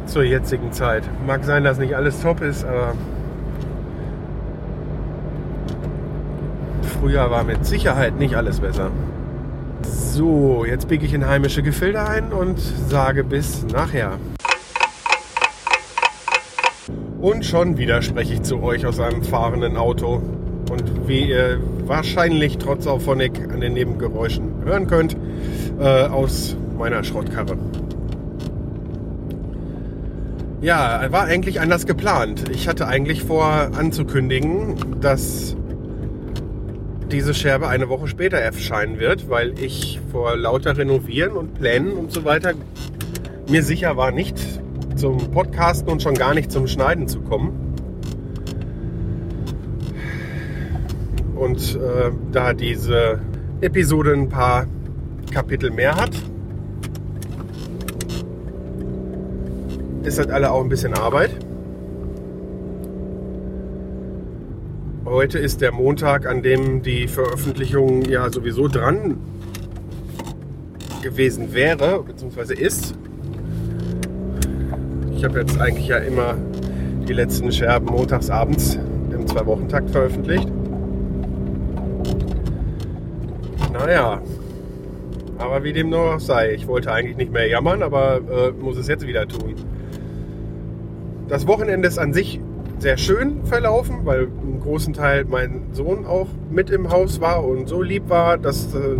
zur 0.06 0.22
jetzigen 0.22 0.72
Zeit. 0.72 1.02
Mag 1.26 1.44
sein, 1.44 1.64
dass 1.64 1.78
nicht 1.78 1.96
alles 1.96 2.22
top 2.22 2.42
ist, 2.42 2.64
aber 2.64 2.94
früher 6.82 7.28
war 7.32 7.42
mit 7.42 7.66
Sicherheit 7.66 8.16
nicht 8.20 8.36
alles 8.36 8.60
besser. 8.60 8.92
So, 9.82 10.64
jetzt 10.64 10.86
biege 10.86 11.04
ich 11.04 11.12
in 11.12 11.26
heimische 11.26 11.62
Gefilde 11.62 12.06
ein 12.06 12.32
und 12.32 12.60
sage 12.60 13.24
bis 13.24 13.66
nachher. 13.72 14.12
Und 17.20 17.44
schon 17.44 17.78
wieder 17.78 18.00
spreche 18.02 18.34
ich 18.34 18.42
zu 18.42 18.62
euch 18.62 18.86
aus 18.86 19.00
einem 19.00 19.24
fahrenden 19.24 19.76
Auto. 19.76 20.22
Und 20.70 21.08
wie 21.08 21.30
ihr 21.30 21.58
wahrscheinlich 21.84 22.58
trotz 22.58 22.86
Auphonic 22.86 23.32
an 23.52 23.60
den 23.60 23.72
Nebengeräuschen 23.72 24.62
hören 24.64 24.86
könnt, 24.86 25.16
äh, 25.80 26.04
aus 26.04 26.56
meiner 26.78 27.02
Schrottkarre. 27.02 27.56
Ja, 30.60 31.10
war 31.10 31.24
eigentlich 31.24 31.60
anders 31.60 31.86
geplant. 31.86 32.50
Ich 32.50 32.68
hatte 32.68 32.86
eigentlich 32.86 33.24
vor 33.24 33.46
anzukündigen, 33.46 35.00
dass 35.00 35.56
diese 37.10 37.32
Scherbe 37.32 37.68
eine 37.68 37.88
Woche 37.88 38.08
später 38.08 38.36
erscheinen 38.36 39.00
wird, 39.00 39.30
weil 39.30 39.58
ich 39.58 40.00
vor 40.12 40.36
lauter 40.36 40.76
Renovieren 40.76 41.32
und 41.32 41.54
Plänen 41.54 41.92
und 41.92 42.12
so 42.12 42.24
weiter 42.24 42.52
mir 43.48 43.62
sicher 43.62 43.96
war, 43.96 44.12
nicht 44.12 44.38
zum 44.96 45.30
Podcasten 45.30 45.90
und 45.90 46.02
schon 46.02 46.14
gar 46.14 46.34
nicht 46.34 46.52
zum 46.52 46.66
Schneiden 46.66 47.08
zu 47.08 47.20
kommen. 47.20 47.74
Und 51.34 51.74
äh, 51.74 52.10
da 52.32 52.52
diese 52.52 53.20
Episode 53.62 54.12
ein 54.12 54.28
paar 54.28 54.66
Kapitel 55.30 55.70
mehr 55.70 55.94
hat, 55.94 56.10
ist 60.02 60.18
halt 60.18 60.30
alle 60.30 60.50
auch 60.50 60.62
ein 60.62 60.68
bisschen 60.68 60.94
Arbeit. 60.94 61.30
Heute 65.04 65.38
ist 65.38 65.60
der 65.60 65.72
Montag, 65.72 66.26
an 66.26 66.42
dem 66.42 66.82
die 66.82 67.08
Veröffentlichung 67.08 68.02
ja 68.02 68.30
sowieso 68.30 68.68
dran 68.68 69.18
gewesen 71.02 71.52
wäre, 71.52 72.02
beziehungsweise 72.02 72.54
ist. 72.54 72.94
Ich 75.14 75.24
habe 75.24 75.40
jetzt 75.40 75.60
eigentlich 75.60 75.88
ja 75.88 75.98
immer 75.98 76.36
die 77.08 77.12
letzten 77.12 77.50
Scherben 77.52 77.86
montagsabends 77.86 78.78
im 79.12 79.26
Zwei-Wochen-Takt 79.26 79.90
veröffentlicht. 79.90 80.48
Naja, 83.72 84.22
aber 85.40 85.64
wie 85.64 85.72
dem 85.72 85.88
noch 85.88 86.20
sei, 86.20 86.52
ich 86.52 86.66
wollte 86.66 86.92
eigentlich 86.92 87.16
nicht 87.16 87.32
mehr 87.32 87.48
jammern, 87.48 87.82
aber 87.82 88.20
äh, 88.30 88.50
muss 88.52 88.76
es 88.76 88.88
jetzt 88.88 89.06
wieder 89.06 89.26
tun. 89.26 89.54
Das 91.28 91.46
Wochenende 91.46 91.88
ist 91.88 91.98
an 91.98 92.12
sich 92.12 92.40
sehr 92.78 92.96
schön 92.96 93.44
verlaufen, 93.44 94.00
weil 94.04 94.28
im 94.42 94.60
großen 94.60 94.92
Teil 94.92 95.24
mein 95.24 95.72
Sohn 95.72 96.06
auch 96.06 96.28
mit 96.50 96.70
im 96.70 96.90
Haus 96.90 97.20
war 97.20 97.44
und 97.44 97.68
so 97.68 97.82
lieb 97.82 98.08
war, 98.08 98.38
dass 98.38 98.74
äh, 98.74 98.96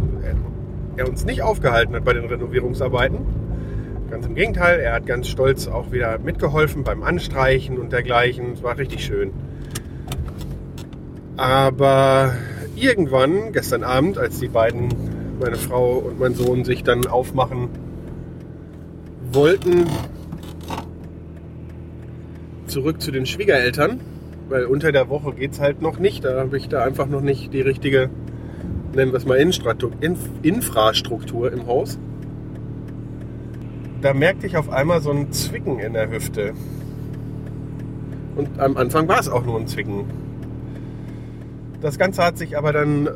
er 0.97 1.09
uns 1.09 1.25
nicht 1.25 1.43
aufgehalten 1.43 1.95
hat 1.95 2.05
bei 2.05 2.13
den 2.13 2.25
Renovierungsarbeiten. 2.25 3.19
Ganz 4.11 4.27
im 4.27 4.35
Gegenteil, 4.35 4.81
er 4.81 4.95
hat 4.95 5.07
ganz 5.07 5.29
stolz 5.29 5.67
auch 5.67 5.93
wieder 5.93 6.19
mitgeholfen 6.19 6.85
beim 6.85 7.03
Anstreichen 7.03 7.79
und 7.79 7.93
dergleichen. 7.93 8.53
Es 8.55 8.63
war 8.63 8.77
richtig 8.77 9.05
schön. 9.05 9.31
Aber 11.37 12.35
irgendwann, 12.77 13.53
gestern 13.53 13.85
Abend, 13.85 14.19
als 14.19 14.41
die 14.41 14.49
beiden, 14.49 14.89
meine 15.41 15.57
Frau 15.57 15.99
und 15.99 16.21
mein 16.21 16.35
Sohn, 16.35 16.65
sich 16.65 16.85
dann 16.85 17.07
aufmachen 17.07 17.69
wollten, 19.33 19.87
zurück 22.67 23.01
zu 23.01 23.11
den 23.11 23.27
Schwiegereltern, 23.27 24.01
weil 24.49 24.65
unter 24.65 24.93
der 24.93 25.09
Woche 25.09 25.33
geht 25.33 25.53
es 25.53 25.61
halt 25.61 25.83
noch 25.83 25.99
nicht. 25.99 26.25
Da 26.25 26.39
habe 26.39 26.57
ich 26.57 26.69
da 26.69 26.85
einfach 26.85 27.07
noch 27.07 27.23
nicht 27.23 27.53
die 27.53 27.63
richtige, 27.63 28.11
nennen 28.95 29.13
wir 29.13 29.17
es 29.17 29.27
mal, 29.27 29.37
Infrastruktur 29.37 31.53
im 31.53 31.67
Haus. 31.67 31.99
Da 34.03 34.15
merkte 34.15 34.47
ich 34.47 34.57
auf 34.57 34.71
einmal 34.71 35.01
so 35.01 35.11
ein 35.11 35.33
Zwicken 35.33 35.79
in 35.79 35.93
der 35.93 36.11
Hüfte. 36.11 36.53
Und 38.37 38.59
am 38.59 38.77
Anfang 38.77 39.09
war 39.09 39.21
es 39.21 39.29
auch 39.29 39.45
nur 39.45 39.59
ein 39.59 39.67
Zwicken. 39.67 40.05
Das 41.81 41.99
Ganze 41.99 42.25
hat 42.25 42.39
sich 42.39 42.57
aber 42.57 42.73
dann 42.73 43.11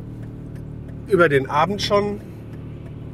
über 1.09 1.29
den 1.29 1.49
Abend 1.49 1.83
schon, 1.83 2.21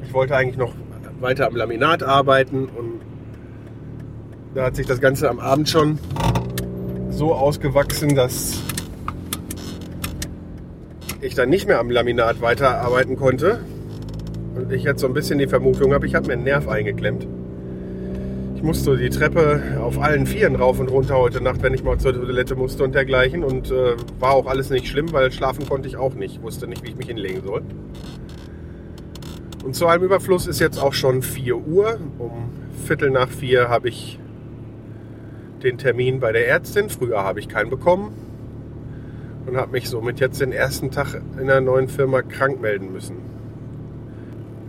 ich 0.02 0.12
wollte 0.12 0.36
eigentlich 0.36 0.56
noch 0.56 0.74
weiter 1.20 1.46
am 1.46 1.56
Laminat 1.56 2.02
arbeiten 2.02 2.66
und 2.66 3.00
da 4.54 4.64
hat 4.64 4.76
sich 4.76 4.86
das 4.86 5.00
Ganze 5.00 5.28
am 5.28 5.38
Abend 5.38 5.68
schon 5.68 5.98
so 7.10 7.34
ausgewachsen, 7.34 8.14
dass 8.14 8.62
ich 11.20 11.34
dann 11.34 11.50
nicht 11.50 11.66
mehr 11.66 11.78
am 11.78 11.90
Laminat 11.90 12.40
weiterarbeiten 12.40 13.16
konnte. 13.16 13.60
Und 14.54 14.72
ich 14.72 14.82
jetzt 14.84 15.00
so 15.00 15.06
ein 15.06 15.14
bisschen 15.14 15.38
die 15.38 15.46
Vermutung 15.46 15.92
habe, 15.92 16.06
ich 16.06 16.14
habe 16.14 16.26
mir 16.26 16.32
einen 16.32 16.44
Nerv 16.44 16.66
eingeklemmt. 16.68 17.26
Ich 18.60 18.66
musste 18.66 18.94
die 18.98 19.08
Treppe 19.08 19.78
auf 19.80 19.98
allen 19.98 20.26
Vieren 20.26 20.54
rauf 20.54 20.80
und 20.80 20.88
runter 20.90 21.16
heute 21.16 21.42
Nacht, 21.42 21.62
wenn 21.62 21.72
ich 21.72 21.82
mal 21.82 21.96
zur 21.96 22.12
Toilette 22.12 22.56
musste 22.56 22.84
und 22.84 22.94
dergleichen. 22.94 23.42
Und 23.42 23.70
äh, 23.70 23.96
war 24.18 24.32
auch 24.32 24.44
alles 24.44 24.68
nicht 24.68 24.86
schlimm, 24.86 25.14
weil 25.14 25.32
schlafen 25.32 25.66
konnte 25.66 25.88
ich 25.88 25.96
auch 25.96 26.12
nicht. 26.12 26.34
Ich 26.34 26.42
wusste 26.42 26.66
nicht, 26.66 26.84
wie 26.84 26.90
ich 26.90 26.96
mich 26.96 27.06
hinlegen 27.06 27.42
soll. 27.42 27.62
Und 29.64 29.74
zu 29.74 29.86
allem 29.86 30.02
Überfluss 30.02 30.46
ist 30.46 30.60
jetzt 30.60 30.76
auch 30.76 30.92
schon 30.92 31.22
4 31.22 31.56
Uhr. 31.56 31.98
Um 32.18 32.50
Viertel 32.84 33.08
nach 33.08 33.30
vier 33.30 33.70
habe 33.70 33.88
ich 33.88 34.18
den 35.62 35.78
Termin 35.78 36.20
bei 36.20 36.30
der 36.30 36.46
Ärztin. 36.46 36.90
Früher 36.90 37.24
habe 37.24 37.40
ich 37.40 37.48
keinen 37.48 37.70
bekommen. 37.70 38.12
und 39.46 39.56
habe 39.56 39.72
mich 39.72 39.88
somit 39.88 40.20
jetzt 40.20 40.38
den 40.38 40.52
ersten 40.52 40.90
Tag 40.90 41.18
in 41.40 41.46
der 41.46 41.62
neuen 41.62 41.88
Firma 41.88 42.20
krank 42.20 42.60
melden 42.60 42.92
müssen. 42.92 43.39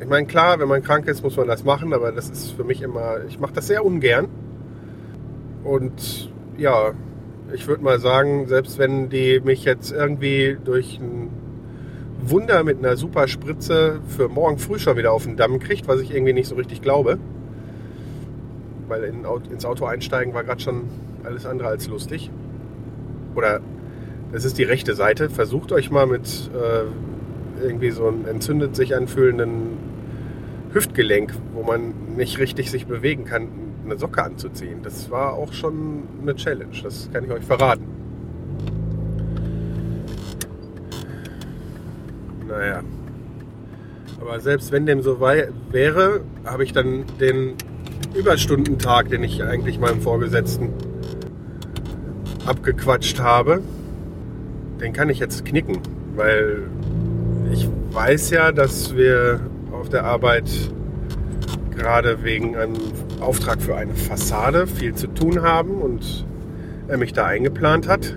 Ich 0.02 0.08
meine, 0.08 0.26
klar, 0.26 0.60
wenn 0.60 0.68
man 0.68 0.82
krank 0.82 1.08
ist, 1.08 1.22
muss 1.22 1.38
man 1.38 1.48
das 1.48 1.64
machen, 1.64 1.94
aber 1.94 2.12
das 2.12 2.28
ist 2.28 2.54
für 2.54 2.64
mich 2.64 2.82
immer, 2.82 3.24
ich 3.28 3.40
mache 3.40 3.54
das 3.54 3.68
sehr 3.68 3.86
ungern. 3.86 4.28
Und 5.64 6.32
ja, 6.58 6.94
ich 7.54 7.68
würde 7.68 7.84
mal 7.84 8.00
sagen, 8.00 8.48
selbst 8.48 8.80
wenn 8.80 9.10
die 9.10 9.40
mich 9.42 9.64
jetzt 9.64 9.92
irgendwie 9.92 10.58
durch 10.64 11.00
ein 11.00 11.30
Wunder 12.24 12.64
mit 12.64 12.80
einer 12.80 12.98
super 12.98 13.28
Spritze 13.28 14.00
für 14.08 14.28
morgen 14.28 14.58
früh 14.58 14.80
schon 14.80 14.98
wieder 14.98 15.12
auf 15.12 15.26
den 15.26 15.38
Damm 15.38 15.60
kriegt, 15.60 15.88
was 15.88 16.02
ich 16.02 16.12
irgendwie 16.16 16.34
nicht 16.34 16.48
so 16.48 16.56
richtig 16.56 16.82
glaube, 16.82 17.20
weil 18.88 19.04
in, 19.04 19.24
ins 19.52 19.66
Auto 19.66 19.86
einsteigen 19.86 20.34
war 20.34 20.44
gerade 20.44 20.62
schon 20.62 20.86
alles 21.24 21.46
andere 21.46 21.68
als 21.68 21.88
lustig. 21.88 22.32
Oder 23.36 23.60
das 24.32 24.46
ist 24.46 24.58
die 24.58 24.64
rechte 24.64 24.96
Seite. 24.96 25.30
Versucht 25.30 25.72
euch 25.72 25.92
mal 25.92 26.08
mit 26.08 26.50
äh, 26.56 27.64
irgendwie 27.64 27.92
so 27.92 28.08
einem 28.08 28.26
entzündet 28.26 28.76
sich 28.76 28.96
anfühlenden 28.96 29.78
Hüftgelenk, 30.74 31.34
wo 31.54 31.64
man 31.64 31.94
nicht 32.16 32.40
richtig 32.40 32.72
sich 32.72 32.86
bewegen 32.86 33.26
kann, 33.26 33.48
eine 33.86 33.98
Socke 33.98 34.24
anzuziehen. 34.24 34.82
Das 34.84 35.12
war 35.12 35.34
auch 35.34 35.52
schon 35.54 36.04
eine 36.22 36.36
Challenge, 36.36 36.76
das 36.84 37.10
kann 37.12 37.26
ich 37.26 37.32
euch 37.32 37.44
verraten. 37.44 37.86
Naja. 42.48 42.82
Aber 44.22 44.40
selbst 44.40 44.72
wenn 44.72 44.86
dem 44.86 45.02
so 45.02 45.20
wäre, 45.20 46.22
habe 46.46 46.64
ich 46.64 46.74
dann 46.74 47.06
den 47.20 47.56
Überstundentag, 48.14 49.10
den 49.10 49.24
ich 49.24 49.44
eigentlich 49.44 49.80
meinem 49.80 50.02
Vorgesetzten 50.02 50.70
abgequatscht 52.46 53.20
habe, 53.20 53.62
den 54.80 54.94
kann 54.94 55.10
ich 55.10 55.20
jetzt 55.20 55.46
knicken, 55.46 55.80
weil 56.16 56.64
ich 57.52 57.68
weiß 57.92 58.30
ja, 58.32 58.52
dass 58.52 58.96
wir 58.96 59.40
auf 59.82 59.90
der 59.90 60.06
Arbeit 60.06 60.48
gerade 61.76 62.24
wegen 62.24 62.56
einem 62.56 62.76
Auftrag 63.20 63.60
für 63.60 63.76
eine 63.76 63.96
Fassade 63.96 64.68
viel 64.68 64.94
zu 64.94 65.08
tun 65.08 65.42
haben 65.42 65.82
und 65.82 66.24
er 66.88 66.98
mich 66.98 67.14
da 67.14 67.26
eingeplant 67.26 67.88
hat. 67.88 68.16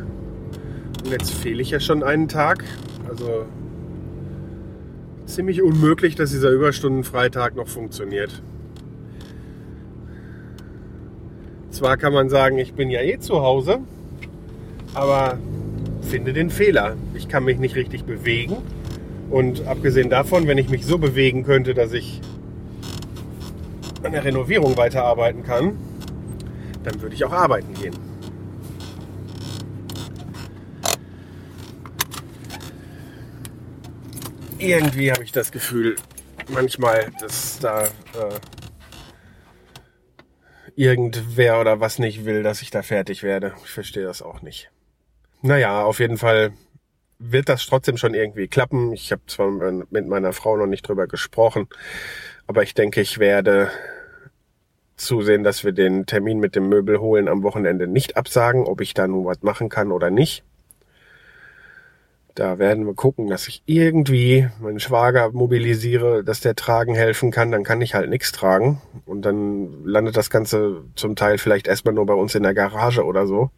Und 1.02 1.10
jetzt 1.10 1.32
fehle 1.32 1.62
ich 1.62 1.70
ja 1.70 1.80
schon 1.80 2.02
einen 2.02 2.28
Tag. 2.28 2.64
Also 3.08 3.46
ziemlich 5.24 5.62
unmöglich, 5.62 6.16
dass 6.16 6.32
dieser 6.32 6.50
Überstundenfreitag 6.50 7.56
noch 7.56 7.68
funktioniert. 7.68 8.42
Zwar 11.70 11.96
kann 11.96 12.12
man 12.12 12.28
sagen, 12.28 12.58
ich 12.58 12.74
bin 12.74 12.90
ja 12.90 13.00
eh 13.00 13.18
zu 13.18 13.40
Hause, 13.40 13.78
aber 14.92 15.38
finde 16.02 16.34
den 16.34 16.50
Fehler. 16.50 16.94
Ich 17.14 17.28
kann 17.28 17.44
mich 17.44 17.58
nicht 17.58 17.74
richtig 17.74 18.04
bewegen. 18.04 18.58
Und 19.34 19.66
abgesehen 19.66 20.10
davon, 20.10 20.46
wenn 20.46 20.58
ich 20.58 20.68
mich 20.68 20.86
so 20.86 20.96
bewegen 20.96 21.42
könnte, 21.42 21.74
dass 21.74 21.92
ich 21.92 22.20
an 24.04 24.12
der 24.12 24.22
Renovierung 24.22 24.76
weiterarbeiten 24.76 25.42
kann, 25.42 25.76
dann 26.84 27.02
würde 27.02 27.16
ich 27.16 27.24
auch 27.24 27.32
arbeiten 27.32 27.74
gehen. 27.74 27.96
Irgendwie 34.60 35.10
habe 35.10 35.24
ich 35.24 35.32
das 35.32 35.50
Gefühl, 35.50 35.96
manchmal, 36.46 37.10
dass 37.20 37.58
da 37.58 37.86
äh, 37.86 37.88
irgendwer 40.76 41.60
oder 41.60 41.80
was 41.80 41.98
nicht 41.98 42.24
will, 42.24 42.44
dass 42.44 42.62
ich 42.62 42.70
da 42.70 42.82
fertig 42.82 43.24
werde. 43.24 43.52
Ich 43.64 43.72
verstehe 43.72 44.04
das 44.04 44.22
auch 44.22 44.42
nicht. 44.42 44.70
Naja, 45.42 45.82
auf 45.82 45.98
jeden 45.98 46.18
Fall 46.18 46.52
wird 47.30 47.48
das 47.48 47.66
trotzdem 47.66 47.96
schon 47.96 48.14
irgendwie 48.14 48.48
klappen. 48.48 48.92
Ich 48.92 49.12
habe 49.12 49.22
zwar 49.26 49.50
mit 49.50 50.06
meiner 50.06 50.32
Frau 50.32 50.56
noch 50.56 50.66
nicht 50.66 50.86
drüber 50.86 51.06
gesprochen, 51.06 51.68
aber 52.46 52.62
ich 52.62 52.74
denke, 52.74 53.00
ich 53.00 53.18
werde 53.18 53.70
zusehen, 54.96 55.42
dass 55.42 55.64
wir 55.64 55.72
den 55.72 56.06
Termin 56.06 56.38
mit 56.38 56.54
dem 56.54 56.68
Möbel 56.68 57.00
holen 57.00 57.28
am 57.28 57.42
Wochenende 57.42 57.86
nicht 57.86 58.16
absagen, 58.16 58.64
ob 58.64 58.80
ich 58.80 58.94
da 58.94 59.08
nun 59.08 59.24
was 59.24 59.42
machen 59.42 59.68
kann 59.68 59.90
oder 59.90 60.10
nicht. 60.10 60.44
Da 62.34 62.58
werden 62.58 62.84
wir 62.84 62.94
gucken, 62.94 63.28
dass 63.28 63.46
ich 63.46 63.62
irgendwie 63.64 64.48
meinen 64.60 64.80
Schwager 64.80 65.30
mobilisiere, 65.30 66.24
dass 66.24 66.40
der 66.40 66.56
tragen 66.56 66.96
helfen 66.96 67.30
kann. 67.30 67.52
Dann 67.52 67.62
kann 67.62 67.80
ich 67.80 67.94
halt 67.94 68.10
nichts 68.10 68.32
tragen. 68.32 68.82
Und 69.06 69.22
dann 69.22 69.84
landet 69.84 70.16
das 70.16 70.30
Ganze 70.30 70.82
zum 70.96 71.14
Teil 71.14 71.38
vielleicht 71.38 71.68
erstmal 71.68 71.94
nur 71.94 72.06
bei 72.06 72.14
uns 72.14 72.34
in 72.34 72.42
der 72.42 72.54
Garage 72.54 73.04
oder 73.04 73.28
so. 73.28 73.50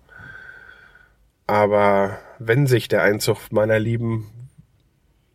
Aber 1.47 2.19
wenn 2.39 2.67
sich 2.67 2.89
der 2.89 3.03
Einzug 3.03 3.51
meiner 3.51 3.79
Lieben 3.79 4.31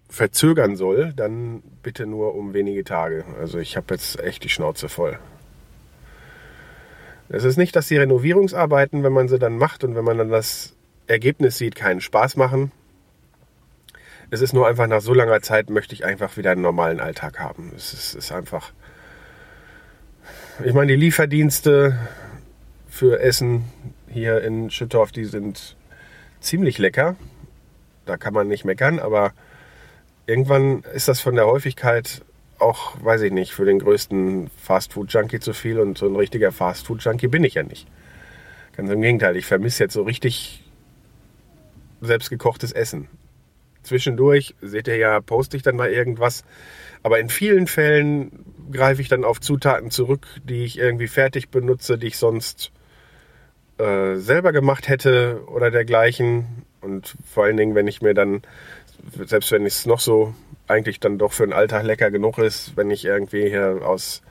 verzögern 0.09 0.75
soll, 0.75 1.13
dann 1.15 1.63
bitte 1.83 2.05
nur 2.05 2.35
um 2.35 2.53
wenige 2.53 2.83
Tage. 2.83 3.25
Also 3.39 3.59
ich 3.59 3.77
habe 3.77 3.93
jetzt 3.93 4.19
echt 4.19 4.43
die 4.43 4.49
Schnauze 4.49 4.89
voll. 4.89 5.17
Es 7.29 7.45
ist 7.45 7.57
nicht, 7.57 7.75
dass 7.77 7.87
die 7.87 7.97
Renovierungsarbeiten, 7.97 9.03
wenn 9.03 9.13
man 9.13 9.29
sie 9.29 9.39
dann 9.39 9.57
macht 9.57 9.85
und 9.85 9.95
wenn 9.95 10.03
man 10.03 10.17
dann 10.17 10.29
das 10.29 10.75
Ergebnis 11.07 11.57
sieht, 11.57 11.75
keinen 11.75 12.01
Spaß 12.01 12.35
machen. 12.35 12.73
Es 14.29 14.41
ist 14.41 14.53
nur 14.53 14.67
einfach 14.67 14.87
nach 14.87 15.01
so 15.01 15.13
langer 15.13 15.41
Zeit 15.41 15.69
möchte 15.69 15.95
ich 15.95 16.03
einfach 16.03 16.35
wieder 16.35 16.51
einen 16.51 16.61
normalen 16.61 16.99
Alltag 16.99 17.39
haben. 17.39 17.71
Es 17.75 17.93
ist, 17.93 18.15
ist 18.15 18.31
einfach. 18.33 18.73
Ich 20.63 20.73
meine, 20.73 20.91
die 20.91 20.97
Lieferdienste 20.97 21.97
für 22.89 23.21
Essen 23.21 23.63
hier 24.09 24.41
in 24.41 24.69
Schüttorf, 24.69 25.13
die 25.13 25.25
sind 25.25 25.77
ziemlich 26.41 26.77
lecker. 26.77 27.15
Da 28.05 28.17
kann 28.17 28.33
man 28.33 28.47
nicht 28.47 28.65
meckern, 28.65 28.99
aber 28.99 29.33
irgendwann 30.25 30.83
ist 30.93 31.07
das 31.07 31.21
von 31.21 31.35
der 31.35 31.45
Häufigkeit 31.45 32.23
auch, 32.59 32.95
weiß 33.03 33.21
ich 33.21 33.31
nicht, 33.31 33.53
für 33.53 33.65
den 33.65 33.79
größten 33.79 34.49
Fastfood-Junkie 34.57 35.39
zu 35.39 35.53
viel 35.53 35.79
und 35.79 35.97
so 35.97 36.07
ein 36.07 36.15
richtiger 36.15 36.51
Fastfood-Junkie 36.51 37.27
bin 37.27 37.43
ich 37.43 37.55
ja 37.55 37.63
nicht. 37.63 37.87
Ganz 38.75 38.89
im 38.89 39.01
Gegenteil, 39.01 39.35
ich 39.35 39.45
vermisse 39.45 39.83
jetzt 39.83 39.93
so 39.93 40.03
richtig 40.03 40.63
selbstgekochtes 42.01 42.71
Essen. 42.71 43.07
Zwischendurch, 43.83 44.55
seht 44.61 44.87
ihr 44.87 44.97
ja, 44.97 45.21
poste 45.21 45.57
ich 45.57 45.63
dann 45.63 45.75
mal 45.75 45.91
irgendwas. 45.91 46.43
Aber 47.03 47.19
in 47.19 47.29
vielen 47.29 47.65
Fällen 47.65 48.45
greife 48.71 49.01
ich 49.01 49.09
dann 49.09 49.25
auf 49.25 49.41
Zutaten 49.41 49.89
zurück, 49.89 50.27
die 50.43 50.63
ich 50.63 50.77
irgendwie 50.77 51.07
fertig 51.07 51.49
benutze, 51.49 51.97
die 51.97 52.07
ich 52.07 52.17
sonst 52.17 52.71
äh, 53.81 54.15
selber 54.17 54.51
gemacht 54.51 54.87
hätte 54.87 55.41
oder 55.47 55.71
dergleichen. 55.71 56.65
Und 56.81 57.15
vor 57.25 57.45
allen 57.45 57.57
Dingen, 57.57 57.75
wenn 57.75 57.87
ich 57.87 58.01
mir 58.01 58.13
dann, 58.13 58.41
selbst 59.25 59.51
wenn 59.51 59.65
es 59.65 59.85
noch 59.85 59.99
so 59.99 60.33
eigentlich 60.67 60.99
dann 60.99 61.17
doch 61.17 61.33
für 61.33 61.45
den 61.45 61.53
Alltag 61.53 61.83
lecker 61.83 62.11
genug 62.11 62.37
ist, 62.37 62.77
wenn 62.77 62.89
ich 62.91 63.05
irgendwie 63.05 63.49
hier 63.49 63.81
aus 63.83 64.21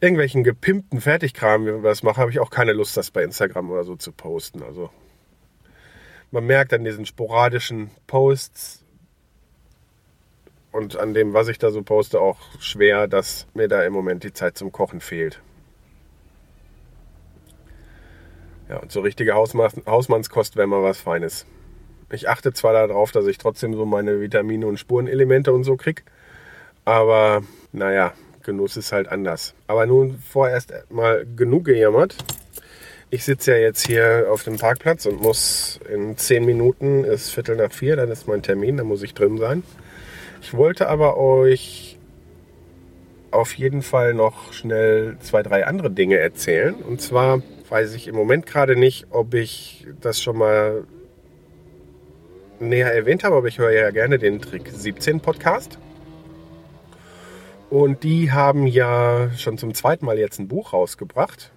irgendwelchen 0.00 0.44
gepimpten 0.44 1.00
Fertigkram 1.00 1.82
was 1.82 2.02
mache, 2.02 2.20
habe 2.20 2.30
ich 2.30 2.40
auch 2.40 2.50
keine 2.50 2.72
Lust, 2.72 2.96
das 2.96 3.10
bei 3.10 3.22
Instagram 3.22 3.70
oder 3.70 3.84
so 3.84 3.96
zu 3.96 4.12
posten. 4.12 4.62
Also 4.62 4.90
man 6.30 6.44
merkt 6.44 6.72
an 6.72 6.84
diesen 6.84 7.06
sporadischen 7.06 7.90
Posts 8.06 8.84
und 10.72 10.96
an 10.96 11.14
dem, 11.14 11.32
was 11.32 11.48
ich 11.48 11.58
da 11.58 11.70
so 11.70 11.82
poste, 11.82 12.20
auch 12.20 12.38
schwer, 12.60 13.08
dass 13.08 13.46
mir 13.54 13.68
da 13.68 13.82
im 13.82 13.92
Moment 13.92 14.22
die 14.24 14.32
Zeit 14.32 14.56
zum 14.56 14.70
Kochen 14.70 15.00
fehlt. 15.00 15.40
Ja, 18.68 18.76
und 18.78 18.92
so 18.92 19.00
richtige 19.00 19.34
Hausmannskost 19.34 20.56
wäre 20.56 20.66
mal 20.66 20.82
was 20.82 21.00
Feines. 21.00 21.46
Ich 22.10 22.28
achte 22.28 22.52
zwar 22.52 22.72
darauf, 22.72 23.12
dass 23.12 23.26
ich 23.26 23.38
trotzdem 23.38 23.74
so 23.74 23.86
meine 23.86 24.20
Vitamine 24.20 24.66
und 24.66 24.78
Spurenelemente 24.78 25.52
und 25.52 25.64
so 25.64 25.76
kriege, 25.76 26.02
aber 26.84 27.42
naja, 27.72 28.12
Genuss 28.44 28.78
ist 28.78 28.92
halt 28.92 29.08
anders. 29.08 29.54
Aber 29.66 29.84
nun 29.84 30.18
vorerst 30.18 30.72
mal 30.90 31.26
genug 31.36 31.66
gejammert. 31.66 32.16
Ich 33.10 33.24
sitze 33.24 33.52
ja 33.52 33.58
jetzt 33.58 33.86
hier 33.86 34.26
auf 34.30 34.42
dem 34.42 34.56
Parkplatz 34.56 35.06
und 35.06 35.20
muss 35.20 35.80
in 35.90 36.16
zehn 36.16 36.44
Minuten, 36.44 37.04
ist 37.04 37.30
Viertel 37.30 37.56
nach 37.56 37.72
vier, 37.72 37.96
dann 37.96 38.10
ist 38.10 38.26
mein 38.26 38.42
Termin, 38.42 38.76
da 38.78 38.84
muss 38.84 39.02
ich 39.02 39.14
drin 39.14 39.38
sein. 39.38 39.62
Ich 40.40 40.54
wollte 40.54 40.88
aber 40.88 41.16
euch 41.18 41.98
auf 43.30 43.52
jeden 43.54 43.82
Fall 43.82 44.14
noch 44.14 44.52
schnell 44.52 45.16
zwei, 45.20 45.42
drei 45.42 45.66
andere 45.66 45.90
Dinge 45.90 46.16
erzählen. 46.18 46.74
Und 46.74 47.00
zwar 47.02 47.42
weiß 47.70 47.94
ich 47.94 48.08
im 48.08 48.14
Moment 48.14 48.46
gerade 48.46 48.76
nicht, 48.76 49.06
ob 49.10 49.34
ich 49.34 49.86
das 50.00 50.20
schon 50.20 50.38
mal 50.38 50.84
näher 52.60 52.92
erwähnt 52.92 53.24
habe, 53.24 53.36
aber 53.36 53.48
ich 53.48 53.58
höre 53.58 53.70
ja 53.70 53.90
gerne 53.90 54.18
den 54.18 54.40
Trick 54.40 54.68
17 54.68 55.20
Podcast. 55.20 55.78
Und 57.70 58.02
die 58.02 58.32
haben 58.32 58.66
ja 58.66 59.30
schon 59.36 59.58
zum 59.58 59.74
zweiten 59.74 60.06
Mal 60.06 60.18
jetzt 60.18 60.38
ein 60.38 60.48
Buch 60.48 60.72
rausgebracht. 60.72 61.52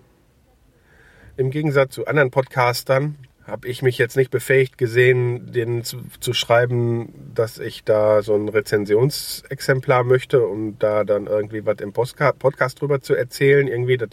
Im 1.38 1.52
Gegensatz 1.52 1.94
zu 1.96 2.06
anderen 2.06 2.32
Podcastern 2.32 3.18
habe 3.48 3.68
ich 3.68 3.82
mich 3.82 3.98
jetzt 3.98 4.18
nicht 4.18 4.30
befähigt 4.30 4.78
gesehen, 4.78 5.52
denen 5.52 5.84
zu, 5.84 5.98
zu, 6.20 6.34
schreiben, 6.34 7.32
dass 7.34 7.58
ich 7.58 7.84
da 7.84 8.22
so 8.22 8.36
ein 8.36 8.50
Rezensionsexemplar 8.50 10.04
möchte, 10.04 10.46
um 10.46 10.78
da 10.78 11.04
dann 11.04 11.28
irgendwie 11.28 11.66
was 11.66 11.80
im 11.80 11.94
Podcast 11.94 12.82
drüber 12.82 13.02
zu 13.02 13.16
erzählen. 13.16 13.68
Irgendwie, 13.68 13.98
das 13.98 14.10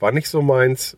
war 0.00 0.12
nicht 0.12 0.28
so 0.28 0.42
meins. 0.42 0.96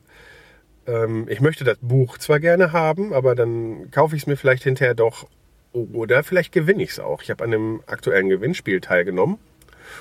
Ähm, 0.91 1.27
ich 1.29 1.41
möchte 1.41 1.65
das 1.65 1.79
Buch 1.81 2.19
zwar 2.19 2.41
gerne 2.41 2.73
haben, 2.73 3.13
aber 3.13 3.35
dann 3.35 3.91
kaufe 3.91 4.17
ich 4.17 4.23
es 4.23 4.27
mir 4.27 4.37
vielleicht 4.37 4.65
hinterher 4.65 4.95
doch 4.95 5.29
oder 5.73 6.25
vielleicht 6.25 6.53
gewinne 6.53 6.83
ich 6.83 6.91
es 6.91 7.01
auch. 7.01 7.23
Ich 7.23 7.31
habe 7.31 7.45
an 7.45 7.53
dem 7.53 7.83
aktuellen 7.87 8.29
Gewinnspiel 8.29 8.81
teilgenommen. 8.81 9.37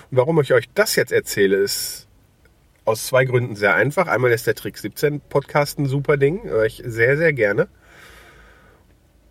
Und 0.10 0.18
warum 0.18 0.42
ich 0.42 0.54
euch 0.54 0.70
das 0.74 0.96
jetzt 0.96 1.12
erzähle, 1.12 1.58
ist 1.58 2.08
aus 2.86 3.06
zwei 3.06 3.26
Gründen 3.26 3.56
sehr 3.56 3.76
einfach. 3.76 4.08
Einmal 4.08 4.32
ist 4.32 4.48
der 4.48 4.56
Trick 4.56 4.78
17 4.78 5.22
Podcast 5.22 5.78
ein 5.78 5.86
super 5.86 6.18
Ding, 6.18 6.44
höre 6.44 6.66
ich 6.66 6.82
sehr, 6.86 7.18
sehr 7.18 7.34
gerne. 7.34 7.68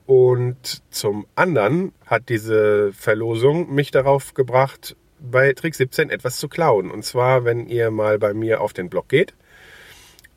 Und 0.07 0.83
zum 0.91 1.27
anderen 1.35 1.93
hat 2.07 2.29
diese 2.29 2.93
Verlosung 2.93 3.75
mich 3.75 3.91
darauf 3.91 4.33
gebracht, 4.35 4.97
bei 5.21 5.53
Trick 5.53 5.75
17 5.75 6.11
etwas 6.11 6.39
zu 6.39 6.49
klauen. 6.49 6.91
Und 6.91 7.05
zwar, 7.05 7.45
wenn 7.45 7.67
ihr 7.67 7.91
mal 7.91 8.19
bei 8.19 8.33
mir 8.33 8.61
auf 8.61 8.73
den 8.73 8.89
Blog 8.89 9.09
geht, 9.09 9.35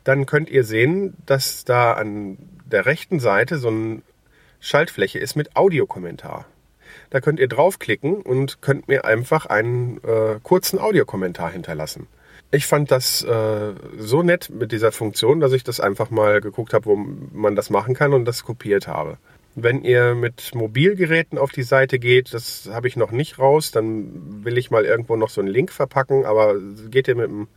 dann 0.04 0.26
könnt 0.26 0.50
ihr 0.50 0.64
sehen, 0.64 1.14
dass 1.26 1.64
da 1.64 1.92
an 1.92 2.38
der 2.64 2.86
rechten 2.86 3.20
Seite 3.20 3.58
so 3.58 3.68
eine 3.68 4.02
Schaltfläche 4.60 5.18
ist 5.18 5.36
mit 5.36 5.56
Audiokommentar. 5.56 6.46
Da 7.10 7.20
könnt 7.20 7.40
ihr 7.40 7.48
draufklicken 7.48 8.22
und 8.22 8.62
könnt 8.62 8.88
mir 8.88 9.04
einfach 9.04 9.46
einen 9.46 9.98
äh, 10.04 10.38
kurzen 10.42 10.78
Audiokommentar 10.78 11.50
hinterlassen. 11.50 12.06
Ich 12.50 12.66
fand 12.66 12.90
das 12.90 13.22
äh, 13.22 13.72
so 13.98 14.22
nett 14.22 14.50
mit 14.50 14.72
dieser 14.72 14.92
Funktion, 14.92 15.40
dass 15.40 15.52
ich 15.52 15.64
das 15.64 15.80
einfach 15.80 16.10
mal 16.10 16.40
geguckt 16.40 16.74
habe, 16.74 16.86
wo 16.86 16.96
man 16.96 17.56
das 17.56 17.70
machen 17.70 17.94
kann 17.94 18.12
und 18.12 18.24
das 18.24 18.44
kopiert 18.44 18.88
habe. 18.88 19.18
Wenn 19.54 19.82
ihr 19.82 20.14
mit 20.14 20.54
Mobilgeräten 20.54 21.38
auf 21.38 21.52
die 21.52 21.62
Seite 21.62 21.98
geht, 21.98 22.32
das 22.32 22.70
habe 22.72 22.88
ich 22.88 22.96
noch 22.96 23.10
nicht 23.10 23.38
raus, 23.38 23.70
dann 23.70 24.44
will 24.44 24.56
ich 24.56 24.70
mal 24.70 24.84
irgendwo 24.84 25.16
noch 25.16 25.28
so 25.28 25.40
einen 25.40 25.50
Link 25.50 25.72
verpacken, 25.72 26.24
aber 26.24 26.56
geht 26.90 27.08
ihr 27.08 27.16
mit 27.16 27.26
dem 27.26 27.48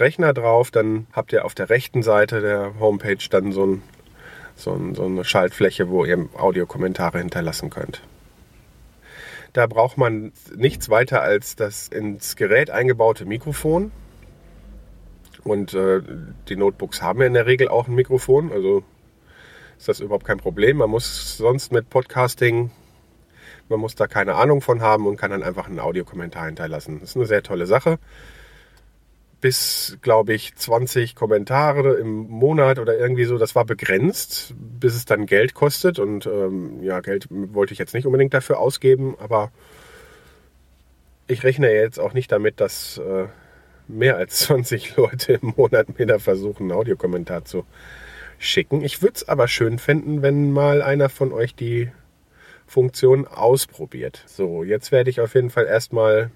Rechner 0.00 0.32
drauf, 0.32 0.70
dann 0.70 1.06
habt 1.12 1.32
ihr 1.32 1.44
auf 1.44 1.54
der 1.54 1.70
rechten 1.70 2.02
Seite 2.02 2.40
der 2.40 2.78
Homepage 2.80 3.18
dann 3.30 3.52
so, 3.52 3.66
ein, 3.66 3.82
so, 4.56 4.72
ein, 4.72 4.94
so 4.94 5.04
eine 5.04 5.24
Schaltfläche, 5.24 5.88
wo 5.88 6.04
ihr 6.04 6.28
Audiokommentare 6.36 7.18
hinterlassen 7.18 7.70
könnt. 7.70 8.02
Da 9.52 9.66
braucht 9.66 9.98
man 9.98 10.32
nichts 10.56 10.90
weiter 10.90 11.22
als 11.22 11.56
das 11.56 11.88
ins 11.88 12.36
Gerät 12.36 12.70
eingebaute 12.70 13.24
Mikrofon. 13.24 13.90
Und 15.42 15.74
äh, 15.74 16.00
die 16.48 16.56
Notebooks 16.56 17.02
haben 17.02 17.20
ja 17.20 17.26
in 17.26 17.34
der 17.34 17.46
Regel 17.46 17.68
auch 17.68 17.88
ein 17.88 17.94
Mikrofon, 17.94 18.52
also 18.52 18.84
ist 19.78 19.88
das 19.88 20.00
überhaupt 20.00 20.26
kein 20.26 20.38
Problem. 20.38 20.76
Man 20.76 20.90
muss 20.90 21.38
sonst 21.38 21.72
mit 21.72 21.88
Podcasting, 21.88 22.70
man 23.70 23.80
muss 23.80 23.94
da 23.94 24.06
keine 24.06 24.34
Ahnung 24.34 24.60
von 24.60 24.82
haben 24.82 25.06
und 25.06 25.16
kann 25.16 25.30
dann 25.30 25.42
einfach 25.42 25.66
einen 25.66 25.80
Audiokommentar 25.80 26.46
hinterlassen. 26.46 27.00
Das 27.00 27.10
ist 27.10 27.16
eine 27.16 27.26
sehr 27.26 27.42
tolle 27.42 27.66
Sache 27.66 27.98
bis, 29.40 29.98
glaube 30.02 30.34
ich, 30.34 30.54
20 30.54 31.14
Kommentare 31.14 31.94
im 31.94 32.28
Monat 32.28 32.78
oder 32.78 32.96
irgendwie 32.96 33.24
so. 33.24 33.38
Das 33.38 33.54
war 33.54 33.64
begrenzt, 33.64 34.54
bis 34.58 34.94
es 34.94 35.04
dann 35.04 35.26
Geld 35.26 35.54
kostet. 35.54 35.98
Und 35.98 36.26
ähm, 36.26 36.82
ja, 36.82 37.00
Geld 37.00 37.26
wollte 37.30 37.72
ich 37.72 37.78
jetzt 37.78 37.94
nicht 37.94 38.06
unbedingt 38.06 38.34
dafür 38.34 38.58
ausgeben, 38.58 39.16
aber 39.18 39.50
ich 41.26 41.42
rechne 41.44 41.72
jetzt 41.72 41.98
auch 41.98 42.12
nicht 42.12 42.30
damit, 42.32 42.60
dass 42.60 42.98
äh, 42.98 43.26
mehr 43.88 44.16
als 44.16 44.38
20 44.46 44.96
Leute 44.96 45.34
im 45.34 45.54
Monat 45.56 45.98
mir 45.98 46.06
da 46.06 46.18
versuchen, 46.18 46.64
einen 46.64 46.78
Audiokommentar 46.78 47.44
zu 47.44 47.64
schicken. 48.38 48.82
Ich 48.82 49.02
würde 49.02 49.14
es 49.16 49.28
aber 49.28 49.48
schön 49.48 49.78
finden, 49.78 50.22
wenn 50.22 50.52
mal 50.52 50.82
einer 50.82 51.08
von 51.08 51.32
euch 51.32 51.54
die 51.54 51.90
Funktion 52.66 53.26
ausprobiert. 53.26 54.22
So, 54.26 54.64
jetzt 54.64 54.92
werde 54.92 55.10
ich 55.10 55.20
auf 55.20 55.34
jeden 55.34 55.50
Fall 55.50 55.66
erstmal 55.66 56.30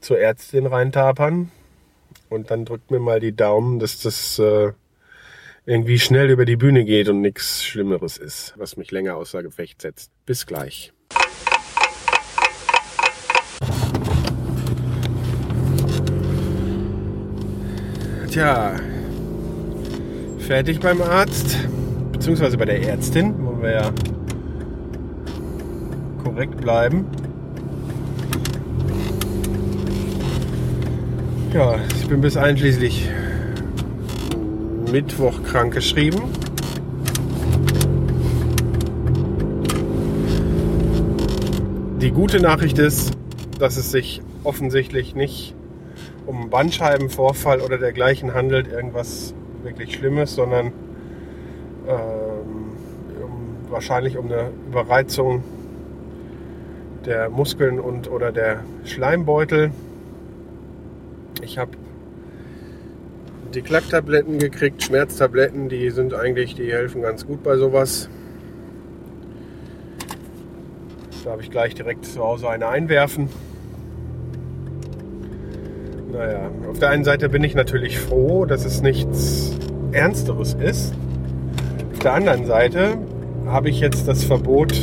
zur 0.00 0.18
Ärztin 0.18 0.66
reintapern 0.66 1.50
und 2.28 2.50
dann 2.50 2.64
drückt 2.64 2.90
mir 2.90 2.98
mal 2.98 3.20
die 3.20 3.34
Daumen, 3.34 3.78
dass 3.78 4.00
das 4.00 4.38
äh, 4.38 4.72
irgendwie 5.66 5.98
schnell 5.98 6.30
über 6.30 6.44
die 6.44 6.56
Bühne 6.56 6.84
geht 6.84 7.08
und 7.08 7.20
nichts 7.20 7.64
Schlimmeres 7.64 8.18
ist, 8.18 8.54
was 8.56 8.76
mich 8.76 8.90
länger 8.90 9.16
außer 9.16 9.42
Gefecht 9.42 9.82
setzt. 9.82 10.10
Bis 10.26 10.46
gleich. 10.46 10.92
Tja, 18.30 18.74
fertig 20.40 20.80
beim 20.80 21.00
Arzt, 21.00 21.56
beziehungsweise 22.10 22.58
bei 22.58 22.64
der 22.64 22.82
Ärztin, 22.82 23.34
wo 23.38 23.62
wir 23.62 23.70
ja 23.70 23.92
korrekt 26.24 26.56
bleiben. 26.60 27.06
Ja, 31.54 31.76
ich 32.00 32.08
bin 32.08 32.20
bis 32.20 32.36
einschließlich 32.36 33.08
Mittwoch 34.90 35.40
krank 35.44 35.72
geschrieben. 35.72 36.22
Die 42.00 42.10
gute 42.10 42.40
Nachricht 42.40 42.80
ist, 42.80 43.12
dass 43.60 43.76
es 43.76 43.92
sich 43.92 44.20
offensichtlich 44.42 45.14
nicht 45.14 45.54
um 46.26 46.50
Bandscheibenvorfall 46.50 47.60
oder 47.60 47.78
dergleichen 47.78 48.34
handelt, 48.34 48.66
irgendwas 48.66 49.32
wirklich 49.62 49.94
Schlimmes, 49.94 50.34
sondern 50.34 50.72
ähm, 51.86 52.72
wahrscheinlich 53.70 54.18
um 54.18 54.26
eine 54.26 54.50
Überreizung 54.66 55.44
der 57.06 57.30
Muskeln 57.30 57.78
und 57.78 58.10
oder 58.10 58.32
der 58.32 58.64
Schleimbeutel. 58.84 59.70
Ich 61.42 61.58
habe 61.58 61.72
die 63.54 63.62
Klacktabletten 63.62 64.38
gekriegt, 64.38 64.82
Schmerztabletten, 64.82 65.68
die 65.68 65.90
sind 65.90 66.14
eigentlich, 66.14 66.54
die 66.54 66.72
helfen 66.72 67.02
ganz 67.02 67.26
gut 67.26 67.42
bei 67.42 67.56
sowas. 67.56 68.08
Da 71.24 71.30
habe 71.30 71.42
ich 71.42 71.50
gleich 71.50 71.74
direkt 71.74 72.04
zu 72.04 72.22
Hause 72.22 72.48
eine 72.48 72.68
einwerfen. 72.68 73.28
Naja, 76.12 76.50
auf 76.70 76.78
der 76.78 76.90
einen 76.90 77.04
Seite 77.04 77.28
bin 77.28 77.42
ich 77.42 77.54
natürlich 77.54 77.98
froh, 77.98 78.44
dass 78.44 78.64
es 78.64 78.82
nichts 78.82 79.56
Ernsteres 79.92 80.54
ist. 80.54 80.94
Auf 81.92 81.98
der 82.00 82.12
anderen 82.12 82.46
Seite 82.46 82.98
habe 83.46 83.68
ich 83.68 83.80
jetzt 83.80 84.06
das 84.06 84.24
Verbot, 84.24 84.74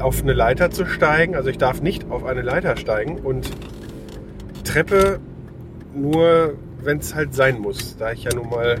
auf 0.00 0.22
eine 0.22 0.32
Leiter 0.32 0.70
zu 0.70 0.86
steigen. 0.86 1.34
Also 1.34 1.50
ich 1.50 1.58
darf 1.58 1.82
nicht 1.82 2.10
auf 2.10 2.24
eine 2.24 2.42
Leiter 2.42 2.76
steigen 2.76 3.18
und 3.18 3.50
Treppe 4.70 5.18
nur, 5.96 6.54
wenn 6.82 6.98
es 6.98 7.14
halt 7.14 7.34
sein 7.34 7.58
muss. 7.58 7.96
Da 7.96 8.12
ich 8.12 8.22
ja 8.22 8.30
nun 8.32 8.50
mal 8.50 8.78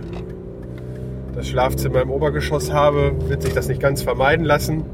das 1.34 1.48
Schlafzimmer 1.48 2.02
im 2.02 2.10
Obergeschoss 2.10 2.72
habe, 2.72 3.12
wird 3.28 3.42
sich 3.42 3.54
das 3.54 3.66
nicht 3.66 3.80
ganz 3.80 4.02
vermeiden 4.02 4.44
lassen. 4.44 4.84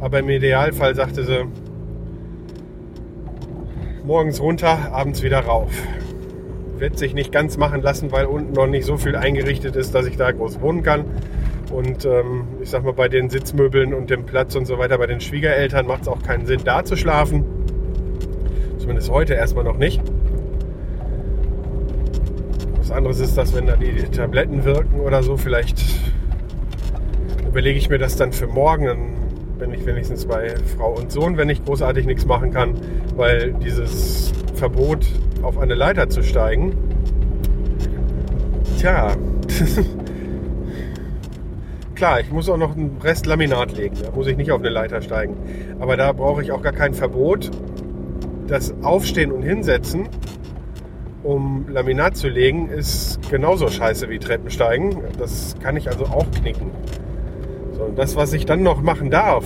Aber 0.00 0.18
im 0.18 0.28
Idealfall 0.28 0.94
sagte 0.94 1.24
sie, 1.24 1.46
morgens 4.04 4.42
runter, 4.42 4.92
abends 4.92 5.22
wieder 5.22 5.40
rauf. 5.40 5.70
Wird 6.76 6.98
sich 6.98 7.14
nicht 7.14 7.32
ganz 7.32 7.56
machen 7.56 7.80
lassen, 7.80 8.12
weil 8.12 8.26
unten 8.26 8.52
noch 8.52 8.66
nicht 8.66 8.84
so 8.84 8.98
viel 8.98 9.16
eingerichtet 9.16 9.74
ist, 9.74 9.94
dass 9.94 10.06
ich 10.06 10.18
da 10.18 10.32
groß 10.32 10.60
wohnen 10.60 10.82
kann. 10.82 11.04
Und 11.70 12.04
ähm, 12.04 12.44
ich 12.60 12.68
sag 12.68 12.84
mal, 12.84 12.92
bei 12.92 13.08
den 13.08 13.30
Sitzmöbeln 13.30 13.94
und 13.94 14.10
dem 14.10 14.26
Platz 14.26 14.54
und 14.54 14.66
so 14.66 14.76
weiter, 14.76 14.98
bei 14.98 15.06
den 15.06 15.22
Schwiegereltern 15.22 15.86
macht 15.86 16.02
es 16.02 16.08
auch 16.08 16.22
keinen 16.22 16.44
Sinn, 16.44 16.60
da 16.62 16.84
zu 16.84 16.96
schlafen. 16.96 17.44
Zumindest 18.76 19.10
heute 19.10 19.32
erstmal 19.32 19.64
noch 19.64 19.78
nicht 19.78 20.02
anderes 22.92 23.20
ist 23.20 23.36
das, 23.36 23.54
wenn 23.54 23.66
da 23.66 23.76
die 23.76 24.02
Tabletten 24.04 24.64
wirken 24.64 25.00
oder 25.00 25.22
so. 25.22 25.36
Vielleicht 25.36 25.82
überlege 27.46 27.78
ich 27.78 27.88
mir 27.88 27.98
das 27.98 28.16
dann 28.16 28.32
für 28.32 28.46
morgen. 28.46 28.86
Dann 28.86 29.58
bin 29.58 29.74
ich 29.74 29.86
wenigstens 29.86 30.26
bei 30.26 30.54
Frau 30.76 30.94
und 30.94 31.12
Sohn, 31.12 31.36
wenn 31.36 31.48
ich 31.48 31.64
großartig 31.64 32.06
nichts 32.06 32.26
machen 32.26 32.52
kann. 32.52 32.74
Weil 33.16 33.52
dieses 33.54 34.32
Verbot, 34.54 35.06
auf 35.42 35.58
eine 35.58 35.74
Leiter 35.74 36.08
zu 36.08 36.22
steigen, 36.22 36.76
tja, 38.78 39.16
klar, 41.94 42.20
ich 42.20 42.30
muss 42.30 42.48
auch 42.48 42.56
noch 42.56 42.76
einen 42.76 42.98
Rest 43.02 43.26
Laminat 43.26 43.76
legen. 43.76 43.96
Da 44.02 44.10
muss 44.12 44.26
ich 44.26 44.36
nicht 44.36 44.52
auf 44.52 44.60
eine 44.60 44.70
Leiter 44.70 45.02
steigen. 45.02 45.36
Aber 45.80 45.96
da 45.96 46.12
brauche 46.12 46.42
ich 46.42 46.52
auch 46.52 46.62
gar 46.62 46.72
kein 46.72 46.94
Verbot. 46.94 47.50
Das 48.46 48.74
Aufstehen 48.82 49.32
und 49.32 49.42
Hinsetzen 49.42 50.08
um 51.22 51.66
Laminat 51.68 52.16
zu 52.16 52.28
legen, 52.28 52.68
ist 52.68 53.18
genauso 53.30 53.68
scheiße 53.68 54.08
wie 54.08 54.18
Treppensteigen. 54.18 54.96
Das 55.18 55.54
kann 55.62 55.76
ich 55.76 55.88
also 55.88 56.06
auch 56.06 56.26
knicken. 56.30 56.70
So, 57.72 57.84
und 57.84 57.98
das, 57.98 58.16
was 58.16 58.32
ich 58.32 58.46
dann 58.46 58.62
noch 58.62 58.82
machen 58.82 59.10
darf, 59.10 59.44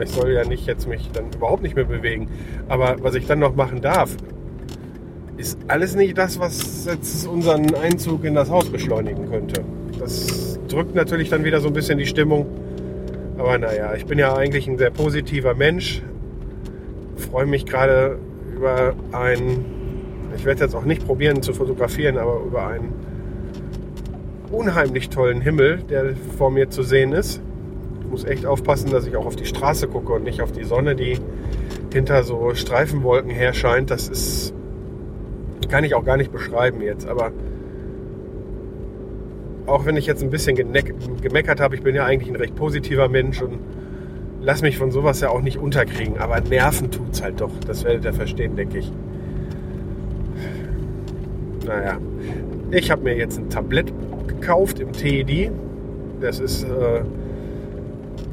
ich 0.00 0.10
soll 0.10 0.32
ja 0.32 0.44
nicht 0.44 0.66
jetzt 0.66 0.88
mich 0.88 1.10
dann 1.12 1.26
überhaupt 1.34 1.62
nicht 1.62 1.76
mehr 1.76 1.84
bewegen, 1.84 2.28
aber 2.68 2.96
was 3.00 3.14
ich 3.14 3.26
dann 3.26 3.38
noch 3.38 3.54
machen 3.54 3.80
darf, 3.80 4.16
ist 5.36 5.58
alles 5.68 5.94
nicht 5.94 6.16
das, 6.16 6.38
was 6.38 6.86
jetzt 6.86 7.26
unseren 7.26 7.74
Einzug 7.74 8.24
in 8.24 8.34
das 8.34 8.50
Haus 8.50 8.70
beschleunigen 8.70 9.28
könnte. 9.30 9.64
Das 9.98 10.58
drückt 10.68 10.94
natürlich 10.94 11.28
dann 11.28 11.44
wieder 11.44 11.60
so 11.60 11.68
ein 11.68 11.74
bisschen 11.74 11.98
die 11.98 12.06
Stimmung. 12.06 12.46
Aber 13.36 13.58
naja, 13.58 13.94
ich 13.94 14.06
bin 14.06 14.18
ja 14.18 14.34
eigentlich 14.34 14.68
ein 14.68 14.78
sehr 14.78 14.90
positiver 14.90 15.54
Mensch. 15.54 16.02
Freue 17.16 17.46
mich 17.46 17.66
gerade 17.66 18.18
über 18.54 18.94
ein 19.12 19.64
ich 20.36 20.44
werde 20.44 20.64
jetzt 20.64 20.74
auch 20.74 20.84
nicht 20.84 21.06
probieren 21.06 21.42
zu 21.42 21.52
fotografieren, 21.52 22.18
aber 22.18 22.40
über 22.44 22.66
ein 22.66 22.92
unheimlich 24.50 25.08
tollen 25.08 25.40
Himmel, 25.40 25.78
der 25.88 26.14
vor 26.36 26.50
mir 26.50 26.70
zu 26.70 26.82
sehen 26.82 27.12
ist. 27.12 27.40
Ich 28.00 28.08
muss 28.08 28.24
echt 28.24 28.46
aufpassen, 28.46 28.90
dass 28.90 29.06
ich 29.06 29.16
auch 29.16 29.26
auf 29.26 29.36
die 29.36 29.46
Straße 29.46 29.88
gucke 29.88 30.12
und 30.12 30.24
nicht 30.24 30.42
auf 30.42 30.52
die 30.52 30.64
Sonne, 30.64 30.94
die 30.94 31.18
hinter 31.92 32.22
so 32.22 32.54
Streifenwolken 32.54 33.30
her 33.30 33.52
scheint. 33.52 33.90
Das 33.90 34.08
ist, 34.08 34.54
kann 35.68 35.84
ich 35.84 35.94
auch 35.94 36.04
gar 36.04 36.16
nicht 36.16 36.32
beschreiben 36.32 36.80
jetzt, 36.80 37.06
aber 37.08 37.32
auch 39.66 39.86
wenn 39.86 39.96
ich 39.96 40.06
jetzt 40.06 40.22
ein 40.22 40.30
bisschen 40.30 40.56
gemeckert 40.56 41.60
habe, 41.60 41.74
ich 41.74 41.82
bin 41.82 41.94
ja 41.94 42.04
eigentlich 42.04 42.28
ein 42.28 42.36
recht 42.36 42.54
positiver 42.54 43.08
Mensch 43.08 43.40
und 43.40 43.58
lass 44.40 44.60
mich 44.62 44.76
von 44.76 44.90
sowas 44.90 45.20
ja 45.20 45.30
auch 45.30 45.40
nicht 45.40 45.56
unterkriegen, 45.56 46.18
aber 46.18 46.40
Nerven 46.40 46.90
tut's 46.90 47.22
halt 47.22 47.40
doch. 47.40 47.52
Das 47.66 47.84
werdet 47.84 48.04
ihr 48.04 48.12
verstehen, 48.12 48.56
denke 48.56 48.78
ich. 48.78 48.92
Naja, 51.64 51.98
ich 52.70 52.90
habe 52.90 53.02
mir 53.02 53.16
jetzt 53.16 53.38
ein 53.38 53.48
Tablett 53.48 53.92
gekauft 54.26 54.80
im 54.80 54.92
TED. 54.92 55.50
Das 56.20 56.40
ist 56.40 56.64
äh, 56.64 57.02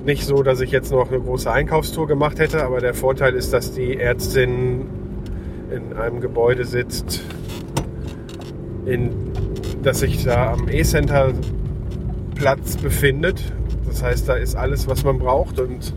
nicht 0.05 0.25
so, 0.25 0.43
dass 0.43 0.61
ich 0.61 0.71
jetzt 0.71 0.91
noch 0.91 1.09
eine 1.09 1.19
große 1.19 1.51
Einkaufstour 1.51 2.07
gemacht 2.07 2.39
hätte, 2.39 2.63
aber 2.63 2.79
der 2.79 2.93
Vorteil 2.93 3.35
ist, 3.35 3.53
dass 3.53 3.73
die 3.73 3.97
Ärztin 3.97 4.87
in 5.73 5.93
einem 5.97 6.19
Gebäude 6.19 6.65
sitzt, 6.65 7.21
in, 8.85 9.11
das 9.83 9.99
sich 9.99 10.23
da 10.23 10.53
am 10.53 10.67
E-Center 10.69 11.33
Platz 12.35 12.75
befindet. 12.77 13.41
Das 13.85 14.03
heißt, 14.03 14.27
da 14.27 14.33
ist 14.33 14.55
alles, 14.55 14.87
was 14.87 15.03
man 15.03 15.19
braucht 15.19 15.59
und 15.59 15.93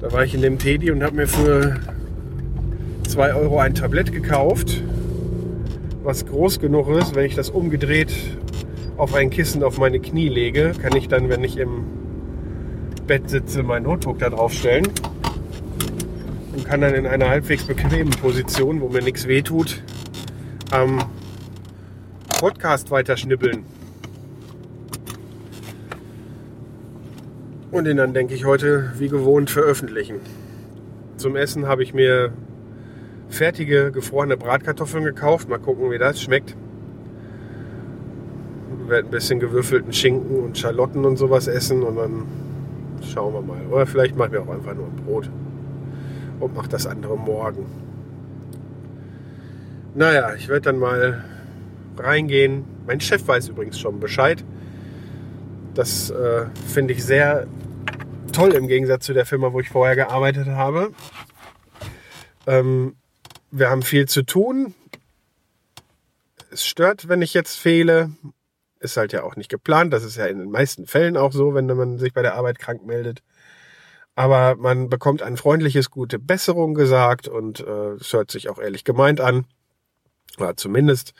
da 0.00 0.12
war 0.12 0.24
ich 0.24 0.34
in 0.34 0.42
dem 0.42 0.58
Teddy 0.58 0.90
und 0.90 1.02
habe 1.02 1.16
mir 1.16 1.26
für 1.26 1.76
2 3.08 3.34
Euro 3.34 3.58
ein 3.58 3.74
Tablett 3.74 4.12
gekauft, 4.12 4.82
was 6.04 6.26
groß 6.26 6.60
genug 6.60 6.88
ist. 6.88 7.16
Wenn 7.16 7.24
ich 7.24 7.34
das 7.34 7.50
umgedreht 7.50 8.14
auf 8.96 9.14
ein 9.14 9.30
Kissen 9.30 9.64
auf 9.64 9.78
meine 9.78 9.98
Knie 9.98 10.28
lege, 10.28 10.72
kann 10.80 10.94
ich 10.94 11.08
dann, 11.08 11.28
wenn 11.28 11.42
ich 11.42 11.56
im 11.56 11.84
Bett 13.06 13.28
sitze, 13.28 13.64
mein 13.64 13.82
Notebook 13.82 14.20
da 14.20 14.30
drauf 14.30 14.52
stellen 14.52 14.86
und 16.54 16.64
kann 16.64 16.80
dann 16.80 16.94
in 16.94 17.06
einer 17.06 17.28
halbwegs 17.28 17.64
bequemen 17.64 18.10
Position, 18.10 18.80
wo 18.80 18.88
mir 18.88 19.02
nichts 19.02 19.26
wehtut, 19.26 19.82
am 20.70 21.02
Podcast 22.28 22.90
weiterschnippeln. 22.92 23.64
und 27.74 27.84
den 27.86 27.96
dann, 27.96 28.14
denke 28.14 28.34
ich, 28.34 28.44
heute 28.44 28.92
wie 28.98 29.08
gewohnt 29.08 29.50
veröffentlichen. 29.50 30.20
Zum 31.16 31.34
Essen 31.34 31.66
habe 31.66 31.82
ich 31.82 31.92
mir 31.92 32.32
fertige 33.34 33.92
gefrorene 33.92 34.36
Bratkartoffeln 34.36 35.04
gekauft. 35.04 35.48
Mal 35.48 35.58
gucken, 35.58 35.90
wie 35.90 35.98
das 35.98 36.22
schmeckt. 36.22 36.56
Ich 38.82 38.88
werde 38.88 39.08
ein 39.08 39.10
bisschen 39.10 39.40
gewürfelten 39.40 39.92
Schinken 39.92 40.42
und 40.42 40.58
Schalotten 40.58 41.04
und 41.04 41.16
sowas 41.16 41.46
essen 41.46 41.82
und 41.82 41.96
dann 41.96 42.24
schauen 43.02 43.34
wir 43.34 43.42
mal. 43.42 43.60
Oder 43.70 43.86
vielleicht 43.86 44.16
machen 44.16 44.32
wir 44.32 44.42
auch 44.42 44.48
einfach 44.48 44.74
nur 44.74 44.86
ein 44.86 44.96
Brot 45.04 45.30
und 46.40 46.54
mache 46.54 46.68
das 46.68 46.86
andere 46.86 47.16
morgen. 47.16 47.66
Naja, 49.94 50.34
ich 50.34 50.48
werde 50.48 50.62
dann 50.62 50.78
mal 50.78 51.24
reingehen. 51.96 52.64
Mein 52.86 53.00
Chef 53.00 53.26
weiß 53.26 53.48
übrigens 53.48 53.78
schon 53.78 54.00
Bescheid. 54.00 54.44
Das 55.74 56.10
äh, 56.10 56.46
finde 56.66 56.94
ich 56.94 57.04
sehr 57.04 57.46
toll 58.32 58.52
im 58.52 58.66
Gegensatz 58.66 59.06
zu 59.06 59.14
der 59.14 59.24
Firma, 59.24 59.52
wo 59.52 59.60
ich 59.60 59.68
vorher 59.68 59.96
gearbeitet 59.96 60.48
habe. 60.48 60.90
Ähm, 62.46 62.94
wir 63.54 63.70
haben 63.70 63.82
viel 63.82 64.06
zu 64.06 64.22
tun. 64.22 64.74
Es 66.50 66.66
stört, 66.66 67.08
wenn 67.08 67.22
ich 67.22 67.34
jetzt 67.34 67.56
fehle. 67.56 68.10
Ist 68.80 68.96
halt 68.96 69.12
ja 69.12 69.22
auch 69.22 69.36
nicht 69.36 69.48
geplant. 69.48 69.92
Das 69.92 70.02
ist 70.02 70.16
ja 70.16 70.26
in 70.26 70.38
den 70.38 70.50
meisten 70.50 70.86
Fällen 70.86 71.16
auch 71.16 71.32
so, 71.32 71.54
wenn 71.54 71.66
man 71.66 71.98
sich 71.98 72.12
bei 72.12 72.22
der 72.22 72.34
Arbeit 72.34 72.58
krank 72.58 72.84
meldet. 72.84 73.22
Aber 74.16 74.56
man 74.56 74.88
bekommt 74.88 75.22
ein 75.22 75.36
freundliches, 75.36 75.90
gute 75.90 76.18
Besserung 76.18 76.74
gesagt 76.74 77.28
und 77.28 77.60
äh, 77.60 77.92
es 77.92 78.12
hört 78.12 78.30
sich 78.30 78.48
auch 78.48 78.58
ehrlich 78.58 78.84
gemeint 78.84 79.20
an. 79.20 79.46
Oder 80.36 80.56
zumindest, 80.56 81.14